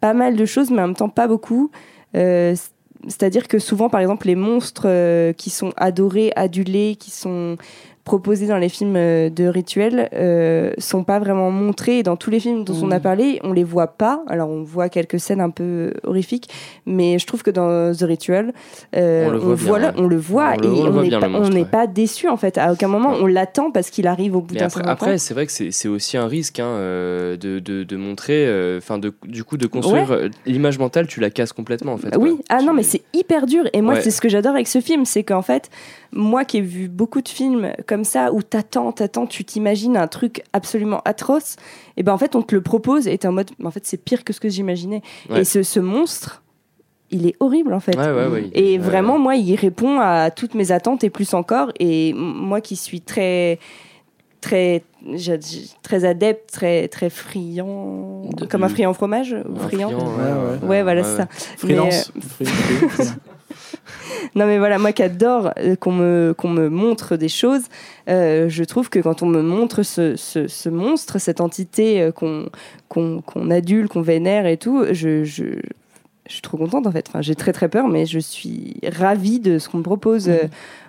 [0.00, 1.70] pas mal de choses, mais en même temps pas beaucoup.
[2.16, 2.54] Euh,
[3.06, 7.56] c'est-à-dire que souvent, par exemple, les monstres euh, qui sont adorés, adulés, qui sont
[8.08, 11.98] proposés dans les films euh, de rituels, euh, sont pas vraiment montrés.
[11.98, 13.02] Et dans tous les films dont on a Mm.
[13.02, 14.22] parlé, on les voit pas.
[14.28, 16.48] Alors, on voit quelques scènes un peu horrifiques,
[16.86, 18.52] mais je trouve que dans The Ritual,
[18.96, 21.26] euh, On le voit on le voit le- et on le on voit n'est pas,
[21.26, 21.68] le monstre, on n'est ouais.
[21.68, 22.56] pas déçu en fait.
[22.56, 25.44] À aucun moment, on l'attend parce qu'il arrive au bout d'un certain après, c'est vrai
[25.46, 29.66] que c'est aussi un risque hein, euh, de, de, de montrer, enfin du coup de
[29.66, 30.30] construire Ouais.
[30.46, 32.16] l'image mentale, tu la casses complètement en fait.
[32.16, 32.44] Oui, quoi.
[32.48, 33.64] ah non, mais c'est hyper dur.
[33.74, 34.00] Et moi, Ouais.
[34.00, 35.68] c'est ce que j'adore avec ce film, c'est qu'en fait,
[36.12, 40.06] moi qui ai vu beaucoup de films comme ça, où t'attends, t'attends, tu t'imagines un
[40.06, 41.56] truc absolument atroce,
[41.96, 43.84] et ben en fait, on te le propose, et t'es en mode, mais en fait,
[43.86, 45.02] c'est pire que ce que j'imaginais.
[45.30, 45.40] Ouais.
[45.40, 46.42] Et ce, ce monstre,
[47.10, 47.96] il est horrible en fait.
[47.96, 51.10] Ouais, ouais, ouais, il- Et ouais, vraiment, moi, il répond à toutes mes attentes et
[51.10, 51.72] plus encore.
[51.80, 53.58] Et moi qui suis très
[54.40, 54.84] très
[55.82, 59.34] très adepte très très friand comme un friand fromage?
[59.56, 59.88] Friand?
[59.90, 60.22] friand, ouais,
[60.62, 60.82] ouais, ouais.
[60.82, 61.28] voilà Ouais, c'est ça.
[61.56, 62.12] Freelance.
[62.40, 63.04] Mais, euh,
[64.34, 67.62] non mais voilà moi qui adore euh, qu'on me qu'on me montre des choses
[68.08, 72.12] euh, je trouve que quand on me montre ce, ce, ce monstre cette entité euh,
[72.12, 72.48] qu'on
[72.88, 75.44] qu'on qu'on adule qu'on vénère et tout je, je
[76.26, 77.06] je suis trop contente en fait.
[77.08, 80.42] Enfin, j'ai très très peur, mais je suis ravie de ce qu'on me propose euh,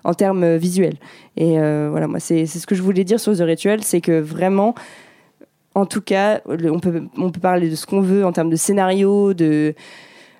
[0.03, 0.97] en termes visuels.
[1.37, 4.01] Et euh, voilà, moi, c'est c'est ce que je voulais dire sur The Ritual, c'est
[4.01, 4.75] que vraiment,
[5.75, 8.49] en tout cas, le- on peut, on peut parler de ce qu'on veut en termes
[8.49, 9.75] de scénario, de.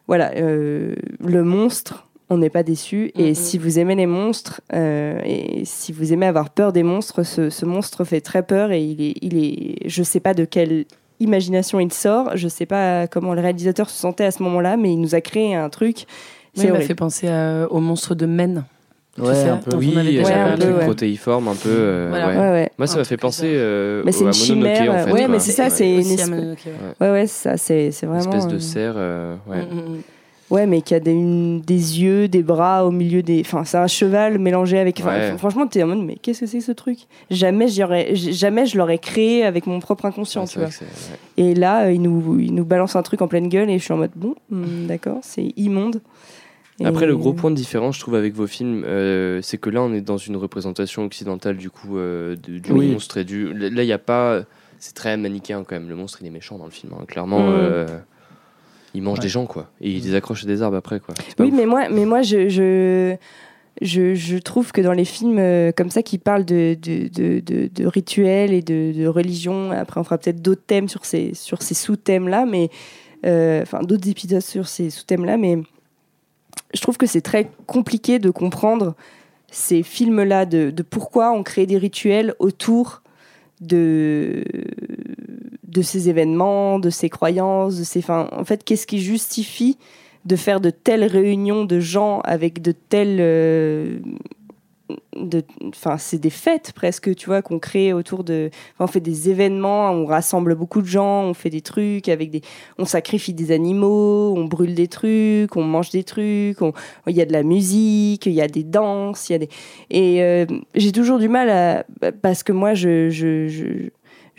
[0.07, 0.95] Voilà, euh,
[1.25, 3.11] le monstre, on n'est pas déçu.
[3.17, 7.23] Et si vous aimez les monstres, euh, et si vous aimez avoir peur des monstres,
[7.23, 9.75] ce, ce monstre fait très peur et il est, il est.
[9.89, 10.85] Je sais pas de quelle
[11.19, 14.93] imagination il sort, je sais pas comment le réalisateur se sentait à ce moment-là, mais
[14.93, 16.05] il nous a créé un truc.
[16.55, 18.63] C'est il m'a fait penser à- au monstre de Men.
[19.17, 19.71] Ouais, un peu.
[19.71, 20.63] dont on Oui, avait il y déjà a un parlé.
[20.65, 20.85] truc ouais.
[20.85, 21.67] protéiforme un peu.
[21.69, 22.27] euh, Voilà.
[22.29, 22.35] ouais.
[22.37, 22.71] Ouais, ouais.
[22.77, 24.93] Moi, ça Un m'a fait penser euh, Mais c'est au- une à Mononoke chimère.
[24.93, 25.11] en fait.
[25.11, 25.27] ouais, quoi.
[25.27, 27.05] mais c'est ça, c'est une espèce- Mononoke, ouais.
[27.07, 28.19] Ouais, ouais, ça, c'est Une vraiment.
[28.19, 28.93] espèce de euh, cerf.
[28.95, 29.57] euh, ouais.
[29.57, 30.01] Mm, mm, mm.
[30.49, 33.41] Ouais, mais qui a des, une- des yeux, des bras au milieu des.
[33.41, 34.99] Enfin, c'est un cheval mélangé avec.
[35.05, 35.37] Ouais.
[35.37, 36.97] Franchement, t'es en mode, mais qu'est-ce que c'est que ce truc?
[37.29, 40.69] Jamais, jamais je l'aurais créé avec mon propre inconscient, Ouais, tu vois.
[41.37, 43.83] Et là, euh, il nous, il nous balance un truc en pleine gueule et je
[43.83, 46.01] suis en mode, bon, hmm, d'accord, c'est immonde.
[46.79, 49.69] Et- Après, le gros point de différence, je trouve, avec vos films, euh, c'est que
[49.69, 52.91] là, on est dans une représentation occidentale du coup euh, du, du Oui.
[52.91, 53.53] monstre et du.
[53.53, 54.41] Là, il n'y a pas.
[54.79, 55.89] C'est très manichéen quand même.
[55.89, 56.93] Le monstre, il est méchant dans le film.
[56.99, 57.03] hein.
[57.07, 57.85] Clairement, Mm.
[58.89, 59.23] Euh, il mange Ouais.
[59.23, 59.69] des gens, quoi.
[59.81, 61.13] Et il les accroche à des arbres après, quoi.
[61.39, 63.15] Oui, mais moi, mais moi je, je,
[63.81, 67.39] je, je trouve que dans les films euh, comme ça qui parlent de, de,
[67.69, 71.61] de, rituels et de, de religion, après on fera peut-être d'autres thèmes sur ces, sur
[71.61, 72.69] ces sous-thèmes-là, mais
[73.25, 75.57] euh, enfin d'autres épisodes sur ces sous-thèmes-là, mais
[76.73, 78.95] je trouve que c'est très compliqué de comprendre
[79.51, 83.01] ces films-là, de pourquoi on crée des rituels autour
[83.61, 84.43] de,
[85.69, 89.77] de ces événements, de ces croyances, de ces, en fait, qu'est-ce qui justifie
[90.25, 93.99] de faire de telles réunions de gens avec de telles, euh,
[95.15, 99.29] de, enfin, c'est des fêtes presque, tu vois, qu'on crée autour de, on fait des
[99.29, 102.41] événements, on rassemble beaucoup de gens, on fait des trucs avec des,
[102.77, 106.57] on sacrifie des animaux, on brûle des trucs, on mange des trucs,
[107.07, 109.49] il y a de la musique, il y a des danses, il y a des,
[109.89, 113.89] et euh, j'ai toujours du mal à, parce que moi, je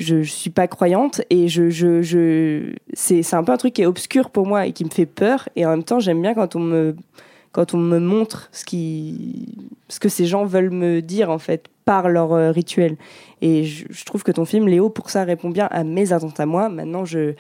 [0.01, 3.83] je, je suis pas croyante et je, je, je c'est un peu un truc qui
[3.83, 6.35] est obscur pour moi et qui me fait peur et en même temps j'aime bien
[6.35, 6.97] quand on me
[7.53, 9.59] quand on me montre ce qui
[9.89, 12.97] ce que ces gens veulent me dire en fait par leur euh, rituel.
[13.43, 16.41] Et je, je trouve que ton film Léo pour ça répond bien à mes attentes
[16.41, 16.71] à moi.
[16.71, 17.35] Maintenant je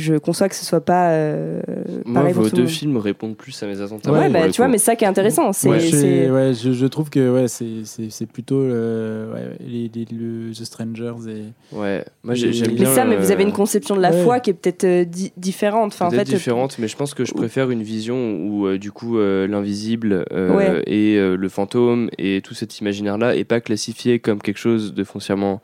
[0.00, 1.60] je conçois que ce soit pas euh,
[2.04, 4.06] Moi, vos deux films répondent plus à mes attentes.
[4.06, 5.52] Ouais, pour bah, le tu vois, mais ça qui est intéressant.
[5.52, 9.90] C'est, Ouais, je, c'est- ouais, je, je trouve que ouais, c'est, plutôt euh, ouais, les,
[9.94, 11.76] les- le The Strangers et.
[11.76, 12.94] Ouais, moi j'ai- et- j'aime Mais bien.
[12.94, 14.22] ça, mais vous euh, avez une conception de la Ouais.
[14.24, 15.92] foi qui est peut-être euh, di- différente.
[15.92, 18.78] Enfin, en peut-être fait, différente, mais je pense que je préfère une vision où euh,
[18.78, 20.82] du coup euh, l'invisible euh, Ouais.
[20.86, 25.04] et euh, le fantôme et tout cet imaginaire-là est pas classifié comme quelque chose de
[25.04, 25.60] foncièrement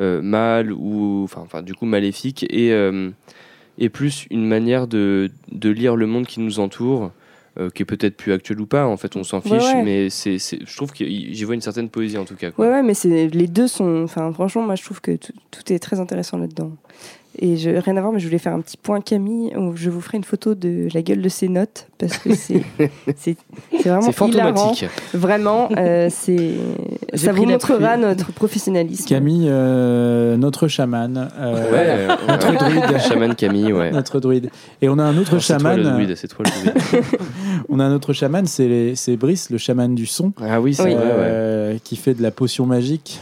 [0.00, 3.10] euh, mal ou enfin, enfin du coup maléfique et euh,
[3.80, 7.10] et plus une manière de, de lire le monde qui nous entoure.
[7.58, 9.82] euh, qui est peut-être plus actuel ou pas, en fait on s'en fiche, Ouais, ouais.
[9.82, 12.52] mais c'est, je trouve que j'y vois une certaine poésie en tout cas.
[12.52, 12.64] quoi.
[12.64, 14.04] Ouais, ouais, mais les deux sont.
[14.04, 15.18] Enfin, franchement, moi, je trouve que
[15.50, 16.70] tout est très intéressant là-dedans.
[17.38, 19.88] Et je, rien à voir, mais je voulais faire un petit point Camille où je
[19.88, 22.62] vous ferai une photo de la gueule de ses notes parce que c'est
[23.16, 23.36] c'est
[23.80, 24.54] c'est vraiment C'est hilarant.
[24.56, 24.88] fantomatique.
[25.14, 26.50] Vraiment, euh, c'est
[27.14, 29.06] ça vous montrera notre professionnalisme.
[29.08, 31.30] Camille, euh, notre chaman.
[31.38, 32.98] euh, Ouais, notre druide.
[33.00, 33.90] Chaman Camille, ouais.
[33.92, 34.50] Notre druide.
[34.82, 35.78] Et on a un autre Alors, c'est toi chaman.
[35.84, 37.04] le druide, c'est toi le druide.
[37.68, 40.32] on a un autre chaman, c'est c'est Brice, le chaman du son.
[40.42, 40.90] Ah oui, c'est Oui.
[40.94, 40.98] ouais.
[41.00, 43.20] euh, qui fait de la potion magique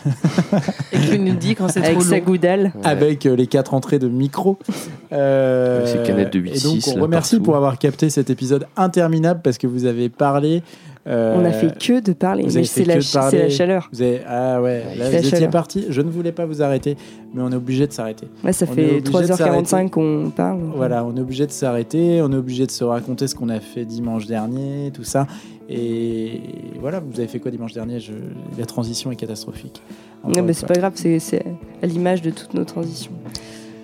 [0.93, 2.25] Et qui nous dit quand c'est Avec trop sa long.
[2.25, 2.73] goudale.
[2.75, 2.87] Ouais.
[2.87, 4.59] avec euh, les quatre entrées de micro.
[5.11, 7.45] Euh, Avec ses canettes de Et 8-6, donc on remercie partout.
[7.45, 10.63] pour avoir capté cet épisode interminable parce que vous avez parlé.
[11.07, 13.89] euh, On a fait que de parler, mais c'est la, c'est chaleur.
[13.91, 15.49] Vous avez, ah ouais, là, vous étiez chaleur.
[15.51, 15.87] parti.
[15.89, 16.99] Je ne voulais pas vous arrêter,
[17.33, 18.29] mais on est obligé de s'arrêter.
[18.45, 19.91] Ouais, ça On fait obligé de 3h45 s'arrêter.
[19.91, 20.61] qu'on parle.
[20.77, 23.61] Voilà, on est obligé de s'arrêter, on est obligé de se raconter ce qu'on a
[23.61, 25.27] fait dimanche dernier, tout ça.
[25.71, 26.41] Et
[26.81, 27.99] voilà, vous avez fait quoi dimanche dernier?
[27.99, 28.13] Je-
[28.59, 29.81] La transition est catastrophique.
[30.23, 31.45] Non, mais c'est pas grave, c'est c'est
[31.83, 33.13] à l'image de toutes nos transitions.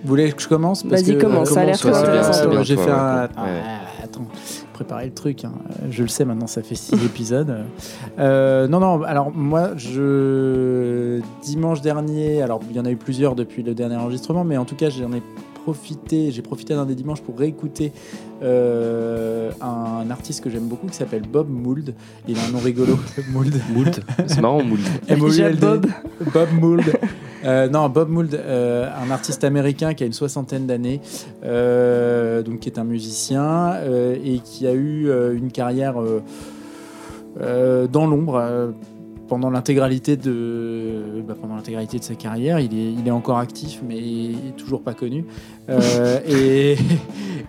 [0.05, 2.51] Vous voulez que je commence Parce Vas-y, que, commence, ça a l'air très intéressant.
[2.52, 3.28] Euh, J'ai fait un.
[3.36, 3.47] Ah,
[4.02, 4.26] attends,
[4.74, 5.44] préparer le truc.
[5.44, 5.52] hein.
[5.82, 7.56] Euh, Je le sais maintenant, ça fait six épisodes.
[8.18, 11.20] Euh, non, non, alors moi, je.
[11.43, 14.64] Dimanche dernier, alors il y en a eu plusieurs depuis le dernier enregistrement, mais en
[14.66, 15.22] tout cas, j'en ai
[15.64, 17.90] profité, j'ai profité d'un des dimanches pour réécouter
[18.43, 21.94] euh, un artiste que j'aime beaucoup qui s'appelle Bob Mould.
[22.28, 22.98] Il a un nom rigolo,
[23.32, 23.55] Mould.
[23.74, 24.01] Moult.
[24.26, 24.60] C'est marrant,
[25.09, 25.59] M-O-U-L-D.
[25.60, 25.86] Bob?
[26.35, 26.82] Bob Mould.
[27.45, 31.01] Euh, non, Bob Mould, euh, un artiste américain qui a une soixantaine d'années,
[31.45, 33.75] euh, donc qui est un musicien
[34.25, 35.97] et qui a eu une carrière
[37.39, 38.73] dans l'ombre.
[39.27, 43.81] pendant l'intégralité de bah, pendant l'intégralité de sa carrière, il est, il est encore actif,
[43.87, 45.25] mais toujours pas connu.
[45.70, 46.77] Euh, et,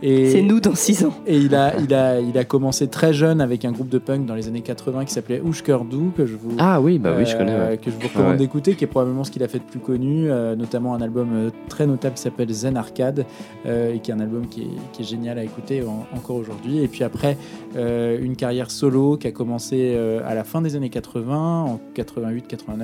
[0.01, 1.13] et- C'est nous dans 6 ans.
[1.27, 4.25] et il a, il, a, il a commencé très jeune avec un groupe de punk
[4.25, 7.35] dans les années 80 qui s'appelait Oushkerdou, que je vous, Ah oui, bah oui, je
[7.35, 7.51] connais.
[7.51, 7.77] euh, ouais.
[7.77, 8.37] que je vous recommande Ouais.
[8.37, 11.51] d'écouter, qui est probablement ce qu'il a fait de plus connu, euh, notamment un album
[11.69, 13.25] très notable qui s'appelle Zen Arcade,
[13.65, 16.37] euh, et qui est un album qui est, qui est génial à écouter en- encore
[16.37, 16.79] aujourd'hui.
[16.83, 17.37] Et puis après,
[17.75, 21.79] euh, une carrière solo qui a commencé euh, à la fin des années 80, en
[21.95, 22.79] 88-89,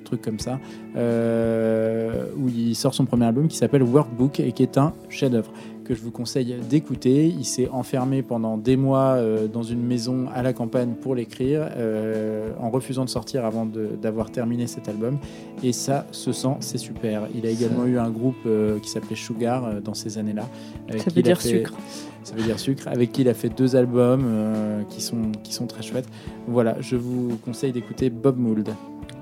[0.00, 0.58] un truc comme ça,
[0.96, 5.52] euh, où il sort son premier album qui s'appelle Workbook et qui est un chef-d'œuvre
[5.84, 7.26] que je vous conseille d'écouter.
[7.26, 11.68] Il s'est enfermé pendant des mois euh, dans une maison à la campagne pour l'écrire,
[11.76, 15.18] euh, en refusant de sortir avant d'avoir terminé cet album.
[15.64, 17.22] Et ça se sent, c'est super.
[17.34, 20.48] Il a également eu un groupe euh, qui s'appelait Sugar euh, dans ces années-là.
[20.88, 21.74] avec Ça qui veut il a dire fait- sucre.
[22.22, 22.86] Ça veut dire sucre.
[22.86, 26.06] Avec qui il a fait deux albums euh, qui, sont, qui sont très chouettes.
[26.46, 28.68] Voilà, je vous conseille d'écouter Bob Mould.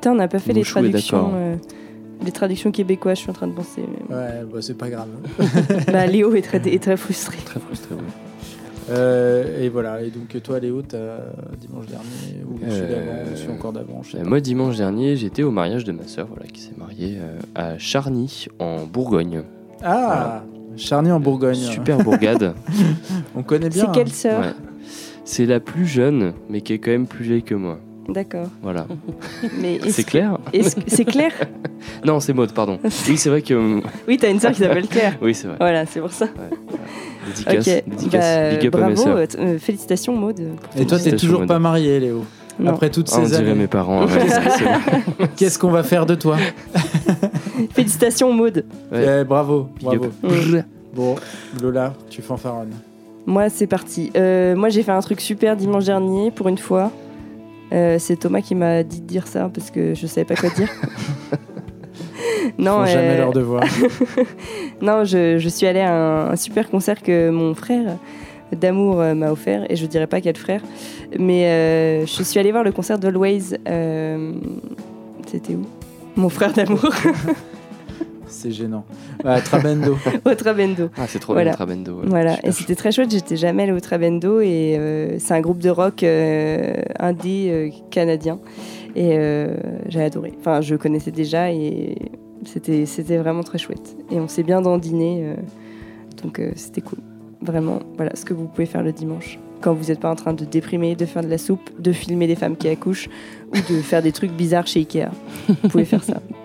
[0.01, 1.17] Putain, on n'a pas fait les Mouchou est traductions.
[1.19, 1.33] d'accord.
[1.35, 1.57] euh,
[2.25, 3.83] les traductions québécoises, je suis en train de penser.
[4.09, 5.09] mais- Ouais, bah, c'est pas grave.
[5.93, 7.37] bah, Léo est très, est très frustré.
[7.45, 8.01] Très frustré, ouais.
[8.91, 11.19] Euh, et voilà, et donc toi Léo, t'as
[11.61, 14.29] dimanche dernier, ou celui Euh, d'avant, ou celui encore d'avant, je sais Euh, pas.
[14.29, 17.77] Moi, dimanche dernier, j'étais au mariage de ma sœur, voilà, qui s'est mariée euh, à
[17.79, 19.43] Charny, en Bourgogne.
[19.85, 20.43] Ah,
[20.77, 21.55] Charny en Bourgogne.
[21.57, 22.55] Super bourgade.
[23.37, 23.85] On connaît bien.
[23.85, 24.13] C'est quelle hein.
[24.13, 24.41] sœur?
[24.41, 24.53] Ouais.
[25.25, 27.79] C'est la plus jeune, mais qui est quand même plus vieille que moi.
[28.09, 28.49] D'accord.
[28.63, 28.87] Voilà.
[29.61, 31.33] Mais est-ce C'est que- clair est-ce que- C'est clair
[32.05, 32.79] Non, c'est Maud, pardon.
[33.09, 33.55] Oui, c'est vrai que.
[33.55, 35.17] euh, Oui, t'as une sœur qui s'appelle Claire.
[35.23, 35.57] Oui, c'est vrai.
[35.61, 36.27] Voilà, c'est pour ça.
[37.27, 38.13] Dédicace, Ok, dédicace.
[38.53, 40.37] bah, Big up à mes bravo, euh, t- euh, félicitations Maud.
[40.73, 41.49] pour Et toi, t'es toujours Maud.
[41.49, 42.25] pas marié, Léo.
[42.59, 42.73] Non.
[42.73, 43.55] Après toutes Ah, on ces dirait années.
[43.61, 44.05] mes parents.
[44.07, 46.37] ouais, c'est- c'est- Qu'est-ce qu'on va faire de toi?
[47.73, 48.65] Félicitations Maud.
[48.93, 50.07] Eh, Bravo, bravo.
[50.95, 51.15] Bon,
[51.63, 52.75] Lola, tu fanfaronnes.
[53.27, 54.11] Moi, c'est parti.
[54.17, 56.91] Euh, moi, j'ai fait un truc super dimanche dernier, pour une fois.
[57.73, 60.51] Euh, c'est Thomas qui m'a dit de dire ça parce que je savais pas quoi
[60.51, 60.69] dire.
[62.59, 63.63] non, Font jamais euh, leur devoir.
[64.83, 67.97] non, je, je suis allée à un, un super concert que mon frère
[68.53, 70.63] d'amour euh, m'a offert et je dirais pas quel frère,
[71.19, 73.59] mais je suis allée voir le concert d'Always.
[75.27, 75.67] C'était où?
[76.17, 76.91] Mon frère d'amour.
[78.31, 78.85] c'est gênant.
[79.25, 79.97] Ah, Trabendo.
[80.25, 80.89] au Trabendo.
[80.97, 81.51] Ah, c'est trop Voilà.
[81.51, 81.93] bien, Trabendo.
[82.01, 82.07] ouais.
[82.07, 83.11] Voilà, Super et c'était très chouette.
[83.11, 87.71] J'étais jamais allée au Trabendo et euh, c'est un groupe de rock euh, indé euh,
[87.91, 88.39] canadien
[88.97, 89.57] et euh,
[89.89, 90.33] j'ai adoré.
[90.41, 91.97] Enfin, je connaissais déjà et
[92.47, 93.97] c'était c'était vraiment très chouette.
[94.11, 95.35] Et on s'est bien dandiné, euh,
[96.23, 96.99] donc euh, c'était cool.
[97.43, 100.33] Vraiment, voilà ce que vous pouvez faire le dimanche quand vous n'êtes pas en train
[100.33, 103.09] de déprimer, de faire de la soupe, de filmer des femmes qui accouchent
[103.53, 105.09] ou de faire des trucs bizarres chez Ikea.
[105.49, 106.15] Vous pouvez faire ça.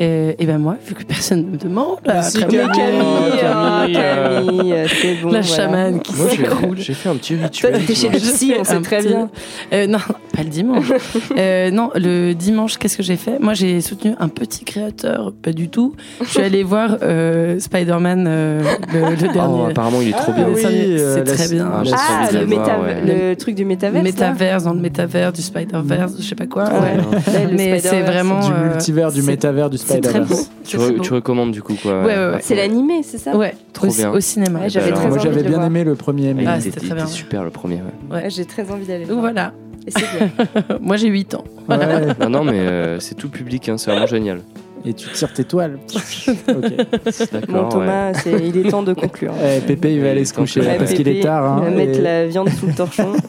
[0.00, 2.40] Et, et ben moi, vu que personne ne me demande, Merci.
[2.40, 2.58] Camille.
[2.74, 5.30] Camille, euh, Camille, c'est bon.
[5.30, 5.42] la voilà.
[5.42, 6.78] chamane qui s'écroule.
[6.78, 7.72] j'ai fait un petit Toi, rituel.
[7.78, 8.34] t'étais chez le dimanche.
[8.34, 9.30] psy, on sait très petit- bien.
[9.72, 9.98] Euh, non,
[10.34, 10.86] pas le dimanche.
[11.38, 13.38] Euh, non, le dimanche, qu'est-ce que j'ai fait?
[13.38, 15.94] Moi, j'ai soutenu un petit créateur, pas du tout.
[16.22, 18.62] Je suis allée voir euh, Spider-Man, euh,
[18.92, 19.64] le, le Oh, dernier.
[19.70, 20.48] apparement, il est trop Ah bien.
[20.48, 20.68] oui, C'est
[21.00, 21.70] euh, très bien.
[21.72, 23.28] Ah, Ah, le, le voir, méta- ouais.
[23.30, 24.04] le truc du métaverse.
[24.04, 26.64] métaverse, dans le métaverse, du Spider-Verse, je sais pas quoi.
[26.64, 26.70] Ouais.
[26.72, 27.48] ouais.
[27.52, 28.40] Mais c'est vraiment.
[28.46, 29.78] du multivers, du c'est- métavers, du.
[29.82, 30.50] Spider-Verse.
[30.64, 31.02] Tu, C'est très re- beau.
[31.02, 32.38] tu recommandes du coup quoi Ouais, ouais, ouais.
[32.40, 34.10] C'est l'animé, c'est ça Ouais, Trop au, bien.
[34.10, 34.60] au cinéma.
[34.60, 37.06] Ouais, j'avais Moi, j'avais bien aimé le premier, mais Ah, il c'était très bien.
[37.06, 37.76] super le premier.
[38.10, 38.14] ouais.
[38.22, 39.52] Ouais, J'ai très envie d'aller le Donc voilà.
[39.86, 40.78] Et c'est bien.
[40.80, 41.44] Moi, j'ai 8 ans.
[41.68, 41.76] Ouais.
[42.20, 44.40] Non, non, mais euh, c'est tout public, hein, c'est vraiment génial.
[44.84, 45.78] Et tu tires tes toiles.
[46.48, 46.48] ok.
[46.48, 47.68] Ouais.
[47.70, 49.32] Thomas, il est temps de conclure.
[49.40, 51.58] Eh, Pépé, il va aller se coucher là, Ouais, parce qu'il est tard.
[51.60, 53.12] Il hein, va mettre et- la viande sous le torchon.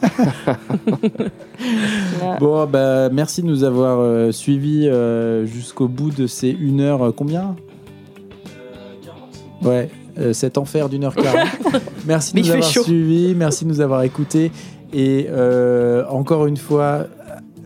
[2.40, 7.02] Bon, bah, merci de nous avoir euh, suivis euh, jusqu'au bout de ces 1 heure.
[7.06, 7.54] euh, combien?
[9.62, 11.48] Ouais, euh, cet enfer d'une heure quarante.
[12.06, 14.50] merci de Mais nous il avoir suivis, merci de nous avoir écoutés.
[14.92, 17.06] Et euh, encore une fois,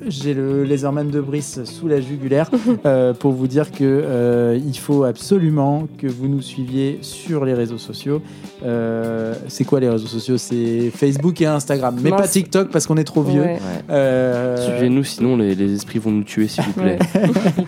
[0.07, 2.51] j'ai le laserman de Brice sous la jugulaire
[2.87, 7.55] euh, pour vous dire que euh, il faut absolument que vous nous suiviez sur les
[7.55, 8.23] réseaux sociaux.
[8.65, 10.39] Euh, c'est quoi les réseaux sociaux?
[10.39, 12.21] C'est Facebook et Instagram, mais Mince.
[12.21, 13.43] pas TikTok parce qu'on est trop vieux.
[13.43, 13.59] Ouais.
[13.91, 16.99] Euh, Suivez-nous, sinon les, les esprits vont nous tuer, s'il vous plaît.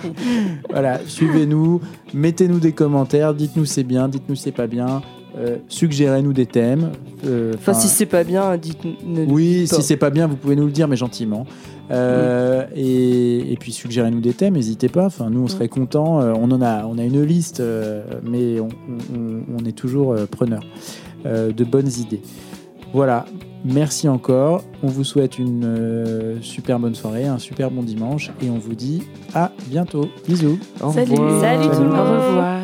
[0.71, 1.81] voilà, suivez-nous,
[2.15, 5.03] mettez-nous des commentaires, dites-nous c'est bien, dites-nous c'est pas bien,
[5.39, 6.91] euh, suggérez-nous des thèmes.
[7.27, 9.27] euh, Enfin, si c'est pas bien, dites-nous.
[9.29, 9.77] oui, pas.
[9.77, 11.47] si c'est pas bien, vous pouvez nous le dire, mais gentiment.
[11.91, 15.07] Euh, et, et puis suggérez-nous des thèmes, n'hésitez pas.
[15.07, 16.21] Enfin, nous, on serait contents.
[16.21, 18.69] Euh, on en a, on a une liste, euh, mais on,
[19.15, 20.63] on- on est toujours euh, preneur
[21.27, 22.23] euh, de bonnes idées.
[22.93, 23.25] Voilà.
[23.65, 24.63] Merci encore.
[24.83, 28.75] On vous souhaite une euh, super bonne soirée, un super bon dimanche, et on vous
[28.75, 29.03] dit
[29.35, 30.09] à bientôt.
[30.27, 30.59] Bisous.
[30.83, 31.11] Au Salut.
[31.13, 31.41] revoir.
[31.41, 32.21] Salut tout le Au monde.
[32.29, 32.61] revoir.